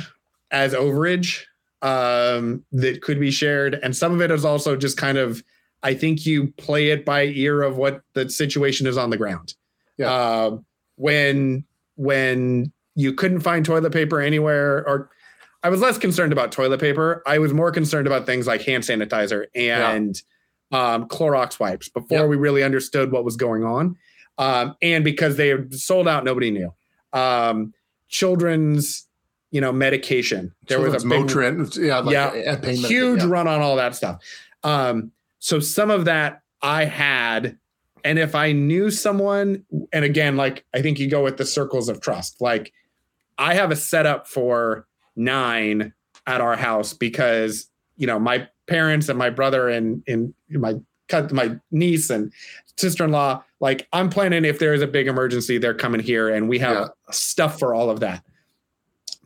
as 0.51 0.73
overage 0.73 1.43
um 1.83 2.65
that 2.73 3.03
could 3.03 3.21
be 3.21 3.31
shared 3.31 3.79
and 3.83 3.95
some 3.95 4.13
of 4.15 4.23
it 4.23 4.31
is 4.31 4.43
also 4.43 4.75
just 4.75 4.97
kind 4.97 5.19
of 5.19 5.45
i 5.83 5.93
think 5.93 6.25
you 6.25 6.47
play 6.57 6.89
it 6.89 7.05
by 7.05 7.25
ear 7.25 7.61
of 7.61 7.77
what 7.77 8.01
the 8.15 8.31
situation 8.31 8.87
is 8.87 8.97
on 8.97 9.11
the 9.11 9.19
ground 9.19 9.53
Yeah. 9.99 10.11
Um 10.47 10.65
when 10.97 11.65
when 12.01 12.73
you 12.95 13.13
couldn't 13.13 13.41
find 13.41 13.65
toilet 13.65 13.93
paper 13.93 14.21
anywhere 14.21 14.79
or 14.89 15.11
i 15.63 15.69
was 15.69 15.81
less 15.81 15.99
concerned 15.99 16.33
about 16.33 16.51
toilet 16.51 16.81
paper 16.81 17.23
i 17.27 17.39
was 17.39 17.53
more 17.53 17.71
concerned 17.71 18.07
about 18.07 18.27
things 18.27 18.47
like 18.47 18.63
hand 18.63 18.83
sanitizer 18.83 19.47
and 19.55 20.23
um, 20.73 21.09
Clorox 21.09 21.59
wipes 21.59 21.89
before 21.89 22.19
Yep. 22.19 22.29
we 22.29 22.37
really 22.37 22.63
understood 22.63 23.11
what 23.11 23.25
was 23.25 23.37
going 23.37 23.65
on. 23.65 23.97
Um, 24.39 24.77
and 24.81 25.03
because 25.03 25.37
they 25.37 25.55
sold 25.71 26.07
out, 26.07 26.25
nobody 26.25 26.53
knew. 26.53 26.73
Um, 27.13 27.75
children's, 28.09 29.09
you 29.51 29.61
know, 29.61 29.73
medication. 29.73 30.55
There 30.69 30.81
was 30.81 31.03
a 31.03 31.09
big, 31.09 31.27
Motrin, 31.27 31.77
yeah, 31.77 31.99
like 31.99 32.13
Yeah, 32.13 32.53
and 32.53 32.63
payment, 32.63 32.87
huge 32.87 33.21
yeah. 33.21 33.27
run 33.29 33.49
on 33.49 33.61
all 33.61 33.75
that 33.77 33.97
stuff. 33.97 34.23
Um, 34.63 35.11
so 35.41 35.59
some 35.59 35.91
of 35.91 36.05
that 36.05 36.43
I 36.63 36.85
had, 36.85 37.59
and 38.05 38.19
if 38.19 38.35
I 38.35 38.53
knew 38.53 38.91
someone, 38.91 39.65
and 39.93 40.05
again, 40.05 40.37
like 40.37 40.65
I 40.75 40.83
think 40.83 40.99
you 40.99 41.09
go 41.09 41.23
with 41.23 41.37
the 41.37 41.47
circles 41.47 41.89
of 41.89 42.01
trust. 42.01 42.41
Like 42.41 42.73
I 43.39 43.55
have 43.55 43.71
a 43.71 43.77
setup 43.77 44.27
for 44.27 44.87
nine 45.17 45.93
at 46.27 46.41
our 46.41 46.57
house 46.57 46.93
because 46.93 47.69
you 47.97 48.07
know 48.07 48.19
my 48.19 48.47
parents 48.69 49.09
and 49.09 49.19
my 49.19 49.31
brother 49.31 49.69
and 49.69 50.03
and 50.07 50.33
my 50.51 50.75
my 51.33 51.57
niece 51.73 52.09
and 52.09 52.33
sister-in-law 52.77 53.43
like 53.59 53.89
i'm 53.93 54.09
planning 54.09 54.45
if 54.45 54.61
there 54.61 54.73
is 54.73 54.81
a 54.81 54.87
big 54.87 55.09
emergency 55.09 55.59
they're 55.59 55.75
coming 55.75 56.01
here 56.01 56.29
and 56.29 56.49
we 56.49 56.57
have 56.61 56.77
Yeah. 56.77 56.87
stuff 57.11 57.59
for 57.59 57.75
all 57.75 57.91
of 57.91 57.99
that 57.99 58.23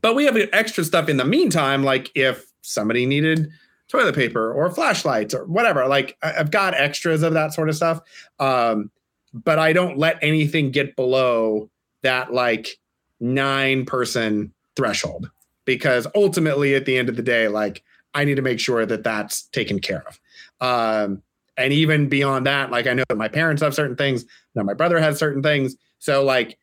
but 0.00 0.14
we 0.14 0.24
have 0.24 0.36
extra 0.54 0.82
stuff 0.82 1.10
in 1.10 1.18
the 1.18 1.26
meantime 1.26 1.84
like 1.84 2.10
if 2.14 2.46
somebody 2.62 3.04
needed 3.04 3.50
toilet 3.94 4.14
paper 4.14 4.52
or 4.52 4.70
flashlights 4.70 5.34
or 5.34 5.44
whatever. 5.46 5.86
Like 5.86 6.16
i've 6.22 6.50
got 6.50 6.74
extras 6.74 7.22
of 7.22 7.34
that 7.34 7.54
sort 7.54 7.68
of 7.68 7.76
stuff 7.76 8.00
um 8.40 8.90
but 9.32 9.58
i 9.58 9.72
don't 9.72 9.98
let 9.98 10.18
anything 10.22 10.70
get 10.70 10.96
below 10.96 11.70
that 12.02 12.32
like 12.32 12.78
nine 13.20 13.84
person 13.84 14.52
threshold 14.76 15.30
because 15.64 16.06
ultimately 16.14 16.74
at 16.74 16.84
the 16.84 16.96
end 16.96 17.08
of 17.08 17.16
the 17.16 17.22
day 17.22 17.48
like 17.48 17.82
i 18.14 18.24
need 18.24 18.34
to 18.34 18.42
make 18.42 18.60
sure 18.60 18.84
that 18.84 19.04
that's 19.04 19.42
taken 19.48 19.78
care 19.78 20.04
of. 20.08 20.20
Um 20.60 21.22
and 21.56 21.72
even 21.72 22.08
beyond 22.08 22.46
that 22.46 22.70
like 22.70 22.86
i 22.86 22.92
know 22.92 23.04
that 23.08 23.18
my 23.18 23.28
parents 23.28 23.62
have 23.62 23.74
certain 23.74 23.96
things 23.96 24.24
now 24.54 24.62
my 24.62 24.74
brother 24.74 24.98
has 24.98 25.18
certain 25.18 25.42
things. 25.42 25.76
So 25.98 26.24
like 26.24 26.58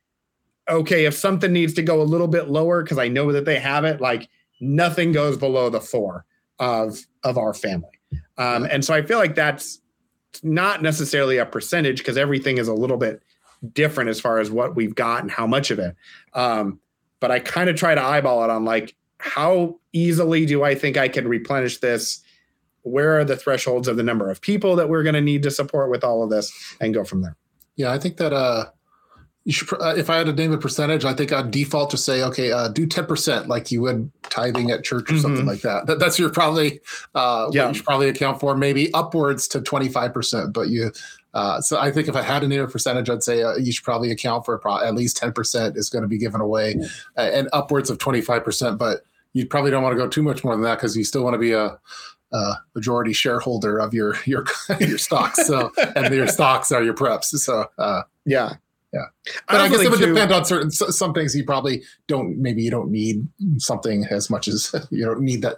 okay 0.69 1.05
if 1.05 1.13
something 1.13 1.51
needs 1.51 1.73
to 1.73 1.81
go 1.81 2.01
a 2.01 2.03
little 2.03 2.27
bit 2.27 2.49
lower 2.49 2.83
because 2.83 2.97
i 2.97 3.07
know 3.07 3.31
that 3.31 3.45
they 3.45 3.59
have 3.59 3.85
it 3.85 4.01
like 4.01 4.29
nothing 4.59 5.11
goes 5.11 5.37
below 5.37 5.69
the 5.69 5.81
four 5.81 6.25
of 6.61 7.05
of 7.23 7.37
our 7.37 7.53
family 7.53 7.99
Um, 8.37 8.63
and 8.63 8.85
so 8.85 8.93
I 8.93 9.01
feel 9.01 9.17
like 9.17 9.35
that's 9.35 9.81
not 10.43 10.81
necessarily 10.81 11.37
a 11.37 11.45
percentage 11.45 11.97
because 11.97 12.17
everything 12.17 12.57
is 12.57 12.67
a 12.67 12.73
little 12.73 12.97
bit 12.97 13.21
different 13.73 14.09
as 14.09 14.19
far 14.19 14.39
as 14.39 14.49
what 14.49 14.75
we've 14.75 14.95
got 14.95 15.21
and 15.21 15.29
how 15.29 15.45
much 15.45 15.71
of 15.71 15.79
it. 15.79 15.95
Um, 16.33 16.79
but 17.19 17.31
I 17.31 17.39
kind 17.39 17.69
of 17.69 17.75
try 17.75 17.93
to 17.93 18.01
eyeball 18.01 18.43
it 18.43 18.49
on 18.49 18.63
like 18.65 18.95
how 19.19 19.79
easily 19.93 20.45
do 20.45 20.63
I 20.63 20.73
think 20.73 20.97
I 20.97 21.07
can 21.07 21.27
replenish 21.27 21.77
this? 21.77 22.21
Where 22.83 23.19
are 23.19 23.25
the 23.25 23.37
thresholds 23.37 23.87
of 23.87 23.97
the 23.97 24.03
number 24.03 24.31
of 24.31 24.41
people 24.41 24.75
that 24.77 24.89
we're 24.89 25.03
going 25.03 25.15
to 25.15 25.21
need 25.21 25.43
to 25.43 25.51
support 25.51 25.91
with 25.91 26.03
all 26.03 26.23
of 26.23 26.31
this 26.31 26.51
and 26.79 26.93
go 26.93 27.03
from 27.03 27.21
there? 27.21 27.35
Yeah, 27.75 27.91
I 27.91 27.99
think 27.99 28.17
that 28.17 28.33
uh, 28.33 28.71
you 29.43 29.53
should. 29.53 29.73
Uh, 29.81 29.95
if 29.97 30.09
I 30.09 30.17
had 30.17 30.27
to 30.27 30.33
name 30.33 30.51
a 30.51 30.57
percentage, 30.57 31.03
I 31.03 31.13
think 31.13 31.31
I'd 31.31 31.49
default 31.49 31.89
to 31.91 31.97
say, 31.97 32.23
okay, 32.23 32.51
uh, 32.51 32.67
do 32.67 32.85
ten 32.85 33.05
percent 33.05 33.47
like 33.47 33.71
you 33.71 33.81
would 33.81 34.11
tithing 34.23 34.69
at 34.69 34.83
church 34.83 35.09
or 35.09 35.13
mm-hmm. 35.13 35.21
something 35.21 35.45
like 35.45 35.61
that. 35.61 35.87
that. 35.87 35.99
That's 35.99 36.19
your 36.19 36.29
probably 36.29 36.79
uh, 37.15 37.49
yeah. 37.51 37.67
you 37.67 37.73
should 37.73 37.85
probably 37.85 38.09
account 38.09 38.39
for. 38.39 38.55
Maybe 38.55 38.93
upwards 38.93 39.47
to 39.49 39.61
twenty 39.61 39.89
five 39.89 40.13
percent, 40.13 40.53
but 40.53 40.69
you. 40.69 40.91
Uh, 41.33 41.61
so 41.61 41.79
I 41.79 41.91
think 41.91 42.09
if 42.09 42.15
I 42.15 42.21
had 42.21 42.41
to 42.41 42.47
name 42.47 42.61
a 42.61 42.67
percentage, 42.67 43.09
I'd 43.09 43.23
say 43.23 43.41
uh, 43.41 43.55
you 43.55 43.71
should 43.71 43.85
probably 43.85 44.11
account 44.11 44.45
for 44.45 44.57
pro- 44.57 44.83
at 44.83 44.93
least 44.93 45.17
ten 45.17 45.31
percent 45.31 45.77
is 45.77 45.89
going 45.89 46.03
to 46.03 46.07
be 46.07 46.17
given 46.17 46.41
away, 46.41 46.75
uh, 47.17 47.21
and 47.21 47.49
upwards 47.53 47.89
of 47.89 47.97
twenty 47.97 48.21
five 48.21 48.43
percent. 48.43 48.77
But 48.77 49.01
you 49.33 49.47
probably 49.47 49.71
don't 49.71 49.81
want 49.81 49.93
to 49.93 49.97
go 49.97 50.07
too 50.07 50.23
much 50.23 50.43
more 50.43 50.53
than 50.53 50.63
that 50.63 50.75
because 50.75 50.95
you 50.95 51.03
still 51.03 51.23
want 51.23 51.33
to 51.33 51.39
be 51.39 51.53
a 51.53 51.79
uh, 52.31 52.55
majority 52.75 53.13
shareholder 53.13 53.77
of 53.79 53.93
your 53.93 54.15
your 54.25 54.45
your 54.79 54.97
stocks. 54.97 55.47
So 55.47 55.71
and 55.95 56.13
your 56.13 56.27
stocks 56.27 56.71
are 56.71 56.83
your 56.83 56.93
preps. 56.93 57.25
So 57.25 57.65
uh, 57.77 58.03
yeah, 58.25 58.55
yeah. 58.93 59.05
But 59.47 59.61
I, 59.61 59.65
I 59.65 59.69
guess 59.69 59.81
it 59.81 59.89
would 59.89 59.99
too, 59.99 60.13
depend 60.13 60.31
on 60.33 60.43
certain 60.43 60.69
some 60.71 61.13
things 61.13 61.35
you 61.35 61.45
probably 61.45 61.81
don't. 62.07 62.37
Maybe 62.37 62.61
you 62.61 62.69
don't 62.69 62.91
need 62.91 63.25
something 63.57 64.05
as 64.09 64.29
much 64.29 64.47
as 64.47 64.75
you 64.91 65.05
don't 65.05 65.21
need 65.21 65.41
that. 65.43 65.57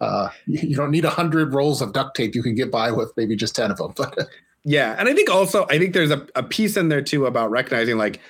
Uh, 0.00 0.30
you 0.46 0.76
don't 0.76 0.90
need 0.90 1.04
a 1.04 1.10
hundred 1.10 1.52
rolls 1.52 1.82
of 1.82 1.92
duct 1.92 2.16
tape. 2.16 2.34
You 2.34 2.42
can 2.42 2.54
get 2.54 2.70
by 2.70 2.90
with 2.90 3.12
maybe 3.16 3.36
just 3.36 3.54
ten 3.54 3.70
of 3.70 3.76
them. 3.76 3.92
But 3.96 4.16
yeah, 4.64 4.96
and 4.98 5.08
I 5.08 5.14
think 5.14 5.28
also 5.28 5.66
I 5.68 5.78
think 5.78 5.92
there's 5.92 6.10
a, 6.10 6.26
a 6.34 6.42
piece 6.42 6.76
in 6.76 6.88
there 6.88 7.02
too 7.02 7.26
about 7.26 7.50
recognizing 7.50 7.98
like 7.98 8.20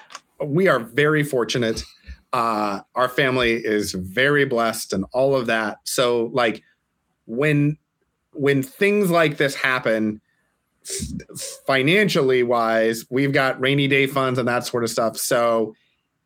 we 0.45 0.67
are 0.67 0.81
very 0.81 1.23
fortunate. 1.23 1.85
Uh, 2.33 2.81
our 2.95 3.09
family 3.09 3.53
is 3.53 3.93
very 3.93 4.45
blessed 4.45 4.93
and 4.93 5.05
all 5.13 5.37
of 5.37 5.47
that. 5.47 5.79
So 5.85 6.31
like 6.33 6.63
when 7.27 7.77
when 8.33 8.63
things 8.63 9.11
like 9.11 9.37
this 9.37 9.55
happen 9.55 10.21
financially 11.67 12.43
wise 12.43 13.05
we've 13.11 13.33
got 13.33 13.61
rainy 13.61 13.89
day 13.89 14.07
funds 14.07 14.39
and 14.39 14.49
that 14.49 14.67
sort 14.67 14.85
of 14.85 14.91
stuff. 14.91 15.17
So 15.17 15.75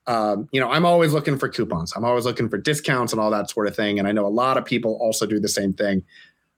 um, 0.06 0.48
you 0.52 0.60
know 0.60 0.70
i'm 0.70 0.84
always 0.84 1.12
looking 1.12 1.38
for 1.38 1.48
coupons. 1.48 1.92
I'm 1.96 2.04
always 2.04 2.24
looking 2.24 2.48
for 2.48 2.58
discounts 2.58 3.12
and 3.12 3.20
all 3.20 3.30
that 3.30 3.50
sort 3.50 3.66
of 3.66 3.76
thing. 3.76 3.98
And 3.98 4.06
i 4.06 4.12
know 4.12 4.26
a 4.26 4.28
lot 4.28 4.56
of 4.56 4.64
people 4.64 4.98
also 5.00 5.26
do 5.26 5.40
the 5.40 5.48
same 5.48 5.72
thing. 5.72 6.02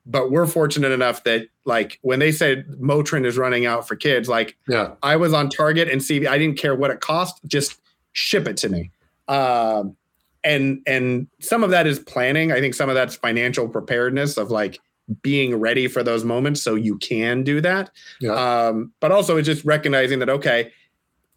But 0.09 0.31
we're 0.31 0.47
fortunate 0.47 0.93
enough 0.93 1.23
that 1.25 1.47
like 1.65 1.99
when 2.01 2.19
they 2.19 2.31
said 2.31 2.67
motrin 2.79 3.25
is 3.25 3.37
running 3.37 3.65
out 3.65 3.87
for 3.87 3.95
kids 3.95 4.29
like 4.29 4.57
yeah. 4.67 4.93
I 5.03 5.17
was 5.17 5.33
on 5.33 5.49
target 5.49 5.89
and 5.89 6.01
see 6.03 6.25
i 6.27 6.37
didn't 6.37 6.57
care 6.57 6.75
what 6.75 6.91
it 6.91 7.01
cost 7.01 7.39
just 7.45 7.79
ship 8.17 8.47
it 8.47 8.57
to 8.57 8.69
me. 8.69 8.91
Um, 9.27 9.95
and 10.43 10.81
and 10.87 11.27
some 11.39 11.63
of 11.63 11.69
that 11.69 11.87
is 11.87 11.99
planning. 11.99 12.51
I 12.51 12.59
think 12.59 12.73
some 12.73 12.89
of 12.89 12.95
that's 12.95 13.15
financial 13.15 13.67
preparedness 13.67 14.37
of 14.37 14.49
like 14.49 14.79
being 15.21 15.55
ready 15.55 15.87
for 15.87 16.03
those 16.03 16.23
moments 16.23 16.61
so 16.61 16.75
you 16.75 16.97
can 16.97 17.43
do 17.43 17.61
that 17.61 17.89
yeah. 18.19 18.67
um, 18.67 18.91
but 18.99 19.11
also 19.11 19.37
it's 19.37 19.45
just 19.45 19.63
recognizing 19.63 20.19
that 20.19 20.29
okay 20.29 20.71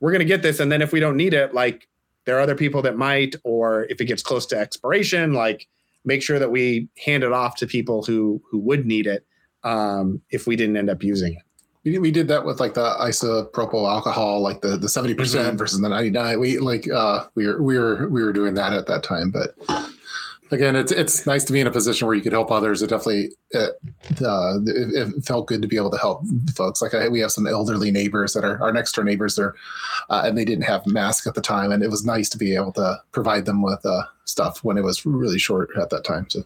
we're 0.00 0.10
going 0.10 0.20
to 0.20 0.24
get 0.24 0.42
this 0.42 0.60
and 0.60 0.72
then 0.72 0.82
if 0.82 0.92
we 0.92 1.00
don't 1.00 1.16
need 1.16 1.34
it 1.34 1.54
like 1.54 1.88
there 2.24 2.36
are 2.36 2.40
other 2.40 2.56
people 2.56 2.82
that 2.82 2.96
might 2.96 3.34
or 3.44 3.84
if 3.84 4.00
it 4.00 4.06
gets 4.06 4.22
close 4.22 4.46
to 4.46 4.58
expiration 4.58 5.32
like 5.32 5.68
make 6.04 6.22
sure 6.22 6.38
that 6.38 6.50
we 6.50 6.88
hand 7.04 7.22
it 7.22 7.32
off 7.32 7.56
to 7.56 7.66
people 7.66 8.02
who 8.02 8.42
who 8.50 8.58
would 8.58 8.86
need 8.86 9.06
it 9.06 9.24
um, 9.62 10.20
if 10.30 10.46
we 10.46 10.56
didn't 10.56 10.76
end 10.76 10.88
up 10.88 11.02
using 11.02 11.34
it 11.34 11.42
we, 11.84 11.98
we 11.98 12.10
did 12.10 12.28
that 12.28 12.44
with 12.44 12.60
like 12.60 12.74
the 12.74 12.94
isopropyl 13.00 13.90
alcohol, 13.90 14.40
like 14.40 14.60
the 14.60 14.76
the 14.76 14.88
seventy 14.88 15.14
percent 15.14 15.48
mm-hmm. 15.48 15.56
versus 15.56 15.80
the 15.80 15.88
ninety 15.88 16.10
nine. 16.10 16.38
We 16.38 16.58
like 16.58 16.90
uh 16.90 17.26
we 17.34 17.46
were 17.46 17.62
we 17.62 17.78
were 17.78 18.08
we 18.08 18.22
were 18.22 18.32
doing 18.32 18.54
that 18.54 18.72
at 18.72 18.86
that 18.86 19.02
time, 19.02 19.30
but 19.30 19.54
again, 20.50 20.76
it's 20.76 20.92
it's 20.92 21.26
nice 21.26 21.44
to 21.44 21.52
be 21.52 21.60
in 21.60 21.66
a 21.66 21.70
position 21.70 22.06
where 22.06 22.16
you 22.16 22.22
could 22.22 22.32
help 22.32 22.50
others. 22.50 22.82
It 22.82 22.90
definitely 22.90 23.30
it, 23.50 23.70
uh, 24.22 24.58
it, 24.66 25.16
it 25.16 25.24
felt 25.24 25.46
good 25.46 25.62
to 25.62 25.68
be 25.68 25.76
able 25.76 25.90
to 25.90 25.98
help 25.98 26.22
folks. 26.54 26.82
Like 26.82 26.94
I, 26.94 27.08
we 27.08 27.20
have 27.20 27.32
some 27.32 27.46
elderly 27.46 27.90
neighbors 27.90 28.32
that 28.34 28.44
are 28.44 28.60
our 28.62 28.72
next 28.72 28.92
door 28.92 29.04
neighbors 29.04 29.36
there, 29.36 29.54
uh, 30.08 30.22
and 30.24 30.36
they 30.36 30.44
didn't 30.44 30.64
have 30.64 30.86
masks 30.86 31.26
at 31.26 31.34
the 31.34 31.40
time, 31.40 31.72
and 31.72 31.82
it 31.82 31.90
was 31.90 32.04
nice 32.04 32.28
to 32.30 32.38
be 32.38 32.54
able 32.54 32.72
to 32.72 33.00
provide 33.12 33.46
them 33.46 33.62
with 33.62 33.84
uh, 33.84 34.02
stuff 34.24 34.62
when 34.64 34.78
it 34.78 34.84
was 34.84 35.04
really 35.06 35.38
short 35.38 35.70
at 35.80 35.90
that 35.90 36.04
time. 36.04 36.28
So, 36.28 36.44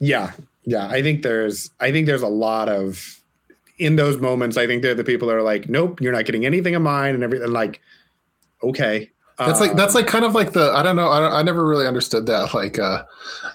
yeah, 0.00 0.32
yeah, 0.64 0.88
I 0.88 1.02
think 1.02 1.22
there's 1.22 1.70
I 1.80 1.92
think 1.92 2.06
there's 2.06 2.22
a 2.22 2.28
lot 2.28 2.68
of 2.68 3.20
in 3.78 3.96
those 3.96 4.18
moments. 4.18 4.56
I 4.56 4.66
think 4.66 4.82
they're 4.82 4.94
the 4.94 5.04
people 5.04 5.28
that 5.28 5.36
are 5.36 5.42
like, 5.42 5.68
nope, 5.68 6.00
you're 6.00 6.12
not 6.12 6.24
getting 6.24 6.46
anything 6.46 6.74
of 6.74 6.82
mine, 6.82 7.14
and 7.14 7.22
everything. 7.22 7.50
Like, 7.50 7.80
okay, 8.62 9.10
that's 9.38 9.60
like 9.60 9.74
that's 9.74 9.94
like 9.94 10.06
kind 10.06 10.24
of 10.24 10.34
like 10.34 10.52
the 10.52 10.72
I 10.72 10.82
don't 10.82 10.96
know 10.96 11.08
I, 11.08 11.40
I 11.40 11.42
never 11.42 11.66
really 11.66 11.86
understood 11.86 12.26
that 12.26 12.54
like 12.54 12.78
uh, 12.78 13.04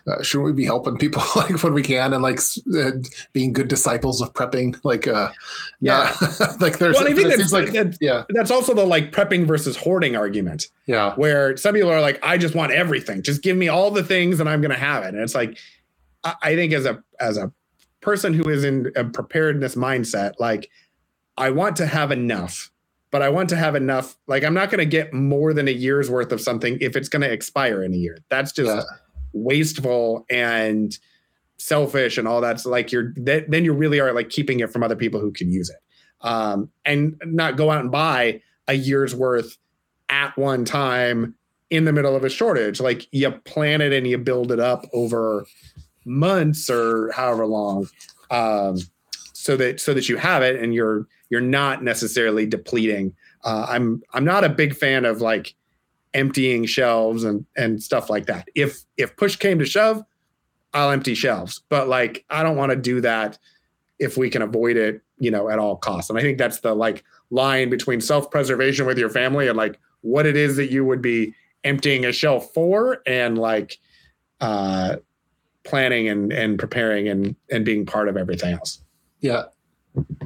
uh 0.08 0.22
shouldn't 0.24 0.46
we 0.46 0.54
be 0.54 0.66
helping 0.66 0.98
people 0.98 1.22
like 1.36 1.62
when 1.64 1.74
we 1.74 1.84
can 1.84 2.14
and 2.14 2.24
like 2.24 2.40
uh, 2.76 2.92
being 3.34 3.54
good 3.54 3.68
disciples 3.68 4.22
of 4.22 4.34
prepping 4.34 4.80
like 4.84 5.08
uh 5.08 5.32
yeah. 5.80 6.14
not, 6.22 6.40
like 6.62 6.80
there's 6.80 6.96
well, 6.96 7.08
I 7.08 7.14
think 7.14 7.30
that's, 7.30 7.52
like 7.52 7.72
that's, 7.72 7.98
yeah. 8.02 8.24
that's 8.30 8.52
also 8.52 8.74
the 8.74 8.86
like 8.86 9.12
prepping 9.12 9.46
versus 9.46 9.78
hoarding 9.78 10.16
argument. 10.16 10.68
Yeah. 10.86 11.14
Where 11.16 11.56
some 11.58 11.76
people 11.76 11.92
are 11.92 12.02
like 12.02 12.20
I 12.24 12.38
just 12.38 12.56
want 12.56 12.72
everything. 12.72 13.22
Just 13.22 13.42
give 13.42 13.58
me 13.58 13.68
all 13.68 13.92
the 13.92 14.04
things 14.04 14.40
and 14.40 14.50
I'm 14.50 14.62
gonna 14.62 14.76
have 14.76 15.04
it. 15.04 15.14
And 15.14 15.20
it's 15.20 15.36
like 15.36 15.58
I, 16.24 16.36
I 16.42 16.56
think 16.56 16.74
as 16.74 16.86
a 16.86 17.04
as 17.20 17.38
a 17.38 17.52
person 18.02 18.34
who 18.34 18.50
is 18.50 18.64
in 18.64 18.92
a 18.96 19.04
preparedness 19.04 19.76
mindset 19.76 20.34
like 20.40 20.70
I 21.38 21.52
want 21.52 21.76
to 21.78 21.86
have 21.86 22.12
enough 22.12 22.72
but 23.12 23.22
I 23.22 23.30
want 23.30 23.50
to 23.50 23.56
have 23.56 23.76
enough. 23.76 24.18
Like, 24.28 24.44
I'm 24.44 24.54
not 24.54 24.70
going 24.70 24.80
to 24.80 24.86
get 24.86 25.14
more 25.14 25.54
than 25.54 25.68
a 25.68 25.72
year's 25.72 26.10
worth 26.10 26.32
of 26.32 26.42
something 26.42 26.78
if 26.82 26.96
it's 26.96 27.10
going 27.10 27.22
to 27.22 27.32
expire 27.32 27.84
in 27.84 27.94
a 27.94 27.98
year. 27.98 28.18
That's 28.30 28.52
just 28.52 28.70
yeah. 28.70 28.84
wasteful 29.34 30.26
and 30.30 30.98
selfish 31.58 32.18
and 32.18 32.28
all 32.28 32.40
that's 32.42 32.66
like 32.66 32.92
you're 32.92 33.14
that, 33.18 33.50
then 33.50 33.66
you 33.66 33.74
really 33.74 34.00
are 34.00 34.14
like 34.14 34.30
keeping 34.30 34.60
it 34.60 34.72
from 34.72 34.84
other 34.84 34.96
people 34.96 35.20
who 35.20 35.32
can 35.32 35.52
use 35.52 35.70
it 35.70 35.78
um 36.22 36.70
and 36.86 37.20
not 37.26 37.58
go 37.58 37.72
out 37.72 37.82
and 37.82 37.92
buy 37.92 38.40
a 38.68 38.74
year's 38.74 39.16
worth 39.16 39.58
at 40.10 40.38
one 40.38 40.64
time 40.64 41.36
in 41.70 41.86
the 41.86 41.92
middle 41.92 42.16
of 42.16 42.24
a 42.24 42.30
shortage 42.30 42.80
like 42.80 43.08
you 43.12 43.32
plan 43.32 43.82
it 43.82 43.92
and 43.92 44.08
you 44.08 44.18
build 44.18 44.52
it 44.52 44.60
up 44.60 44.86
over 44.94 45.46
months 46.06 46.70
or 46.70 47.12
however 47.12 47.46
long 47.46 47.88
um 48.30 48.78
so 49.34 49.58
that 49.58 49.80
so 49.80 49.94
that 49.94 50.08
you 50.08 50.18
have 50.18 50.44
it 50.44 50.62
and 50.62 50.74
you're 50.74 51.08
you're 51.30 51.42
not 51.42 51.84
necessarily 51.84 52.46
depleting. 52.46 53.14
Uh, 53.44 53.66
I'm 53.70 54.02
I'm 54.14 54.26
not 54.26 54.44
a 54.44 54.50
big 54.50 54.76
fan 54.76 55.06
of 55.06 55.22
like 55.22 55.56
emptying 56.14 56.66
shelves 56.66 57.24
and 57.24 57.46
and 57.56 57.82
stuff 57.82 58.10
like 58.10 58.26
that. 58.28 58.48
If 58.56 58.84
if 58.98 59.16
push 59.18 59.36
came 59.36 59.60
to 59.60 59.66
shove, 59.66 60.04
I'll 60.74 60.92
empty 60.92 61.16
shelves, 61.16 61.62
but 61.70 61.88
like 61.88 62.26
I 62.30 62.44
don't 62.44 62.58
want 62.58 62.72
to 62.72 62.76
do 62.76 63.02
that 63.02 63.38
if 64.00 64.18
we 64.18 64.30
can 64.30 64.42
avoid 64.42 64.78
it, 64.78 65.02
you 65.18 65.32
know, 65.32 65.50
at 65.50 65.60
all 65.60 65.76
costs. 65.76 66.10
And 66.10 66.20
I 66.20 66.22
think 66.22 66.38
that's 66.38 66.60
the 66.60 66.76
like 66.76 67.04
line 67.30 67.70
between 67.70 68.00
self-preservation 68.00 68.86
with 68.86 68.98
your 68.98 69.10
family 69.10 69.48
and 69.48 69.58
like 69.58 69.80
what 70.02 70.26
it 70.26 70.38
is 70.38 70.56
that 70.58 70.72
you 70.72 70.86
would 70.86 71.02
be 71.02 71.34
emptying 71.64 72.06
a 72.06 72.12
shelf 72.12 72.54
for 72.54 73.02
and 73.06 73.38
like 73.38 73.80
uh 74.40 74.98
planning 75.64 76.08
and 76.08 76.32
and 76.32 76.60
preparing 76.60 77.08
and 77.10 77.36
and 77.52 77.66
being 77.66 77.86
part 77.86 78.08
of 78.08 78.18
everything 78.18 78.54
else. 78.54 78.82
Yeah, 79.20 79.46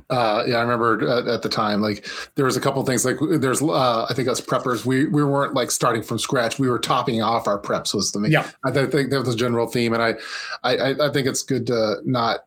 uh, 0.09 0.43
yeah, 0.45 0.57
I 0.57 0.61
remember 0.61 1.09
at, 1.09 1.27
at, 1.27 1.41
the 1.41 1.49
time, 1.49 1.81
like 1.81 2.07
there 2.35 2.45
was 2.45 2.57
a 2.57 2.61
couple 2.61 2.83
things 2.83 3.05
like 3.05 3.17
there's, 3.21 3.61
uh, 3.61 4.05
I 4.09 4.13
think 4.13 4.27
us 4.27 4.41
preppers, 4.41 4.85
we, 4.85 5.05
we 5.05 5.23
weren't 5.23 5.53
like 5.53 5.71
starting 5.71 6.03
from 6.03 6.19
scratch. 6.19 6.59
We 6.59 6.69
were 6.69 6.79
topping 6.79 7.21
off 7.21 7.47
our 7.47 7.59
preps 7.59 7.93
was 7.93 8.11
the 8.11 8.19
main, 8.19 8.31
yeah. 8.31 8.49
I 8.65 8.71
think 8.71 8.91
that 8.91 9.19
was 9.19 9.29
the 9.29 9.35
general 9.35 9.67
theme. 9.67 9.93
And 9.93 10.03
I, 10.03 10.15
I, 10.63 10.95
I 10.99 11.09
think 11.11 11.27
it's 11.27 11.43
good 11.43 11.67
to 11.67 11.97
not 12.03 12.41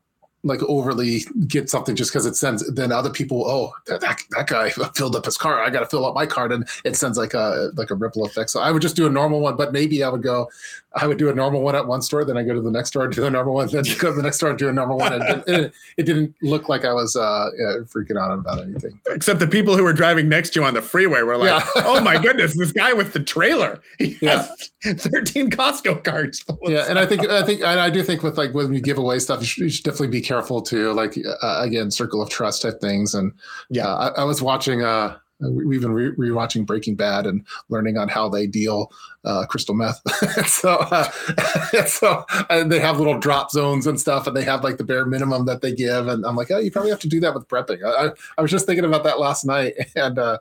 like 0.44 0.62
overly 0.64 1.22
get 1.48 1.70
something 1.70 1.96
just 1.96 2.12
because 2.12 2.26
it 2.26 2.36
sends 2.36 2.66
then 2.74 2.92
other 2.92 3.10
people 3.10 3.44
oh 3.46 3.72
that, 3.86 4.00
that, 4.00 4.20
that 4.30 4.46
guy 4.46 4.70
filled 4.94 5.16
up 5.16 5.24
his 5.24 5.38
car. 5.38 5.62
I 5.62 5.70
got 5.70 5.80
to 5.80 5.86
fill 5.86 6.04
up 6.04 6.14
my 6.14 6.26
card 6.26 6.52
and 6.52 6.68
it 6.84 6.96
sends 6.96 7.18
like 7.18 7.34
a 7.34 7.70
like 7.74 7.90
a 7.90 7.94
ripple 7.94 8.24
effect. 8.24 8.50
So 8.50 8.60
i 8.60 8.70
would 8.70 8.82
just 8.82 8.96
do 8.96 9.06
a 9.06 9.10
normal 9.10 9.40
one 9.40 9.56
but 9.56 9.72
maybe 9.72 10.04
i 10.04 10.08
would 10.08 10.22
go 10.22 10.48
i 10.94 11.06
would 11.06 11.18
do 11.18 11.30
a 11.30 11.34
normal 11.34 11.62
one 11.62 11.74
at 11.74 11.86
one 11.86 12.02
store 12.02 12.24
then 12.24 12.36
i 12.36 12.42
go 12.42 12.54
to 12.54 12.60
the 12.60 12.70
next 12.70 12.90
store 12.90 13.04
and 13.04 13.14
do 13.14 13.24
a 13.24 13.30
normal 13.30 13.54
one 13.54 13.68
then 13.68 13.84
go 13.98 14.10
to 14.10 14.16
the 14.16 14.22
next 14.22 14.36
store 14.36 14.50
and 14.50 14.58
do 14.58 14.68
a 14.68 14.72
normal 14.72 14.98
one 14.98 15.12
and 15.12 15.44
it, 15.46 15.72
it, 15.96 16.02
didn't 16.04 16.34
look 16.42 16.68
like 16.68 16.84
i 16.84 16.92
was 16.92 17.16
uh 17.16 17.50
yeah, 17.58 17.76
freaking 17.84 18.20
out 18.20 18.32
about 18.32 18.60
anything. 18.62 18.98
Except 19.08 19.40
the 19.40 19.46
people 19.46 19.76
who 19.76 19.84
were 19.84 19.92
driving 19.92 20.28
next 20.28 20.50
to 20.50 20.60
you 20.60 20.66
on 20.66 20.74
the 20.74 20.82
freeway 20.82 21.22
were 21.22 21.36
like 21.36 21.48
yeah. 21.48 21.82
oh 21.84 22.00
my 22.00 22.20
goodness 22.20 22.56
this 22.56 22.72
guy 22.72 22.92
with 22.92 23.12
the 23.12 23.20
trailer. 23.20 23.80
He 23.98 24.18
yeah. 24.20 24.48
13 24.82 25.50
costco 25.50 26.04
cards. 26.04 26.44
Yeah 26.62 26.86
and 26.88 26.98
i 26.98 27.06
think 27.06 27.26
i 27.28 27.42
think 27.42 27.62
i 27.62 27.88
do 27.90 28.02
think 28.02 28.22
with 28.22 28.36
like 28.36 28.52
when 28.54 28.72
you 28.72 28.80
give 28.80 28.98
away 28.98 29.18
stuff 29.18 29.40
you 29.40 29.46
should, 29.46 29.62
you 29.64 29.70
should 29.70 29.84
definitely 29.84 30.08
be 30.08 30.20
careful 30.20 30.33
careful 30.34 30.60
to 30.60 30.92
like 30.92 31.16
uh, 31.42 31.60
again 31.60 31.90
circle 31.90 32.20
of 32.20 32.28
trust 32.28 32.62
type 32.62 32.80
things 32.80 33.14
and 33.14 33.32
yeah 33.70 33.86
uh, 33.86 34.12
I, 34.16 34.22
I, 34.22 34.24
was 34.24 34.42
watching 34.42 34.82
uh 34.82 35.16
we've 35.40 35.80
been 35.80 35.92
re- 35.92 36.12
rewatching 36.12 36.66
Breaking 36.66 36.94
Bad 36.94 37.26
and 37.26 37.44
learning 37.68 37.98
on 37.98 38.08
how 38.08 38.28
they 38.28 38.46
deal 38.46 38.90
uh, 39.24 39.44
crystal 39.46 39.74
meth. 39.74 40.00
so, 40.46 40.76
uh, 40.90 41.10
so 41.86 42.24
and 42.50 42.70
they 42.70 42.78
have 42.78 42.98
little 42.98 43.18
drop 43.18 43.50
zones 43.50 43.86
and 43.86 44.00
stuff, 44.00 44.26
and 44.26 44.36
they 44.36 44.44
have 44.44 44.62
like 44.62 44.76
the 44.76 44.84
bare 44.84 45.04
minimum 45.04 45.44
that 45.46 45.60
they 45.60 45.74
give. 45.74 46.08
And 46.08 46.24
I'm 46.24 46.36
like, 46.36 46.50
oh, 46.50 46.58
you 46.58 46.70
probably 46.70 46.90
have 46.90 47.00
to 47.00 47.08
do 47.08 47.20
that 47.20 47.34
with 47.34 47.48
prepping. 47.48 47.84
I, 47.84 48.06
I, 48.06 48.10
I 48.38 48.42
was 48.42 48.50
just 48.50 48.66
thinking 48.66 48.84
about 48.84 49.04
that 49.04 49.18
last 49.18 49.44
night, 49.44 49.74
and 49.96 50.18
uh, 50.18 50.38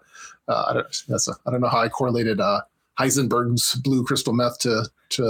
uh, 0.48 0.66
I 0.70 0.74
don't, 0.74 1.04
that's 1.08 1.28
a, 1.28 1.34
I 1.46 1.52
don't 1.52 1.62
know 1.62 1.70
how 1.70 1.80
I 1.80 1.90
correlated 1.90 2.40
uh, 2.40 2.62
Heisenberg's 3.00 3.76
blue 3.76 4.04
crystal 4.04 4.34
meth 4.34 4.60
to 4.60 4.88
to 5.10 5.22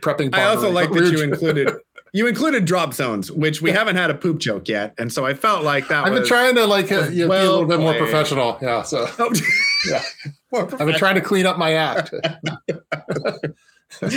prepping. 0.00 0.34
I 0.34 0.44
also 0.44 0.70
like 0.70 0.90
that 0.92 1.10
you 1.10 1.22
included 1.22 1.76
you 2.12 2.26
included 2.26 2.66
drop 2.66 2.92
zones, 2.92 3.32
which 3.32 3.62
we 3.62 3.70
haven't 3.70 3.96
had 3.96 4.10
a 4.10 4.14
poop 4.14 4.38
joke 4.38 4.68
yet, 4.68 4.94
and 4.98 5.12
so 5.12 5.24
I 5.24 5.34
felt 5.34 5.64
like 5.64 5.88
that. 5.88 6.04
I've 6.06 6.12
been 6.12 6.26
trying 6.26 6.54
to 6.56 6.66
like 6.66 6.92
uh, 6.92 7.08
you 7.08 7.24
know, 7.24 7.28
well 7.28 7.42
be 7.42 7.46
a 7.46 7.50
little 7.50 7.66
bit 7.66 7.80
more 7.80 7.94
professional. 7.94 8.58
Yeah, 8.60 8.82
so 8.82 9.06
oh. 9.18 9.32
yeah, 9.88 10.02
I've 10.52 10.78
been 10.78 10.98
trying 10.98 11.14
to 11.14 11.22
clean 11.22 11.46
up 11.46 11.58
my 11.58 11.72
act. 11.72 12.12
All 14.02 14.08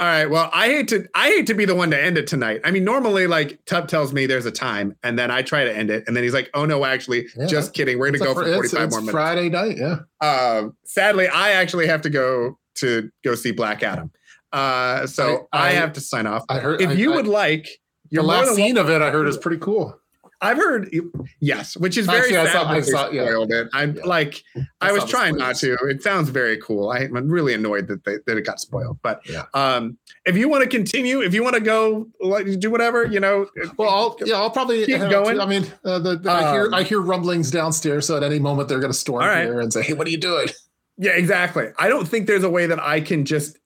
right. 0.00 0.26
Well, 0.26 0.50
I 0.52 0.66
hate 0.66 0.88
to 0.88 1.08
I 1.14 1.28
hate 1.28 1.46
to 1.48 1.54
be 1.54 1.64
the 1.64 1.74
one 1.74 1.90
to 1.90 2.00
end 2.00 2.18
it 2.18 2.26
tonight. 2.26 2.60
I 2.64 2.70
mean, 2.70 2.84
normally 2.84 3.26
like 3.26 3.64
Tub 3.64 3.88
tells 3.88 4.12
me 4.12 4.26
there's 4.26 4.46
a 4.46 4.50
time, 4.50 4.96
and 5.02 5.18
then 5.18 5.30
I 5.30 5.42
try 5.42 5.64
to 5.64 5.74
end 5.74 5.90
it, 5.90 6.04
and 6.06 6.16
then 6.16 6.24
he's 6.24 6.34
like, 6.34 6.50
"Oh 6.54 6.64
no, 6.64 6.84
actually, 6.84 7.26
yeah. 7.36 7.46
just 7.46 7.74
kidding. 7.74 7.98
We're 7.98 8.10
gonna 8.10 8.24
go 8.24 8.34
for 8.34 8.44
45 8.44 8.62
it's, 8.62 8.74
more 8.74 9.00
minutes." 9.00 9.10
Friday 9.10 9.48
night, 9.48 9.76
yeah. 9.76 9.98
Um, 10.20 10.76
sadly, 10.84 11.28
I 11.28 11.50
actually 11.50 11.86
have 11.86 12.02
to 12.02 12.10
go 12.10 12.58
to 12.76 13.10
go 13.24 13.34
see 13.34 13.52
Black 13.52 13.82
Adam. 13.82 14.10
Uh, 14.54 15.06
so 15.06 15.48
I, 15.52 15.58
I, 15.58 15.68
I, 15.68 15.72
have 15.72 15.92
to 15.94 16.00
sign 16.00 16.28
off. 16.28 16.44
I 16.48 16.60
heard 16.60 16.80
if 16.80 16.90
I, 16.90 16.92
you 16.92 17.12
would 17.12 17.26
like, 17.26 17.68
your 18.10 18.22
last 18.22 18.54
scene 18.54 18.78
of 18.78 18.88
it, 18.88 19.02
I 19.02 19.10
heard 19.10 19.26
is 19.26 19.36
pretty 19.36 19.58
cool. 19.58 19.98
I've 20.40 20.58
heard 20.58 20.94
yes, 21.40 21.76
which 21.76 21.96
is 21.96 22.06
very 22.06 22.18
Actually, 22.18 22.34
sad. 22.34 22.46
I 22.46 22.52
saw, 22.52 22.68
I 22.68 22.80
saw, 22.80 23.06
spoiled 23.08 23.50
yeah. 23.50 23.60
it. 23.62 23.68
I'm 23.72 23.96
yeah. 23.96 24.04
like, 24.04 24.42
I, 24.56 24.90
I 24.90 24.92
was 24.92 25.04
trying 25.06 25.36
not 25.36 25.56
to. 25.56 25.74
It 25.88 26.02
sounds 26.02 26.28
very 26.28 26.58
cool. 26.58 26.90
I, 26.90 26.98
am 26.98 27.28
really 27.28 27.54
annoyed 27.54 27.88
that 27.88 28.04
they, 28.04 28.18
that 28.26 28.36
it 28.36 28.42
got 28.42 28.60
spoiled. 28.60 28.98
But 29.02 29.28
yeah. 29.28 29.46
um, 29.54 29.96
if 30.26 30.36
you 30.36 30.48
want 30.48 30.62
to 30.62 30.68
continue, 30.68 31.22
if 31.22 31.34
you 31.34 31.42
want 31.42 31.54
to 31.54 31.60
go, 31.60 32.06
like, 32.20 32.60
do 32.60 32.70
whatever, 32.70 33.06
you 33.06 33.20
know. 33.20 33.46
Well, 33.76 33.88
I'll, 33.88 34.16
yeah, 34.24 34.36
I'll 34.36 34.50
probably 34.50 34.84
keep 34.84 35.00
going. 35.00 35.40
I 35.40 35.46
mean, 35.46 35.66
uh, 35.84 35.98
the, 35.98 36.16
the, 36.16 36.30
um, 36.30 36.44
I 36.44 36.52
hear 36.52 36.70
I 36.74 36.82
hear 36.82 37.00
rumblings 37.00 37.50
downstairs, 37.50 38.06
so 38.06 38.16
at 38.16 38.22
any 38.22 38.38
moment 38.38 38.68
they're 38.68 38.80
going 38.80 38.92
to 38.92 38.98
storm 38.98 39.24
right. 39.24 39.44
here 39.44 39.60
and 39.60 39.72
say, 39.72 39.82
"Hey, 39.82 39.94
what 39.94 40.06
are 40.06 40.10
you 40.10 40.20
doing?" 40.20 40.48
Yeah, 40.96 41.12
exactly. 41.12 41.68
I 41.78 41.88
don't 41.88 42.06
think 42.06 42.26
there's 42.26 42.44
a 42.44 42.50
way 42.50 42.66
that 42.66 42.80
I 42.80 43.00
can 43.00 43.24
just 43.24 43.58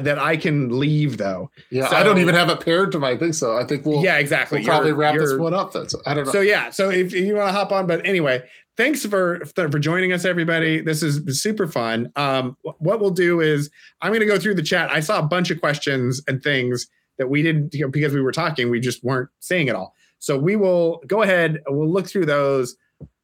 that 0.00 0.18
I 0.18 0.36
can 0.36 0.78
leave 0.78 1.18
though. 1.18 1.50
Yeah, 1.70 1.88
so, 1.88 1.96
I 1.96 2.02
don't 2.02 2.18
even 2.18 2.34
have 2.34 2.48
it 2.48 2.60
paired 2.60 2.92
to 2.92 2.98
my 2.98 3.16
thing, 3.16 3.32
so 3.32 3.56
I 3.56 3.64
think 3.64 3.84
we'll 3.84 4.02
yeah 4.02 4.18
exactly 4.18 4.58
we'll 4.58 4.68
probably 4.68 4.92
wrap 4.92 5.16
this 5.16 5.36
one 5.36 5.54
up. 5.54 5.72
That's 5.72 5.94
I 6.06 6.14
don't 6.14 6.26
know. 6.26 6.32
So 6.32 6.40
yeah, 6.40 6.70
so 6.70 6.90
if, 6.90 7.12
you 7.12 7.36
want 7.36 7.48
to 7.48 7.52
hop 7.52 7.72
on, 7.72 7.86
but 7.86 8.04
anyway, 8.06 8.42
thanks 8.76 9.04
for 9.06 9.44
for 9.54 9.68
joining 9.78 10.12
us, 10.12 10.24
everybody. 10.24 10.80
This 10.80 11.02
is 11.02 11.42
super 11.42 11.66
fun. 11.66 12.10
Um, 12.16 12.56
what 12.62 13.00
we'll 13.00 13.10
do 13.10 13.40
is 13.40 13.70
I'm 14.00 14.10
going 14.10 14.20
to 14.20 14.26
go 14.26 14.38
through 14.38 14.54
the 14.54 14.62
chat. 14.62 14.90
I 14.90 15.00
saw 15.00 15.18
a 15.18 15.22
bunch 15.22 15.50
of 15.50 15.60
questions 15.60 16.22
and 16.26 16.42
things 16.42 16.86
that 17.18 17.28
we 17.28 17.42
didn't 17.42 17.74
you 17.74 17.82
know, 17.82 17.90
because 17.90 18.14
we 18.14 18.20
were 18.20 18.32
talking, 18.32 18.70
we 18.70 18.80
just 18.80 19.04
weren't 19.04 19.28
saying 19.40 19.68
it 19.68 19.74
all. 19.74 19.94
So 20.18 20.38
we 20.38 20.56
will 20.56 21.02
go 21.06 21.22
ahead. 21.22 21.60
We'll 21.68 21.90
look 21.90 22.08
through 22.08 22.26
those 22.26 22.76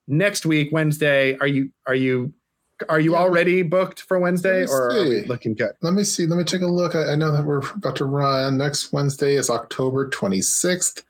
next 0.09 0.45
week, 0.45 0.71
Wednesday. 0.73 1.37
Are 1.39 1.47
you 1.47 1.71
are 1.87 1.95
you 1.95 2.33
are 2.89 3.01
you 3.01 3.13
yeah. 3.13 3.19
already 3.19 3.63
booked 3.63 4.03
for 4.03 4.19
Wednesday 4.19 4.67
or 4.67 4.91
are 4.91 5.09
we 5.09 5.25
looking 5.25 5.55
good? 5.55 5.73
Let 5.83 5.95
me 5.95 6.05
see. 6.05 6.27
Let 6.27 6.37
me 6.37 6.45
take 6.45 6.63
a 6.63 6.67
look. 6.67 6.95
I, 6.95 7.13
I, 7.13 7.15
know 7.15 7.33
that 7.33 7.45
we're 7.45 7.59
about 7.59 7.97
to 7.97 8.05
run. 8.05 8.59
Next 8.59 8.93
Wednesday 8.93 9.35
is 9.35 9.51
October 9.51 10.09
26th. 10.09 11.03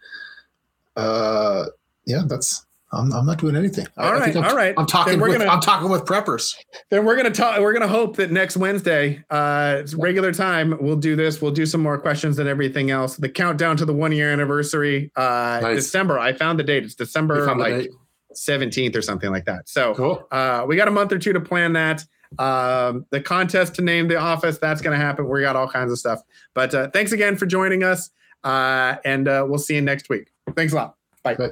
Uh, 0.97 1.67
yeah, 2.07 2.23
that's. 2.27 2.65
I'm, 2.91 3.13
I'm 3.13 3.27
not 3.27 3.37
doing 3.37 3.55
anything. 3.55 3.87
All 3.99 4.07
I, 4.07 4.13
right, 4.13 4.35
I 4.35 4.39
I'm, 4.39 4.47
all 4.47 4.57
right. 4.57 4.75
I'm 4.79 4.87
talking. 4.87 5.21
With, 5.21 5.33
gonna, 5.33 5.51
I'm 5.51 5.61
talking 5.61 5.91
with 5.91 6.07
preppers. 6.07 6.57
Then 6.89 7.05
we're 7.05 7.17
gonna 7.17 7.31
talk. 7.31 7.61
We're 7.61 7.75
gonna 7.75 7.87
hope 7.87 8.17
that 8.17 8.31
next 8.31 8.57
Wednesday, 8.57 9.23
uh, 9.29 9.83
regular 9.95 10.33
time, 10.33 10.75
we'll 10.81 10.97
do 10.97 11.15
this. 11.15 11.43
We'll 11.43 11.53
do 11.53 11.67
some 11.67 11.83
more 11.83 11.99
questions 11.99 12.39
and 12.39 12.49
everything 12.49 12.91
else. 12.91 13.17
The 13.17 13.29
countdown 13.29 13.77
to 13.77 13.85
the 13.85 13.93
one 13.93 14.13
year 14.13 14.33
anniversary, 14.33 15.13
uh, 15.17 15.61
nice. 15.63 15.77
December. 15.77 16.19
I 16.19 16.33
found 16.33 16.59
the 16.59 16.65
date. 16.65 16.85
It's 16.85 16.95
December 16.95 17.55
like 17.57 17.91
17th 18.39 18.97
or 18.97 19.03
something 19.03 19.31
like 19.31 19.45
that. 19.47 19.69
So 19.69 19.95
cool. 19.95 20.27
uh, 20.31 20.65
we 20.67 20.77
got 20.77 20.89
a 20.89 20.91
month 20.91 21.13
or 21.13 21.19
two 21.19 21.33
to 21.33 21.41
plan 21.41 21.73
that. 21.75 22.05
Um, 22.39 23.07
the 23.11 23.21
contest 23.21 23.75
to 23.77 23.83
name 23.83 24.09
the 24.09 24.17
office, 24.17 24.59
that's 24.59 24.83
going 24.83 24.99
to 24.99 25.05
happen. 25.05 25.29
We 25.29 25.41
got 25.41 25.57
all 25.57 25.69
kinds 25.69 25.93
of 25.93 25.99
stuff. 25.99 26.21
But 26.55 26.75
uh, 26.75 26.91
thanks 26.91 27.13
again 27.13 27.37
for 27.37 27.47
joining 27.47 27.83
us. 27.85 28.11
Uh, 28.45 28.97
and 29.05 29.29
uh, 29.29 29.45
we'll 29.49 29.59
see 29.59 29.75
you 29.75 29.81
next 29.81 30.09
week. 30.09 30.31
Thanks 30.55 30.73
a 30.73 30.77
lot. 30.77 30.97
Bye. 31.23 31.35
Bye. 31.35 31.51